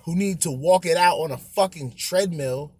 who 0.04 0.16
need 0.16 0.40
to 0.40 0.50
walk 0.50 0.86
it 0.86 0.96
out 0.96 1.16
on 1.18 1.30
a 1.30 1.36
fucking 1.36 1.94
treadmill. 1.96 2.74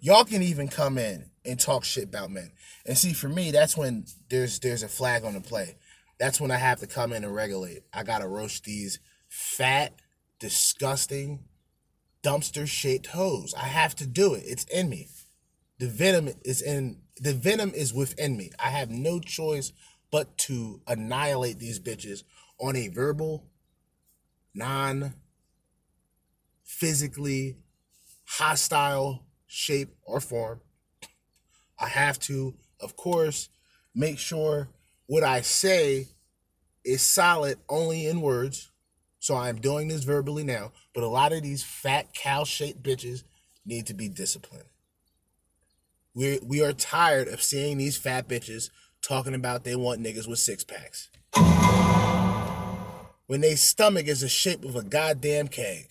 Y'all 0.00 0.24
can 0.24 0.42
even 0.42 0.68
come 0.68 0.98
in 0.98 1.30
and 1.44 1.58
talk 1.58 1.84
shit 1.84 2.04
about 2.04 2.30
men. 2.30 2.50
And 2.86 2.96
see, 2.96 3.12
for 3.12 3.28
me, 3.28 3.50
that's 3.50 3.76
when 3.76 4.04
there's 4.28 4.58
there's 4.60 4.82
a 4.82 4.88
flag 4.88 5.24
on 5.24 5.34
the 5.34 5.40
play. 5.40 5.76
That's 6.18 6.40
when 6.40 6.50
I 6.50 6.56
have 6.56 6.80
to 6.80 6.86
come 6.86 7.12
in 7.12 7.24
and 7.24 7.34
regulate. 7.34 7.82
I 7.92 8.02
gotta 8.02 8.26
roast 8.26 8.64
these 8.64 8.98
fat, 9.28 9.94
disgusting, 10.38 11.44
dumpster 12.22 12.66
shaped 12.66 13.08
hoes. 13.08 13.54
I 13.54 13.66
have 13.66 13.94
to 13.96 14.06
do 14.06 14.34
it. 14.34 14.44
It's 14.46 14.64
in 14.64 14.88
me. 14.88 15.08
The 15.78 15.88
venom 15.88 16.30
is 16.44 16.60
in 16.60 17.00
the 17.20 17.34
venom 17.34 17.72
is 17.74 17.92
within 17.92 18.36
me. 18.36 18.50
I 18.58 18.70
have 18.70 18.90
no 18.90 19.20
choice 19.20 19.72
but 20.10 20.36
to 20.38 20.80
annihilate 20.86 21.58
these 21.58 21.78
bitches 21.78 22.24
on 22.58 22.74
a 22.76 22.88
verbal, 22.88 23.46
non 24.54 25.14
physically 26.64 27.58
hostile 28.24 29.26
shape 29.46 29.94
or 30.02 30.20
form. 30.20 30.60
I 31.78 31.88
have 31.88 32.18
to, 32.20 32.54
of 32.80 32.96
course, 32.96 33.48
make 33.94 34.18
sure 34.18 34.70
what 35.06 35.22
I 35.22 35.42
say 35.42 36.08
is 36.84 37.02
solid 37.02 37.58
only 37.68 38.06
in 38.06 38.20
words. 38.20 38.70
So 39.18 39.36
I'm 39.36 39.60
doing 39.60 39.88
this 39.88 40.04
verbally 40.04 40.44
now, 40.44 40.72
but 40.94 41.04
a 41.04 41.08
lot 41.08 41.32
of 41.32 41.42
these 41.42 41.62
fat 41.62 42.14
cow 42.14 42.44
shaped 42.44 42.82
bitches 42.82 43.24
need 43.66 43.86
to 43.86 43.94
be 43.94 44.08
disciplined. 44.08 44.69
We 46.14 46.40
we 46.42 46.62
are 46.64 46.72
tired 46.72 47.28
of 47.28 47.40
seeing 47.40 47.78
these 47.78 47.96
fat 47.96 48.28
bitches 48.28 48.70
talking 49.00 49.34
about 49.34 49.62
they 49.62 49.76
want 49.76 50.02
niggas 50.02 50.26
with 50.26 50.40
six 50.40 50.64
packs. 50.64 51.08
When 53.26 53.40
they 53.40 53.54
stomach 53.54 54.08
is 54.08 54.22
the 54.22 54.28
shape 54.28 54.64
of 54.64 54.74
a 54.74 54.82
goddamn 54.82 55.46
keg. 55.46 55.90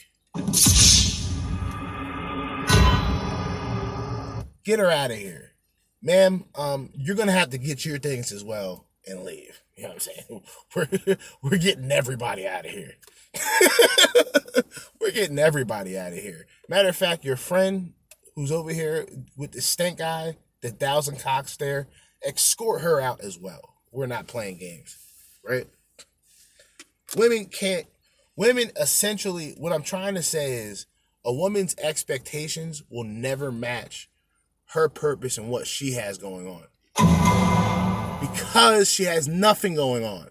Get 4.65 4.79
her 4.79 4.91
out 4.91 5.11
of 5.11 5.17
here. 5.17 5.53
Ma'am, 6.01 6.43
um, 6.55 6.89
you're 6.93 7.15
gonna 7.15 7.31
have 7.31 7.51
to 7.51 7.57
get 7.57 7.85
your 7.85 7.97
things 7.97 8.33
as 8.33 8.43
well 8.43 8.87
and 9.07 9.23
leave. 9.23 9.61
You 9.77 9.83
know 9.83 9.89
what 9.89 9.93
I'm 9.95 9.99
saying? 10.01 10.43
We're 10.75 11.17
we're 11.41 11.57
getting 11.57 11.91
everybody 11.91 12.45
out 12.45 12.65
of 12.65 12.71
here. 12.71 12.95
we're 14.99 15.11
getting 15.11 15.39
everybody 15.39 15.97
out 15.97 16.11
of 16.11 16.17
here. 16.17 16.45
Matter 16.67 16.89
of 16.89 16.95
fact, 16.97 17.23
your 17.23 17.37
friend 17.37 17.93
who's 18.39 18.53
over 18.53 18.71
here 18.71 19.05
with 19.35 19.51
the 19.51 19.59
stink 19.59 19.99
eye, 19.99 20.37
the 20.61 20.69
thousand 20.69 21.19
cocks 21.19 21.57
there, 21.57 21.89
escort 22.25 22.81
her 22.81 23.01
out 23.01 23.19
as 23.19 23.37
well. 23.37 23.75
We're 23.91 24.07
not 24.07 24.27
playing 24.27 24.59
games, 24.59 24.97
right? 25.43 25.67
Women 27.17 27.47
can't, 27.47 27.85
women 28.37 28.71
essentially, 28.79 29.55
what 29.57 29.73
I'm 29.73 29.83
trying 29.83 30.15
to 30.15 30.23
say 30.23 30.53
is 30.53 30.85
a 31.25 31.33
woman's 31.33 31.75
expectations 31.83 32.81
will 32.89 33.03
never 33.03 33.51
match 33.51 34.09
her 34.67 34.87
purpose 34.87 35.37
and 35.37 35.49
what 35.49 35.67
she 35.67 35.91
has 35.93 36.17
going 36.17 36.47
on 36.47 36.63
because 38.21 38.89
she 38.89 39.03
has 39.03 39.27
nothing 39.27 39.75
going 39.75 40.05
on. 40.05 40.29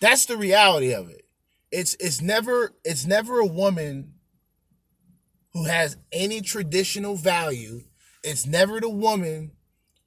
That's 0.00 0.26
the 0.26 0.36
reality 0.36 0.94
of 0.94 1.10
it. 1.10 1.24
It's 1.72 1.96
it's 1.98 2.22
never 2.22 2.74
it's 2.84 3.06
never 3.06 3.40
a 3.40 3.46
woman 3.46 4.13
who 5.54 5.64
has 5.64 5.96
any 6.12 6.42
traditional 6.42 7.16
value 7.16 7.80
it's 8.24 8.46
never 8.46 8.80
the 8.80 8.88
woman 8.88 9.52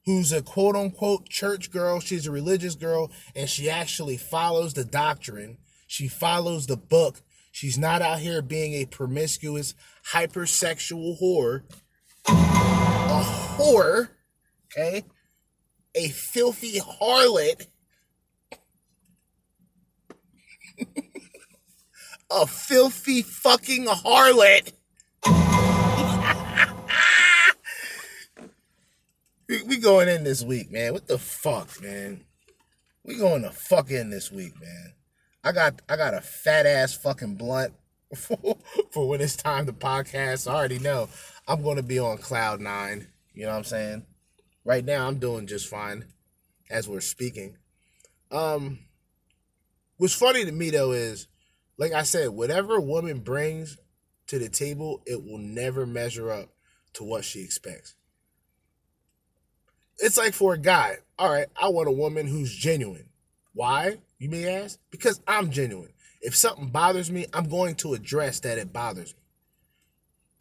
who's 0.05 0.31
a 0.31 0.41
quote 0.41 0.75
unquote 0.75 1.29
church 1.29 1.69
girl. 1.69 1.99
She's 1.99 2.25
a 2.25 2.31
religious 2.31 2.73
girl 2.73 3.11
and 3.35 3.47
she 3.47 3.69
actually 3.69 4.17
follows 4.17 4.73
the 4.73 4.83
doctrine. 4.83 5.59
She 5.85 6.07
follows 6.07 6.65
the 6.65 6.77
book. 6.77 7.21
She's 7.51 7.77
not 7.77 8.01
out 8.01 8.17
here 8.19 8.41
being 8.41 8.73
a 8.73 8.85
promiscuous, 8.85 9.75
hypersexual 10.13 11.21
whore. 11.21 11.61
A 12.27 13.23
whore, 13.55 14.09
okay? 14.65 15.03
A 15.93 16.09
filthy 16.09 16.79
harlot. 16.79 17.67
a 22.31 22.47
filthy 22.47 23.21
fucking 23.21 23.85
harlot 23.85 24.73
We, 29.47 29.77
going 29.77 30.09
in 30.09 30.25
this 30.25 30.43
week, 30.43 30.71
man. 30.71 30.91
What 30.91 31.07
the 31.07 31.17
fuck, 31.17 31.81
man? 31.81 32.25
We 33.05 33.15
going 33.15 33.43
to 33.43 33.49
fuck 33.49 33.89
in 33.89 34.09
this 34.09 34.29
week, 34.29 34.59
man. 34.59 34.93
I 35.41 35.53
got 35.53 35.81
I 35.87 35.95
got 35.95 36.13
a 36.13 36.19
fat 36.19 36.65
ass 36.65 36.93
fucking 36.93 37.35
blunt 37.35 37.73
for, 38.15 39.07
when 39.07 39.21
it's 39.21 39.37
time 39.37 39.65
to 39.67 39.71
podcast. 39.71 40.51
I 40.51 40.55
already 40.55 40.79
know 40.79 41.07
I'm 41.47 41.63
gonna 41.63 41.83
be 41.83 41.99
on 41.99 42.17
cloud 42.17 42.59
nine. 42.59 43.07
You 43.33 43.45
know 43.45 43.51
what 43.51 43.59
I'm 43.59 43.63
saying? 43.63 44.05
Right 44.65 44.83
now 44.83 45.07
I'm 45.07 45.19
doing 45.19 45.47
just 45.47 45.67
fine 45.67 46.03
as 46.69 46.89
we're 46.89 46.99
speaking. 46.99 47.55
Um 48.29 48.79
what's 49.95 50.13
funny 50.13 50.43
to 50.43 50.51
me 50.51 50.69
though 50.69 50.91
is 50.91 51.27
like 51.77 51.93
I 51.93 52.03
said, 52.03 52.31
whatever 52.31 52.81
woman 52.81 53.19
brings 53.19 53.77
to 54.27 54.39
the 54.39 54.49
table, 54.49 55.01
it 55.05 55.23
will 55.23 55.37
never 55.37 55.85
measure 55.85 56.31
up 56.31 56.49
to 56.93 57.03
what 57.03 57.25
she 57.25 57.41
expects. 57.41 57.95
It's 59.99 60.17
like 60.17 60.33
for 60.33 60.53
a 60.53 60.57
guy, 60.57 60.97
all 61.17 61.31
right, 61.31 61.47
I 61.59 61.69
want 61.69 61.87
a 61.87 61.91
woman 61.91 62.27
who's 62.27 62.53
genuine. 62.53 63.09
Why, 63.53 63.97
you 64.19 64.29
may 64.29 64.47
ask? 64.47 64.79
Because 64.91 65.19
I'm 65.27 65.49
genuine. 65.49 65.93
If 66.21 66.35
something 66.35 66.67
bothers 66.67 67.09
me, 67.09 67.25
I'm 67.33 67.49
going 67.49 67.75
to 67.75 67.93
address 67.93 68.39
that 68.41 68.57
it 68.57 68.73
bothers 68.73 69.13
me. 69.13 69.21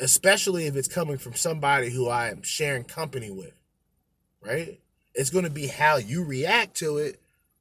Especially 0.00 0.66
if 0.66 0.76
it's 0.76 0.88
coming 0.88 1.16
from 1.16 1.34
somebody 1.34 1.90
who 1.90 2.08
I 2.08 2.28
am 2.28 2.42
sharing 2.42 2.84
company 2.84 3.30
with, 3.30 3.54
right? 4.42 4.78
It's 5.14 5.30
going 5.30 5.44
to 5.44 5.50
be 5.50 5.68
how 5.68 5.96
you 5.96 6.24
react 6.24 6.76
to 6.78 6.98
it 6.98 7.20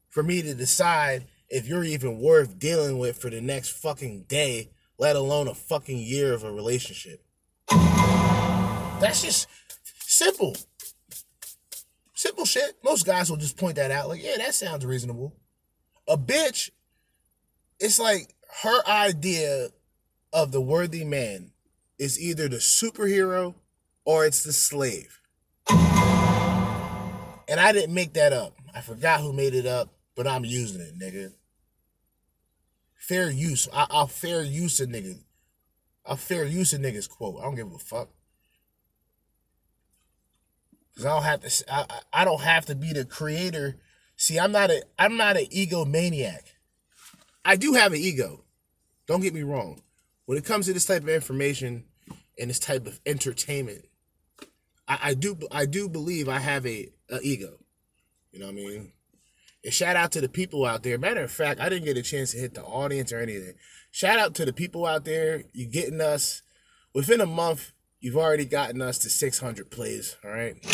for 0.10 0.22
me 0.24 0.42
to 0.42 0.54
decide 0.54 1.26
if 1.50 1.68
you're 1.68 1.86
even 1.86 2.20
worth 2.20 2.60
dealing 2.60 2.98
with 2.98 3.18
for 3.18 3.30
the 3.30 3.40
next 3.40 3.70
fucking 3.70 4.24
day, 4.24 4.70
let 4.98 5.16
alone 5.16 5.48
a 5.48 5.54
fucking 5.54 5.98
year 5.98 6.34
of 6.34 6.44
a 6.44 6.52
relationship. 6.52 7.24
That's 7.70 9.22
just 9.22 9.48
simple. 10.00 10.56
Simple 12.14 12.46
shit. 12.46 12.78
Most 12.84 13.06
guys 13.06 13.30
will 13.30 13.38
just 13.38 13.58
point 13.58 13.76
that 13.76 13.92
out, 13.92 14.08
like, 14.08 14.24
yeah, 14.24 14.38
that 14.38 14.56
sounds 14.56 14.86
reasonable. 14.86 15.36
A 16.08 16.18
bitch, 16.18 16.70
it's 17.80 18.00
like 18.00 18.34
her 18.64 18.88
idea 18.88 19.70
of 20.32 20.52
the 20.52 20.62
worthy 20.62 21.04
man 21.04 21.52
is 22.00 22.20
either 22.20 22.48
the 22.48 22.58
superhero 22.58 23.56
or 24.06 24.26
it's 24.26 24.44
the 24.44 24.54
slave. 24.54 25.20
And 27.48 27.60
I 27.60 27.72
didn't 27.74 27.94
make 27.94 28.14
that 28.14 28.34
up. 28.34 28.54
I 28.74 28.82
forgot 28.82 29.22
who 29.22 29.34
made 29.34 29.54
it 29.54 29.66
up, 29.66 29.90
but 30.16 30.28
I'm 30.28 30.46
using 30.46 30.82
it, 30.82 30.98
nigga. 31.00 31.34
Fair 33.08 33.30
use. 33.30 33.68
I, 33.72 33.86
will 33.92 34.08
fair 34.08 34.42
use 34.42 34.82
a 34.82 34.88
nigga. 34.88 35.20
I'll 36.08 36.16
fair 36.16 36.44
use 36.44 36.74
a 36.74 36.80
nigga's 36.80 37.06
quote. 37.08 37.38
I 37.40 37.44
don't 37.44 37.54
give 37.54 37.72
a 37.72 37.78
fuck. 37.78 38.10
Cause 40.96 41.06
I 41.06 41.10
don't 41.10 41.24
have 41.24 41.42
to. 41.42 41.66
I, 41.72 41.86
I 42.12 42.26
don't 42.26 42.42
have 42.42 42.66
to 42.66 42.74
be 42.74 42.94
the 42.94 43.06
creator. 43.06 43.78
See, 44.16 44.40
I'm 44.40 44.52
not 44.52 44.72
a. 44.72 44.82
I'm 44.98 45.18
not 45.18 45.38
an 45.38 45.46
egomaniac. 45.46 46.54
I 47.44 47.58
do 47.58 47.74
have 47.74 47.94
an 47.94 48.00
ego. 48.00 48.44
Don't 49.06 49.22
get 49.22 49.36
me 49.36 49.44
wrong. 49.44 49.84
When 50.26 50.40
it 50.40 50.46
comes 50.46 50.66
to 50.66 50.74
this 50.74 50.86
type 50.86 51.04
of 51.04 51.10
information 51.10 51.84
and 52.40 52.50
this 52.50 52.58
type 52.58 52.88
of 52.88 53.00
entertainment, 53.06 53.86
I, 54.88 55.00
I 55.04 55.14
do 55.14 55.38
I 55.52 55.68
do 55.68 55.90
believe 55.90 56.28
I 56.28 56.40
have 56.40 56.66
a, 56.66 56.90
a 57.12 57.20
ego. 57.22 57.60
You 58.32 58.40
know 58.40 58.48
what 58.48 58.54
I 58.54 58.56
mean? 58.56 58.92
And 59.66 59.74
shout 59.74 59.96
out 59.96 60.12
to 60.12 60.22
the 60.22 60.30
people 60.30 60.64
out 60.64 60.84
there. 60.84 61.00
Matter 61.00 61.24
of 61.24 61.32
fact, 61.32 61.60
I 61.60 61.70
didn't 61.70 61.86
get 61.86 61.98
a 61.98 62.04
chance 62.04 62.32
to 62.32 62.38
hit 62.38 62.54
the 62.54 62.62
audience 62.64 63.12
or 63.12 63.20
anything. 63.20 63.56
Shout 63.90 64.20
out 64.20 64.36
to 64.36 64.46
the 64.46 64.54
people 64.54 64.86
out 64.86 65.06
there. 65.06 65.46
You're 65.54 65.72
getting 65.72 66.02
us 66.02 66.44
within 66.94 67.20
a 67.20 67.26
month. 67.26 67.72
You've 68.00 68.16
already 68.16 68.46
gotten 68.46 68.80
us 68.84 69.00
to 69.00 69.10
600 69.10 69.72
plays. 69.72 70.18
All 70.24 70.30
right. 70.30 70.54
600 70.64 70.70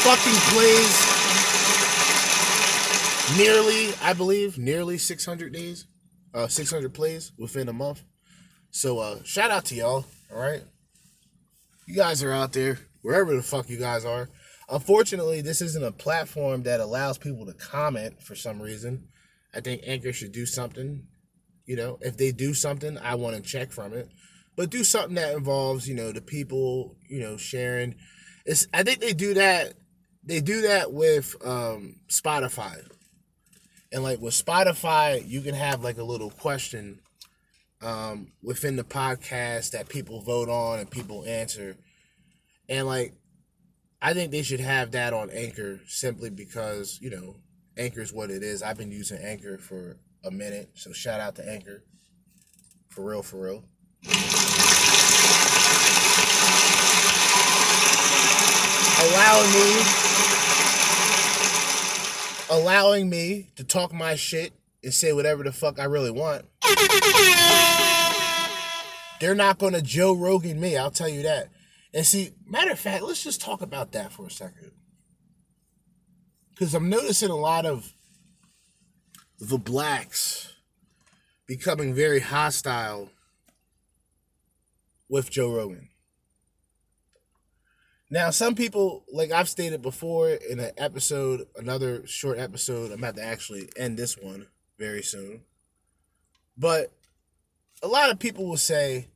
fucking 0.00 0.40
plays. 0.54 1.04
Nearly, 3.36 3.92
I 4.00 4.14
believe, 4.14 4.56
nearly 4.56 4.96
600 4.96 5.52
days. 5.52 5.86
Uh, 6.32 6.48
600 6.48 6.94
plays 6.94 7.32
within 7.38 7.68
a 7.68 7.74
month. 7.74 8.02
So, 8.70 9.00
uh, 9.00 9.18
shout 9.22 9.50
out 9.50 9.66
to 9.66 9.74
y'all. 9.74 10.06
All 10.32 10.40
right. 10.40 10.62
You 11.86 11.94
guys 11.94 12.22
are 12.22 12.32
out 12.32 12.54
there, 12.54 12.78
wherever 13.02 13.36
the 13.36 13.42
fuck 13.42 13.68
you 13.68 13.78
guys 13.78 14.06
are. 14.06 14.30
Unfortunately, 14.68 15.40
this 15.40 15.62
isn't 15.62 15.84
a 15.84 15.92
platform 15.92 16.64
that 16.64 16.80
allows 16.80 17.18
people 17.18 17.46
to 17.46 17.52
comment 17.52 18.22
for 18.22 18.34
some 18.34 18.60
reason. 18.60 19.08
I 19.54 19.60
think 19.60 19.82
Anchor 19.86 20.12
should 20.12 20.32
do 20.32 20.44
something. 20.44 21.06
You 21.66 21.76
know, 21.76 21.98
if 22.00 22.16
they 22.16 22.32
do 22.32 22.52
something, 22.54 22.98
I 22.98 23.14
want 23.14 23.36
to 23.36 23.42
check 23.42 23.72
from 23.72 23.92
it. 23.92 24.08
But 24.56 24.70
do 24.70 24.84
something 24.84 25.14
that 25.16 25.34
involves, 25.34 25.88
you 25.88 25.94
know, 25.94 26.12
the 26.12 26.20
people, 26.20 26.96
you 27.08 27.20
know, 27.20 27.36
sharing. 27.36 27.96
It's 28.44 28.66
I 28.72 28.82
think 28.82 29.00
they 29.00 29.12
do 29.12 29.34
that 29.34 29.74
they 30.24 30.40
do 30.40 30.62
that 30.62 30.92
with 30.92 31.36
um 31.46 31.96
Spotify. 32.08 32.82
And 33.92 34.02
like 34.02 34.20
with 34.20 34.34
Spotify, 34.34 35.26
you 35.26 35.42
can 35.42 35.54
have 35.54 35.84
like 35.84 35.98
a 35.98 36.04
little 36.04 36.30
question 36.30 37.00
um 37.82 38.32
within 38.42 38.76
the 38.76 38.84
podcast 38.84 39.72
that 39.72 39.88
people 39.88 40.22
vote 40.22 40.48
on 40.48 40.80
and 40.80 40.90
people 40.90 41.24
answer. 41.24 41.76
And 42.68 42.86
like 42.86 43.14
I 44.00 44.12
think 44.12 44.30
they 44.30 44.42
should 44.42 44.60
have 44.60 44.92
that 44.92 45.12
on 45.12 45.30
Anchor 45.30 45.80
simply 45.86 46.30
because, 46.30 46.98
you 47.00 47.10
know, 47.10 47.36
Anchor 47.76 48.00
is 48.00 48.12
what 48.12 48.30
it 48.30 48.42
is. 48.42 48.62
I've 48.62 48.76
been 48.76 48.92
using 48.92 49.18
Anchor 49.22 49.58
for 49.58 49.96
a 50.24 50.30
minute, 50.30 50.70
so 50.74 50.92
shout 50.92 51.20
out 51.20 51.36
to 51.36 51.48
Anchor. 51.48 51.82
For 52.88 53.04
real, 53.04 53.22
for 53.22 53.42
real. 53.42 53.64
Allowing 58.98 59.52
me 59.52 60.06
allowing 62.48 63.10
me 63.10 63.48
to 63.56 63.64
talk 63.64 63.92
my 63.92 64.14
shit 64.14 64.52
and 64.82 64.94
say 64.94 65.12
whatever 65.12 65.42
the 65.42 65.52
fuck 65.52 65.80
I 65.80 65.84
really 65.84 66.10
want. 66.10 66.44
They're 69.20 69.34
not 69.34 69.58
gonna 69.58 69.82
Joe 69.82 70.14
Rogan 70.14 70.60
me, 70.60 70.76
I'll 70.76 70.90
tell 70.90 71.08
you 71.08 71.22
that. 71.24 71.48
And 71.96 72.04
see, 72.04 72.32
matter 72.46 72.72
of 72.72 72.78
fact, 72.78 73.02
let's 73.04 73.24
just 73.24 73.40
talk 73.40 73.62
about 73.62 73.92
that 73.92 74.12
for 74.12 74.26
a 74.26 74.30
second. 74.30 74.72
Because 76.50 76.74
I'm 76.74 76.90
noticing 76.90 77.30
a 77.30 77.36
lot 77.36 77.64
of 77.64 77.90
the 79.38 79.56
blacks 79.56 80.52
becoming 81.46 81.94
very 81.94 82.20
hostile 82.20 83.08
with 85.08 85.30
Joe 85.30 85.50
Rogan. 85.50 85.88
Now, 88.10 88.28
some 88.28 88.54
people, 88.54 89.06
like 89.10 89.30
I've 89.30 89.48
stated 89.48 89.80
before 89.80 90.28
in 90.28 90.60
an 90.60 90.72
episode, 90.76 91.46
another 91.56 92.06
short 92.06 92.38
episode, 92.38 92.92
I'm 92.92 92.98
about 92.98 93.16
to 93.16 93.24
actually 93.24 93.70
end 93.74 93.96
this 93.96 94.18
one 94.18 94.48
very 94.78 95.02
soon. 95.02 95.44
But 96.58 96.92
a 97.82 97.88
lot 97.88 98.10
of 98.10 98.18
people 98.18 98.46
will 98.46 98.58
say, 98.58 99.08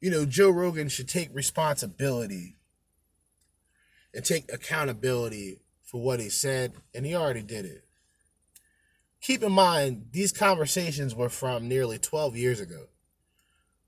you 0.00 0.10
know, 0.10 0.24
Joe 0.24 0.50
Rogan 0.50 0.88
should 0.88 1.08
take 1.08 1.34
responsibility 1.34 2.56
and 4.14 4.24
take 4.24 4.52
accountability 4.52 5.60
for 5.82 6.00
what 6.00 6.20
he 6.20 6.28
said, 6.28 6.74
and 6.94 7.04
he 7.04 7.14
already 7.14 7.42
did 7.42 7.64
it. 7.64 7.84
Keep 9.20 9.42
in 9.42 9.52
mind, 9.52 10.08
these 10.12 10.32
conversations 10.32 11.14
were 11.14 11.28
from 11.28 11.66
nearly 11.66 11.98
12 11.98 12.36
years 12.36 12.60
ago. 12.60 12.86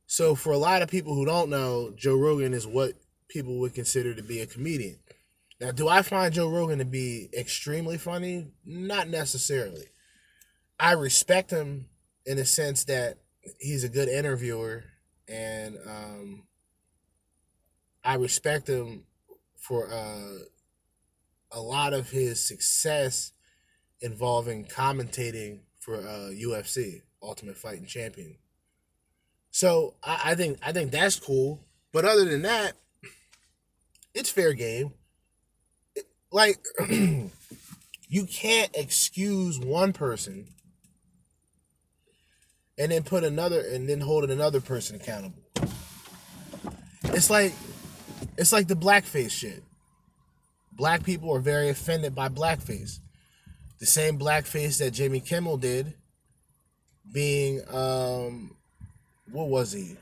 So, 0.07 0.35
for 0.35 0.53
a 0.53 0.59
lot 0.59 0.83
of 0.83 0.91
people 0.91 1.15
who 1.15 1.25
don't 1.25 1.51
know, 1.51 1.93
Joe 1.95 2.17
Rogan 2.17 2.53
is 2.53 2.67
what 2.67 2.95
people 3.29 3.61
would 3.61 3.75
consider 3.75 4.13
to 4.15 4.23
be 4.23 4.41
a 4.41 4.47
comedian. 4.47 4.99
Now, 5.61 5.71
do 5.71 5.89
I 5.89 6.03
find 6.03 6.35
Joe 6.35 6.49
Rogan 6.49 6.79
to 6.79 6.85
be 6.85 7.29
extremely 7.37 7.97
funny? 7.97 8.49
Not 8.65 9.09
necessarily. 9.09 9.85
I 10.81 10.93
respect 10.93 11.51
him 11.51 11.87
in 12.27 12.39
the 12.39 12.45
sense 12.45 12.85
that 12.85 13.19
he's 13.61 13.85
a 13.85 13.89
good 13.89 14.09
interviewer 14.09 14.85
and 15.31 15.79
um, 15.87 16.43
I 18.05 18.15
respect 18.15 18.69
him 18.69 19.05
for 19.57 19.89
uh, 19.93 20.39
a 21.53 21.61
lot 21.61 21.93
of 21.93 22.11
his 22.11 22.41
success 22.41 23.33
involving 24.01 24.65
commentating 24.65 25.61
for 25.79 25.97
uh, 25.97 26.31
UFC, 26.33 27.03
Ultimate 27.23 27.57
Fighting 27.57 27.87
Champion. 27.87 28.37
So 29.51 29.95
I, 30.03 30.21
I 30.27 30.35
think 30.35 30.59
I 30.63 30.73
think 30.73 30.91
that's 30.91 31.19
cool. 31.19 31.61
But 31.93 32.05
other 32.05 32.25
than 32.25 32.43
that, 32.43 32.75
it's 34.15 34.31
fair 34.31 34.53
game. 34.53 34.93
Like 36.33 36.59
you 36.89 38.27
can't 38.27 38.71
excuse 38.75 39.59
one 39.59 39.93
person 39.93 40.47
and 42.81 42.91
then 42.91 43.03
put 43.03 43.25
another 43.25 43.61
and 43.61 43.87
then 43.87 44.01
holding 44.01 44.31
another 44.31 44.61
person 44.61 44.97
accountable. 44.97 45.43
It's 47.05 47.29
like 47.29 47.53
it's 48.39 48.53
like 48.53 48.69
the 48.69 48.75
blackface 48.75 49.31
shit. 49.31 49.63
Black 50.73 51.05
people 51.05 51.31
are 51.35 51.41
very 51.41 51.69
offended 51.69 52.15
by 52.15 52.31
blackface. 52.31 53.01
The 53.81 53.87
same 53.87 54.19
blackface 54.19 54.79
that 54.79 54.93
Jimmy 54.93 55.21
Kimmel 55.21 55.59
did 55.59 55.95
being 57.13 57.61
um 57.69 58.57
what 59.31 59.49
was 59.49 59.73
he? 59.73 59.99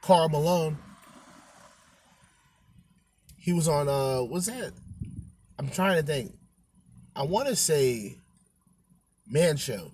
Karl 0.00 0.28
Malone. 0.28 0.78
He 3.36 3.52
was 3.52 3.66
on 3.66 3.88
uh 3.88 4.20
what's 4.20 4.46
that? 4.46 4.72
I'm 5.58 5.68
trying 5.70 6.00
to 6.00 6.06
think. 6.06 6.36
I 7.16 7.24
want 7.24 7.48
to 7.48 7.56
say 7.56 8.18
Man 9.26 9.56
Show. 9.56 9.90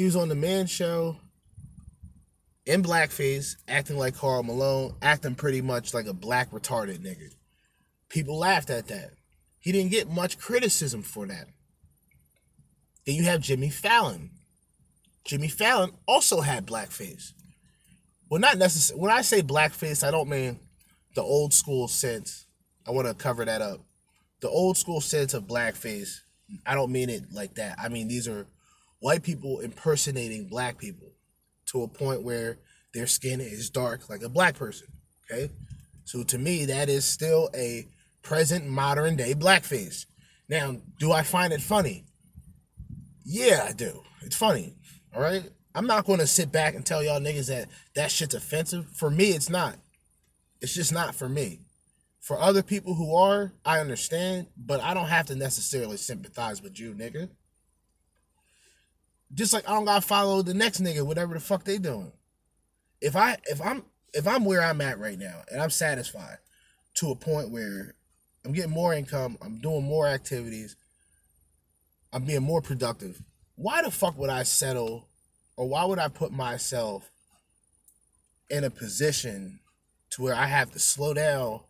He 0.00 0.06
was 0.06 0.16
on 0.16 0.30
the 0.30 0.34
Man 0.34 0.66
Show 0.66 1.18
in 2.64 2.82
blackface, 2.82 3.56
acting 3.68 3.98
like 3.98 4.16
Karl 4.16 4.42
Malone, 4.42 4.94
acting 5.02 5.34
pretty 5.34 5.60
much 5.60 5.92
like 5.92 6.06
a 6.06 6.14
black 6.14 6.52
retarded 6.52 7.00
nigga. 7.00 7.28
People 8.08 8.38
laughed 8.38 8.70
at 8.70 8.88
that. 8.88 9.10
He 9.58 9.72
didn't 9.72 9.90
get 9.90 10.08
much 10.08 10.38
criticism 10.38 11.02
for 11.02 11.26
that. 11.26 11.48
Then 13.04 13.16
you 13.16 13.24
have 13.24 13.42
Jimmy 13.42 13.68
Fallon. 13.68 14.30
Jimmy 15.26 15.48
Fallon 15.48 15.90
also 16.08 16.40
had 16.40 16.66
blackface. 16.66 17.34
Well, 18.30 18.40
not 18.40 18.56
necessarily. 18.56 19.02
When 19.02 19.12
I 19.12 19.20
say 19.20 19.42
blackface, 19.42 20.02
I 20.02 20.10
don't 20.10 20.30
mean 20.30 20.60
the 21.14 21.22
old 21.22 21.52
school 21.52 21.88
sense. 21.88 22.46
I 22.88 22.92
want 22.92 23.06
to 23.06 23.12
cover 23.12 23.44
that 23.44 23.60
up. 23.60 23.80
The 24.40 24.48
old 24.48 24.78
school 24.78 25.02
sense 25.02 25.34
of 25.34 25.46
blackface, 25.46 26.20
I 26.64 26.74
don't 26.74 26.90
mean 26.90 27.10
it 27.10 27.24
like 27.34 27.56
that. 27.56 27.78
I 27.78 27.90
mean, 27.90 28.08
these 28.08 28.26
are 28.28 28.46
white 29.00 29.22
people 29.22 29.60
impersonating 29.60 30.46
black 30.48 30.78
people 30.78 31.12
to 31.66 31.82
a 31.82 31.88
point 31.88 32.22
where 32.22 32.58
their 32.94 33.06
skin 33.06 33.40
is 33.40 33.70
dark 33.70 34.08
like 34.08 34.22
a 34.22 34.28
black 34.28 34.56
person. 34.56 34.86
Okay. 35.30 35.52
So 36.04 36.22
to 36.24 36.38
me, 36.38 36.66
that 36.66 36.88
is 36.88 37.04
still 37.04 37.50
a 37.54 37.86
present 38.22 38.66
modern 38.66 39.16
day 39.16 39.34
blackface. 39.34 40.06
Now, 40.48 40.76
do 40.98 41.12
I 41.12 41.22
find 41.22 41.52
it 41.52 41.62
funny? 41.62 42.04
Yeah, 43.24 43.66
I 43.68 43.72
do. 43.72 44.02
It's 44.22 44.36
funny. 44.36 44.74
All 45.14 45.22
right. 45.22 45.48
I'm 45.74 45.86
not 45.86 46.04
going 46.04 46.18
to 46.18 46.26
sit 46.26 46.50
back 46.50 46.74
and 46.74 46.84
tell 46.84 47.02
y'all 47.02 47.20
niggas 47.20 47.46
that 47.46 47.68
that 47.94 48.10
shit's 48.10 48.34
offensive. 48.34 48.86
For 48.96 49.08
me, 49.08 49.30
it's 49.30 49.48
not. 49.48 49.76
It's 50.60 50.74
just 50.74 50.92
not 50.92 51.14
for 51.14 51.28
me. 51.28 51.60
For 52.20 52.38
other 52.38 52.62
people 52.62 52.94
who 52.94 53.14
are, 53.14 53.52
I 53.64 53.78
understand, 53.78 54.48
but 54.56 54.80
I 54.80 54.94
don't 54.94 55.06
have 55.06 55.26
to 55.26 55.36
necessarily 55.36 55.96
sympathize 55.96 56.60
with 56.60 56.78
you, 56.78 56.92
nigga. 56.92 57.30
Just 59.34 59.52
like 59.52 59.68
I 59.68 59.72
don't 59.72 59.84
gotta 59.84 60.06
follow 60.06 60.42
the 60.42 60.54
next 60.54 60.80
nigga, 60.80 61.06
whatever 61.06 61.34
the 61.34 61.40
fuck 61.40 61.64
they 61.64 61.78
doing. 61.78 62.12
If 63.00 63.16
I 63.16 63.38
if 63.44 63.60
I'm 63.60 63.84
if 64.12 64.26
I'm 64.26 64.44
where 64.44 64.62
I'm 64.62 64.80
at 64.80 64.98
right 64.98 65.18
now 65.18 65.42
and 65.50 65.60
I'm 65.60 65.70
satisfied 65.70 66.38
to 66.94 67.10
a 67.10 67.16
point 67.16 67.50
where 67.50 67.94
I'm 68.44 68.52
getting 68.52 68.72
more 68.72 68.92
income, 68.92 69.38
I'm 69.40 69.58
doing 69.58 69.84
more 69.84 70.08
activities, 70.08 70.76
I'm 72.12 72.24
being 72.24 72.42
more 72.42 72.60
productive. 72.60 73.22
Why 73.54 73.82
the 73.82 73.90
fuck 73.90 74.18
would 74.18 74.30
I 74.30 74.42
settle 74.42 75.08
or 75.56 75.68
why 75.68 75.84
would 75.84 75.98
I 75.98 76.08
put 76.08 76.32
myself 76.32 77.10
in 78.48 78.64
a 78.64 78.70
position 78.70 79.60
to 80.10 80.22
where 80.22 80.34
I 80.34 80.46
have 80.46 80.72
to 80.72 80.78
slow 80.78 81.14
down 81.14 81.60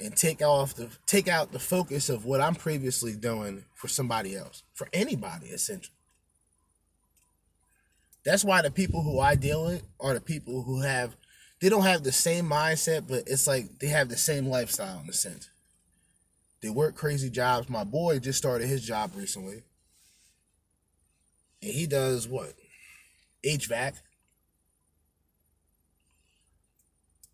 and 0.00 0.16
take 0.16 0.42
off 0.42 0.74
the 0.74 0.88
take 1.06 1.28
out 1.28 1.52
the 1.52 1.58
focus 1.58 2.08
of 2.08 2.24
what 2.24 2.40
I'm 2.40 2.54
previously 2.54 3.14
doing 3.14 3.64
for 3.74 3.86
somebody 3.86 4.36
else, 4.36 4.62
for 4.74 4.88
anybody 4.92 5.48
essentially. 5.48 5.94
That's 8.24 8.44
why 8.44 8.62
the 8.62 8.70
people 8.70 9.02
who 9.02 9.20
I 9.20 9.34
deal 9.34 9.66
with 9.66 9.82
are 10.00 10.14
the 10.14 10.20
people 10.20 10.62
who 10.62 10.80
have 10.80 11.16
they 11.60 11.68
don't 11.68 11.84
have 11.84 12.02
the 12.02 12.12
same 12.12 12.46
mindset, 12.48 13.06
but 13.08 13.24
it's 13.26 13.46
like 13.46 13.78
they 13.78 13.86
have 13.86 14.08
the 14.08 14.16
same 14.16 14.46
lifestyle 14.46 15.00
in 15.02 15.08
a 15.08 15.12
sense. 15.12 15.48
They 16.60 16.68
work 16.68 16.94
crazy 16.94 17.30
jobs. 17.30 17.68
My 17.68 17.84
boy 17.84 18.18
just 18.18 18.38
started 18.38 18.66
his 18.66 18.84
job 18.84 19.12
recently. 19.14 19.62
And 21.62 21.72
he 21.72 21.86
does 21.86 22.28
what? 22.28 22.52
HVAC. 23.44 23.94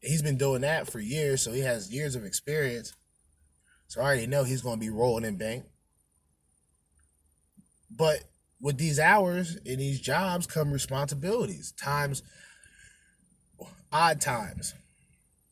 He's 0.01 0.22
been 0.22 0.38
doing 0.38 0.62
that 0.62 0.91
for 0.91 0.99
years, 0.99 1.43
so 1.43 1.53
he 1.53 1.61
has 1.61 1.93
years 1.93 2.14
of 2.14 2.24
experience. 2.24 2.95
So 3.88 4.01
I 4.01 4.05
already 4.05 4.26
know 4.26 4.45
he's 4.45 4.62
going 4.62 4.78
to 4.78 4.84
be 4.84 4.91
rolling 4.91 5.24
in 5.24 5.36
bank. 5.36 5.64
But 7.91 8.22
with 8.61 8.78
these 8.78 8.98
hours 8.98 9.56
and 9.64 9.78
these 9.80 10.00
jobs 10.00 10.46
come 10.46 10.72
responsibilities, 10.72 11.72
times, 11.72 12.22
odd 13.92 14.20
times. 14.20 14.74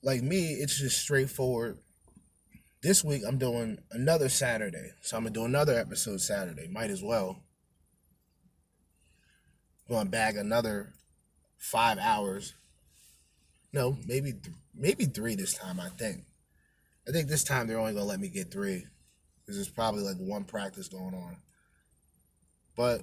Like 0.02 0.22
me, 0.22 0.52
it's 0.52 0.78
just 0.78 1.00
straightforward. 1.00 1.78
This 2.82 3.02
week 3.02 3.22
I'm 3.26 3.38
doing 3.38 3.78
another 3.90 4.28
Saturday, 4.28 4.92
so 5.02 5.16
I'm 5.16 5.24
gonna 5.24 5.34
do 5.34 5.44
another 5.44 5.78
episode 5.78 6.20
Saturday. 6.20 6.68
Might 6.68 6.90
as 6.90 7.02
well. 7.02 7.42
Going 9.88 10.06
to 10.06 10.11
bag 10.11 10.36
another 10.36 10.92
five 11.56 11.98
hours. 11.98 12.54
No, 13.72 13.96
maybe 14.06 14.32
th- 14.32 14.54
maybe 14.74 15.06
three 15.06 15.34
this 15.34 15.54
time. 15.54 15.80
I 15.80 15.88
think. 15.88 16.24
I 17.09 17.11
think 17.11 17.28
this 17.28 17.42
time 17.42 17.66
they're 17.66 17.78
only 17.78 17.94
gonna 17.94 18.04
let 18.04 18.20
me 18.20 18.28
get 18.28 18.52
three, 18.52 18.84
because 19.40 19.56
there's 19.56 19.68
probably 19.68 20.02
like 20.02 20.18
one 20.18 20.44
practice 20.44 20.88
going 20.88 21.14
on. 21.14 21.38
But 22.78 23.02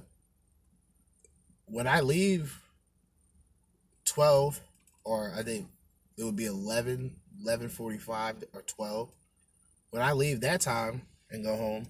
when 1.66 1.86
I 1.86 2.00
leave 2.00 2.62
12 4.06 4.62
or 5.04 5.34
I 5.36 5.44
think 5.44 5.68
it 6.18 6.24
would 6.24 6.38
be 6.38 6.46
11, 6.46 7.18
11:45 7.46 8.46
or 8.54 8.62
12. 8.62 9.10
When 9.90 10.02
I 10.02 10.14
leave 10.14 10.40
that 10.40 10.62
time 10.62 11.02
and 11.30 11.44
go 11.44 11.58
home, 11.58 11.88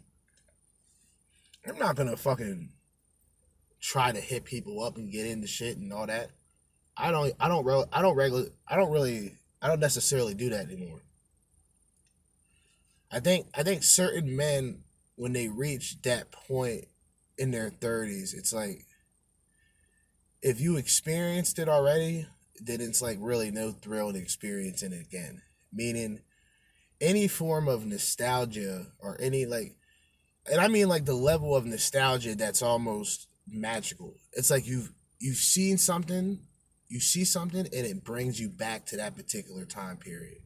I'm 1.67 1.77
not 1.77 1.95
going 1.95 2.09
to 2.09 2.17
fucking 2.17 2.71
try 3.79 4.11
to 4.11 4.19
hit 4.19 4.45
people 4.45 4.83
up 4.83 4.97
and 4.97 5.11
get 5.11 5.27
into 5.27 5.45
shit 5.45 5.77
and 5.77 5.93
all 5.93 6.07
that. 6.07 6.31
I 6.97 7.11
don't 7.11 7.35
I 7.39 7.47
don't 7.47 7.65
re- 7.65 7.85
I 7.93 8.01
don't 8.01 8.15
regular 8.15 8.47
I 8.67 8.77
don't 8.77 8.91
really 8.91 9.35
I 9.61 9.67
don't 9.67 9.79
necessarily 9.79 10.33
do 10.33 10.49
that 10.49 10.71
anymore. 10.71 11.01
I 13.11 13.19
think 13.19 13.45
I 13.53 13.61
think 13.61 13.83
certain 13.83 14.35
men 14.35 14.85
when 15.17 15.33
they 15.33 15.49
reach 15.49 16.01
that 16.01 16.31
point 16.31 16.87
in 17.37 17.51
their 17.51 17.69
30s, 17.69 18.33
it's 18.33 18.53
like 18.53 18.85
if 20.41 20.61
you 20.61 20.77
experienced 20.77 21.59
it 21.59 21.67
already, 21.67 22.27
then 22.59 22.79
it's 22.81 23.01
like 23.01 23.17
really 23.19 23.51
no 23.51 23.71
thrill 23.71 24.09
in 24.09 24.15
experiencing 24.15 24.93
it 24.93 25.01
again. 25.01 25.41
Meaning 25.73 26.19
any 27.01 27.27
form 27.27 27.67
of 27.67 27.85
nostalgia 27.85 28.87
or 28.99 29.17
any 29.19 29.45
like 29.45 29.75
and 30.49 30.61
I 30.61 30.67
mean 30.67 30.87
like 30.87 31.05
the 31.05 31.15
level 31.15 31.55
of 31.55 31.65
nostalgia 31.65 32.35
that's 32.35 32.61
almost 32.61 33.27
magical. 33.47 34.13
It's 34.33 34.51
like 34.51 34.67
you've 34.67 34.91
you've 35.19 35.37
seen 35.37 35.77
something, 35.77 36.39
you 36.87 36.99
see 36.99 37.25
something 37.25 37.61
and 37.61 37.85
it 37.85 38.03
brings 38.03 38.39
you 38.39 38.49
back 38.49 38.85
to 38.87 38.97
that 38.97 39.15
particular 39.15 39.65
time 39.65 39.97
period. 39.97 40.37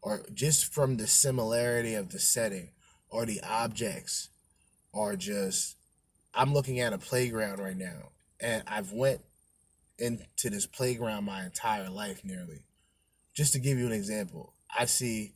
Or 0.00 0.22
just 0.32 0.72
from 0.72 0.96
the 0.96 1.06
similarity 1.06 1.94
of 1.94 2.10
the 2.10 2.18
setting 2.18 2.70
or 3.08 3.24
the 3.24 3.40
objects 3.42 4.30
or 4.92 5.14
just 5.14 5.76
I'm 6.34 6.54
looking 6.54 6.80
at 6.80 6.92
a 6.92 6.98
playground 6.98 7.58
right 7.58 7.76
now 7.76 8.10
and 8.40 8.62
I've 8.66 8.92
went 8.92 9.20
into 9.98 10.50
this 10.50 10.66
playground 10.66 11.24
my 11.24 11.44
entire 11.44 11.90
life 11.90 12.24
nearly. 12.24 12.64
Just 13.34 13.52
to 13.52 13.60
give 13.60 13.78
you 13.78 13.86
an 13.86 13.92
example, 13.92 14.54
I 14.76 14.86
see 14.86 15.34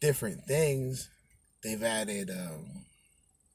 different 0.00 0.44
things. 0.44 1.10
They've 1.62 1.82
added 1.82 2.30
um, 2.30 2.84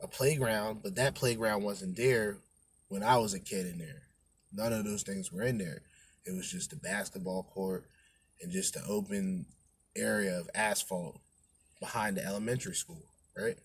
a 0.01 0.07
playground, 0.07 0.81
but 0.83 0.95
that 0.95 1.15
playground 1.15 1.63
wasn't 1.63 1.97
there 1.97 2.37
when 2.89 3.03
I 3.03 3.17
was 3.17 3.33
a 3.33 3.39
kid 3.39 3.65
in 3.65 3.79
there. 3.79 4.03
None 4.53 4.73
of 4.73 4.83
those 4.83 5.03
things 5.03 5.31
were 5.31 5.43
in 5.43 5.57
there. 5.57 5.81
It 6.25 6.35
was 6.35 6.51
just 6.51 6.73
a 6.73 6.77
basketball 6.77 7.43
court 7.43 7.85
and 8.41 8.51
just 8.51 8.75
an 8.75 8.83
open 8.87 9.45
area 9.95 10.37
of 10.37 10.49
asphalt 10.53 11.19
behind 11.79 12.17
the 12.17 12.25
elementary 12.25 12.75
school, 12.75 13.03
right? 13.37 13.55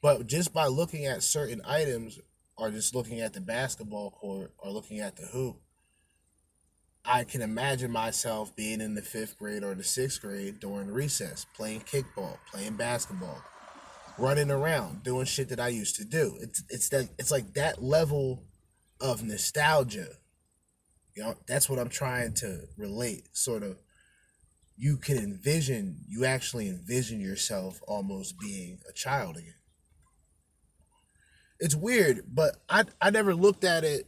But 0.00 0.26
just 0.26 0.52
by 0.52 0.66
looking 0.66 1.06
at 1.06 1.22
certain 1.22 1.60
items 1.64 2.18
or 2.56 2.70
just 2.70 2.94
looking 2.94 3.20
at 3.20 3.32
the 3.32 3.40
basketball 3.40 4.10
court 4.10 4.52
or 4.58 4.70
looking 4.70 5.00
at 5.00 5.16
the 5.16 5.26
hoop, 5.26 5.60
I 7.04 7.24
can 7.24 7.42
imagine 7.42 7.90
myself 7.90 8.54
being 8.54 8.80
in 8.80 8.94
the 8.94 9.02
fifth 9.02 9.38
grade 9.38 9.64
or 9.64 9.74
the 9.74 9.82
sixth 9.82 10.20
grade 10.20 10.60
during 10.60 10.88
recess, 10.88 11.46
playing 11.56 11.80
kickball, 11.80 12.36
playing 12.50 12.76
basketball, 12.76 13.42
running 14.18 14.50
around, 14.50 15.02
doing 15.04 15.24
shit 15.24 15.48
that 15.48 15.60
I 15.60 15.68
used 15.68 15.96
to 15.96 16.04
do. 16.04 16.36
It's 16.40 16.62
it's 16.68 16.88
that 16.90 17.08
it's 17.18 17.30
like 17.30 17.54
that 17.54 17.82
level 17.82 18.44
of 19.00 19.22
nostalgia. 19.22 20.08
You 21.14 21.24
know, 21.24 21.34
that's 21.46 21.68
what 21.68 21.78
I'm 21.78 21.88
trying 21.88 22.34
to 22.34 22.60
relate. 22.76 23.28
Sort 23.32 23.62
of, 23.64 23.78
you 24.76 24.98
can 24.98 25.16
envision, 25.16 26.04
you 26.06 26.24
actually 26.24 26.68
envision 26.68 27.20
yourself 27.20 27.80
almost 27.88 28.38
being 28.38 28.78
a 28.88 28.92
child 28.92 29.36
again 29.36 29.57
it's 31.60 31.74
weird, 31.74 32.22
but 32.32 32.56
I 32.68 32.84
I 33.00 33.10
never 33.10 33.34
looked 33.34 33.64
at 33.64 33.84
it 33.84 34.06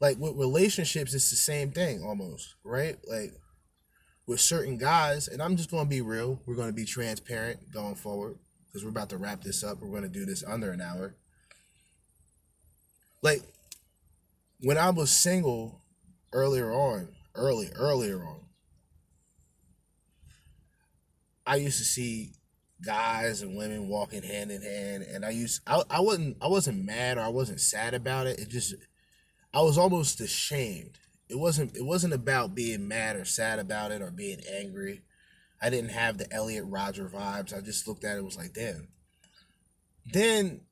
like 0.00 0.18
with 0.18 0.36
relationships. 0.36 1.14
It's 1.14 1.30
the 1.30 1.36
same 1.36 1.70
thing 1.70 2.02
almost, 2.02 2.54
right? 2.64 2.96
Like 3.08 3.32
with 4.26 4.40
certain 4.40 4.78
guys, 4.78 5.28
and 5.28 5.42
I'm 5.42 5.56
just 5.56 5.70
gonna 5.70 5.88
be 5.88 6.00
real. 6.00 6.40
We're 6.46 6.56
gonna 6.56 6.72
be 6.72 6.84
transparent 6.84 7.70
going 7.72 7.94
forward 7.94 8.36
because 8.66 8.84
we're 8.84 8.90
about 8.90 9.10
to 9.10 9.16
wrap 9.16 9.42
this 9.42 9.62
up. 9.62 9.80
We're 9.80 9.94
gonna 9.94 10.08
do 10.08 10.24
this 10.24 10.44
under 10.44 10.72
an 10.72 10.80
hour. 10.80 11.14
Like 13.22 13.42
when 14.60 14.78
I 14.78 14.90
was 14.90 15.10
single 15.10 15.82
earlier 16.32 16.72
on, 16.72 17.08
early 17.34 17.70
earlier 17.76 18.24
on, 18.24 18.40
I 21.46 21.56
used 21.56 21.78
to 21.78 21.84
see 21.84 22.32
guys 22.82 23.42
and 23.42 23.56
women 23.56 23.88
walking 23.88 24.22
hand 24.22 24.50
in 24.50 24.60
hand 24.60 25.04
and 25.04 25.24
i 25.24 25.30
used 25.30 25.60
I, 25.66 25.82
I 25.88 26.00
wasn't 26.00 26.36
i 26.40 26.48
wasn't 26.48 26.84
mad 26.84 27.16
or 27.16 27.22
i 27.22 27.28
wasn't 27.28 27.60
sad 27.60 27.94
about 27.94 28.26
it. 28.26 28.40
It 28.40 28.48
just 28.48 28.74
i 29.54 29.62
was 29.62 29.78
almost 29.78 30.20
ashamed. 30.20 30.98
It 31.28 31.38
wasn't 31.38 31.76
it 31.76 31.84
wasn't 31.84 32.14
about 32.14 32.54
being 32.54 32.88
mad 32.88 33.16
or 33.16 33.24
sad 33.24 33.58
about 33.58 33.92
it 33.92 34.02
or 34.02 34.10
being 34.10 34.40
angry. 34.52 35.02
I 35.60 35.70
didn't 35.70 35.90
have 35.90 36.18
the 36.18 36.30
elliot 36.32 36.64
rodger 36.66 37.08
vibes. 37.08 37.56
I 37.56 37.60
just 37.60 37.86
looked 37.86 38.04
at 38.04 38.18
it 38.18 38.24
was 38.24 38.36
like 38.36 38.52
damn. 38.52 38.88
Then 40.04 40.62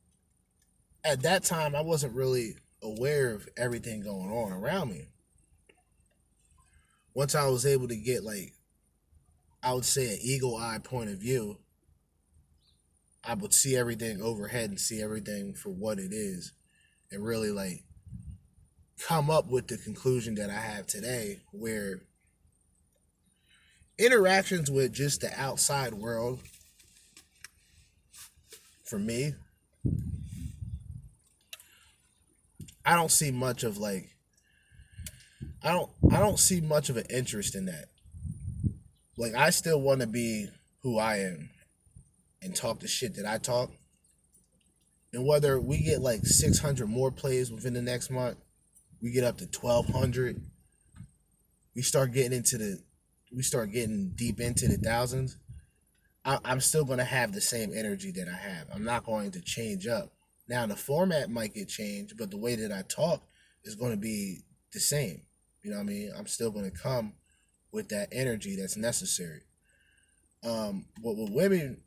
at 1.05 1.23
that 1.23 1.45
time 1.45 1.75
i 1.75 1.81
wasn't 1.81 2.15
really 2.15 2.57
aware 2.83 3.33
of 3.33 3.49
everything 3.57 4.01
going 4.01 4.31
on 4.31 4.53
around 4.53 4.91
me. 4.91 5.09
Once 7.15 7.35
i 7.35 7.47
was 7.47 7.65
able 7.65 7.89
to 7.89 7.97
get 7.97 8.25
like 8.25 8.53
i 9.63 9.73
would 9.73 9.85
say 9.85 10.15
an 10.15 10.19
eagle 10.23 10.57
eye 10.57 10.79
point 10.83 11.11
of 11.11 11.19
view 11.19 11.59
I 13.25 13.35
would 13.35 13.53
see 13.53 13.77
everything 13.77 14.23
overhead 14.23 14.71
and 14.71 14.81
see 14.81 15.03
everything 15.03 15.55
for 15.55 15.71
what 15.71 15.99
it 15.99 16.13
is 16.13 16.53
and 17.11 17.25
really 17.25 17.51
like 17.51 17.85
come 18.99 19.31
up 19.31 19.49
with 19.49 19.69
the 19.69 19.77
conclusion 19.77 20.35
that 20.37 20.51
I 20.51 20.61
have 20.61 20.87
today 20.87 21.41
where 21.53 22.01
interactions 23.99 24.71
with 24.71 24.93
just 24.93 25.21
the 25.21 25.39
outside 25.41 25.95
world 25.95 26.41
for 28.85 28.99
me 28.99 29.35
I 32.85 32.95
don't 32.95 33.11
see 33.11 33.31
much 33.31 33.63
of 33.63 33.79
like 33.79 34.09
I 35.63 35.73
don't 35.73 35.91
I 36.11 36.19
don't 36.19 36.39
see 36.39 36.61
much 36.61 36.89
of 36.89 36.97
an 36.97 37.05
interest 37.11 37.55
in 37.55 37.67
that. 37.67 37.87
Like 39.17 39.35
I 39.35 39.51
still 39.51 39.81
want 39.81 40.01
to 40.01 40.07
be 40.07 40.49
who 40.83 40.99
I 40.99 41.19
am 41.19 41.51
and 42.43 42.55
talk 42.57 42.81
the 42.81 42.89
shit 42.89 43.15
that 43.17 43.27
I 43.27 43.39
talk. 43.39 43.71
And 45.13 45.27
whether 45.27 45.61
we 45.61 45.79
get 45.83 46.01
like 46.01 46.27
600 46.27 46.89
more 46.89 47.11
plays 47.11 47.51
within 47.53 47.75
the 47.75 47.83
next 47.83 48.11
month, 48.11 48.39
we 49.03 49.11
get 49.13 49.25
up 49.25 49.39
to 49.39 49.45
1200, 49.45 50.41
we 51.75 51.83
start 51.83 52.13
getting 52.13 52.33
into 52.33 52.59
the, 52.59 52.79
we 53.35 53.43
start 53.43 53.73
getting 53.73 54.13
deep 54.15 54.41
into 54.41 54.69
the 54.69 54.77
thousands. 54.77 55.39
I, 56.25 56.39
I'm 56.45 56.61
still 56.61 56.85
going 56.85 56.99
to 56.99 57.05
have 57.05 57.33
the 57.33 57.41
same 57.41 57.73
energy 57.75 58.11
that 58.13 58.29
I 58.29 58.37
have. 58.37 58.69
I'm 58.75 58.85
not 58.85 59.05
going 59.05 59.31
to 59.33 59.41
change 59.41 59.87
up. 59.87 60.13
Now, 60.49 60.67
the 60.67 60.77
format 60.77 61.31
might 61.31 61.55
get 61.55 61.69
changed, 61.69 62.17
but 62.19 62.31
the 62.31 62.39
way 62.39 62.57
that 62.57 62.73
I 62.73 62.83
talk 62.83 63.23
is 63.65 63.75
going 63.77 63.93
to 63.93 63.97
be 63.99 64.41
the 64.73 64.81
same. 64.81 65.23
You 65.63 65.71
know 65.71 65.77
what 65.79 65.85
I 65.85 65.87
mean? 65.87 66.13
I'm 66.17 66.27
still 66.27 66.51
going 66.51 66.71
to 66.71 66.77
come 66.77 67.15
with 67.73 67.89
that 67.91 68.09
energy 68.13 68.57
that's 68.57 68.77
necessary. 68.77 69.43
um, 70.45 70.87
what 71.03 71.17
with 71.17 71.31
women, 71.31 71.83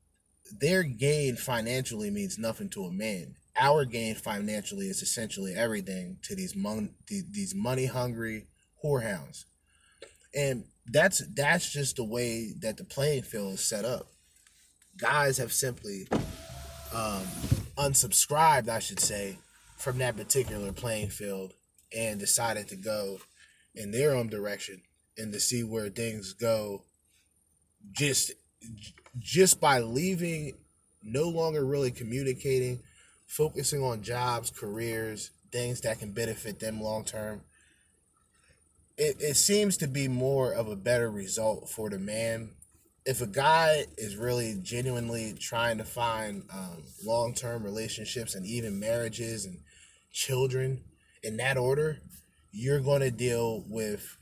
their 0.51 0.83
gain 0.83 1.35
financially 1.35 2.09
means 2.09 2.37
nothing 2.37 2.69
to 2.69 2.85
a 2.85 2.91
man. 2.91 3.35
Our 3.59 3.85
gain 3.85 4.15
financially 4.15 4.87
is 4.87 5.01
essentially 5.01 5.53
everything 5.53 6.17
to 6.23 6.35
these 6.35 6.55
mon- 6.55 6.95
these 7.07 7.53
money 7.53 7.85
hungry 7.85 8.47
whorehounds, 8.83 9.45
and 10.35 10.65
that's 10.87 11.23
that's 11.35 11.71
just 11.71 11.97
the 11.97 12.03
way 12.03 12.53
that 12.59 12.77
the 12.77 12.83
playing 12.83 13.23
field 13.23 13.53
is 13.53 13.63
set 13.63 13.85
up. 13.85 14.07
Guys 14.97 15.37
have 15.37 15.53
simply 15.53 16.07
um, 16.93 17.23
unsubscribed, 17.77 18.69
I 18.69 18.79
should 18.79 18.99
say, 18.99 19.37
from 19.77 19.99
that 19.99 20.17
particular 20.17 20.71
playing 20.71 21.09
field 21.09 21.53
and 21.95 22.19
decided 22.19 22.67
to 22.69 22.75
go 22.75 23.19
in 23.75 23.91
their 23.91 24.15
own 24.15 24.29
direction 24.29 24.81
and 25.17 25.31
to 25.33 25.39
see 25.39 25.63
where 25.63 25.89
things 25.89 26.33
go 26.33 26.83
just 27.91 28.31
just 29.19 29.59
by 29.61 29.79
leaving 29.79 30.53
no 31.01 31.27
longer 31.29 31.65
really 31.65 31.91
communicating 31.91 32.79
focusing 33.27 33.81
on 33.83 34.01
jobs 34.01 34.49
careers 34.49 35.31
things 35.51 35.81
that 35.81 35.99
can 35.99 36.11
benefit 36.11 36.59
them 36.59 36.81
long 36.81 37.03
term 37.03 37.41
it, 38.97 39.17
it 39.19 39.35
seems 39.35 39.77
to 39.77 39.87
be 39.87 40.07
more 40.07 40.53
of 40.53 40.67
a 40.67 40.75
better 40.75 41.09
result 41.09 41.67
for 41.67 41.89
the 41.89 41.97
man. 41.97 42.51
If 43.05 43.21
a 43.21 43.27
guy 43.27 43.85
is 43.97 44.15
really 44.15 44.59
genuinely 44.61 45.33
trying 45.39 45.79
to 45.79 45.83
find 45.83 46.43
um, 46.53 46.83
long-term 47.03 47.63
relationships 47.63 48.35
and 48.35 48.45
even 48.45 48.79
marriages 48.79 49.45
and 49.45 49.57
children 50.11 50.83
in 51.23 51.37
that 51.37 51.57
order 51.57 51.97
you're 52.53 52.79
going 52.79 53.01
to 53.01 53.09
deal 53.09 53.65
with 53.67 54.15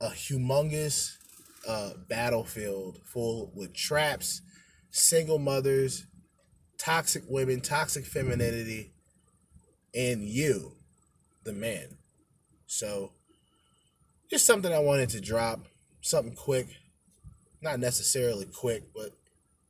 a 0.00 0.08
humongous 0.10 1.16
uh, 1.66 1.90
battlefield 2.08 3.00
full 3.04 3.52
with 3.54 3.74
traps, 3.74 4.42
single 4.90 5.38
mothers, 5.38 6.06
toxic 6.78 7.22
women, 7.28 7.60
toxic 7.60 8.04
femininity, 8.04 8.92
and 9.94 10.22
you, 10.22 10.76
the 11.44 11.52
man. 11.52 11.98
So, 12.66 13.12
just 14.30 14.46
something 14.46 14.72
I 14.72 14.80
wanted 14.80 15.10
to 15.10 15.20
drop, 15.20 15.66
something 16.00 16.34
quick, 16.34 16.68
not 17.62 17.78
necessarily 17.78 18.46
quick, 18.46 18.84
but 18.94 19.10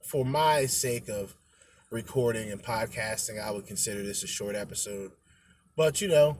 for 0.05 0.24
my 0.24 0.66
sake 0.66 1.09
of 1.09 1.34
recording 1.90 2.51
and 2.51 2.62
podcasting, 2.62 3.42
I 3.42 3.51
would 3.51 3.66
consider 3.66 4.03
this 4.03 4.22
a 4.22 4.26
short 4.26 4.57
episode. 4.57 5.12
But 5.76 6.01
you 6.01 6.09
know, 6.09 6.38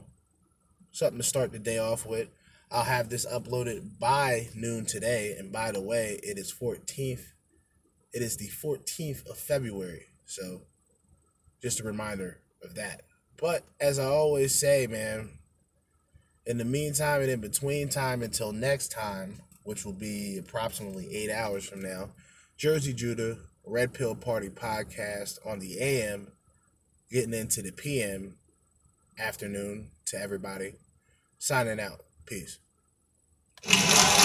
something 0.91 1.17
to 1.17 1.23
start 1.23 1.51
the 1.51 1.59
day 1.59 1.77
off 1.77 2.05
with. 2.05 2.29
I'll 2.75 2.83
have 2.83 3.07
this 3.07 3.25
uploaded 3.25 3.99
by 3.99 4.49
noon 4.53 4.85
today. 4.85 5.33
And 5.39 5.49
by 5.49 5.71
the 5.71 5.79
way, 5.79 6.19
it 6.21 6.37
is 6.37 6.53
14th. 6.53 7.21
It 8.11 8.21
is 8.21 8.35
the 8.35 8.49
14th 8.49 9.25
of 9.29 9.37
February. 9.37 10.07
So 10.25 10.63
just 11.61 11.79
a 11.79 11.83
reminder 11.83 12.41
of 12.61 12.75
that. 12.75 13.03
But 13.37 13.63
as 13.79 13.97
I 13.97 14.07
always 14.07 14.53
say, 14.53 14.87
man, 14.87 15.29
in 16.45 16.57
the 16.57 16.65
meantime 16.65 17.21
and 17.21 17.31
in 17.31 17.39
between 17.39 17.87
time 17.87 18.21
until 18.21 18.51
next 18.51 18.91
time, 18.91 19.39
which 19.63 19.85
will 19.85 19.93
be 19.93 20.37
approximately 20.37 21.07
eight 21.15 21.31
hours 21.31 21.63
from 21.63 21.81
now, 21.81 22.09
Jerzee 22.59 22.93
Judah, 22.93 23.37
Red 23.65 23.93
Pill 23.93 24.15
Party 24.15 24.49
podcast 24.49 25.37
on 25.45 25.59
the 25.59 25.79
AM, 25.79 26.33
getting 27.09 27.33
into 27.33 27.61
the 27.61 27.71
PM 27.71 28.35
afternoon 29.17 29.91
to 30.07 30.19
everybody. 30.19 30.73
Signing 31.39 31.79
out. 31.79 32.01
Peace. 32.25 32.59
Yeah. 33.67 34.15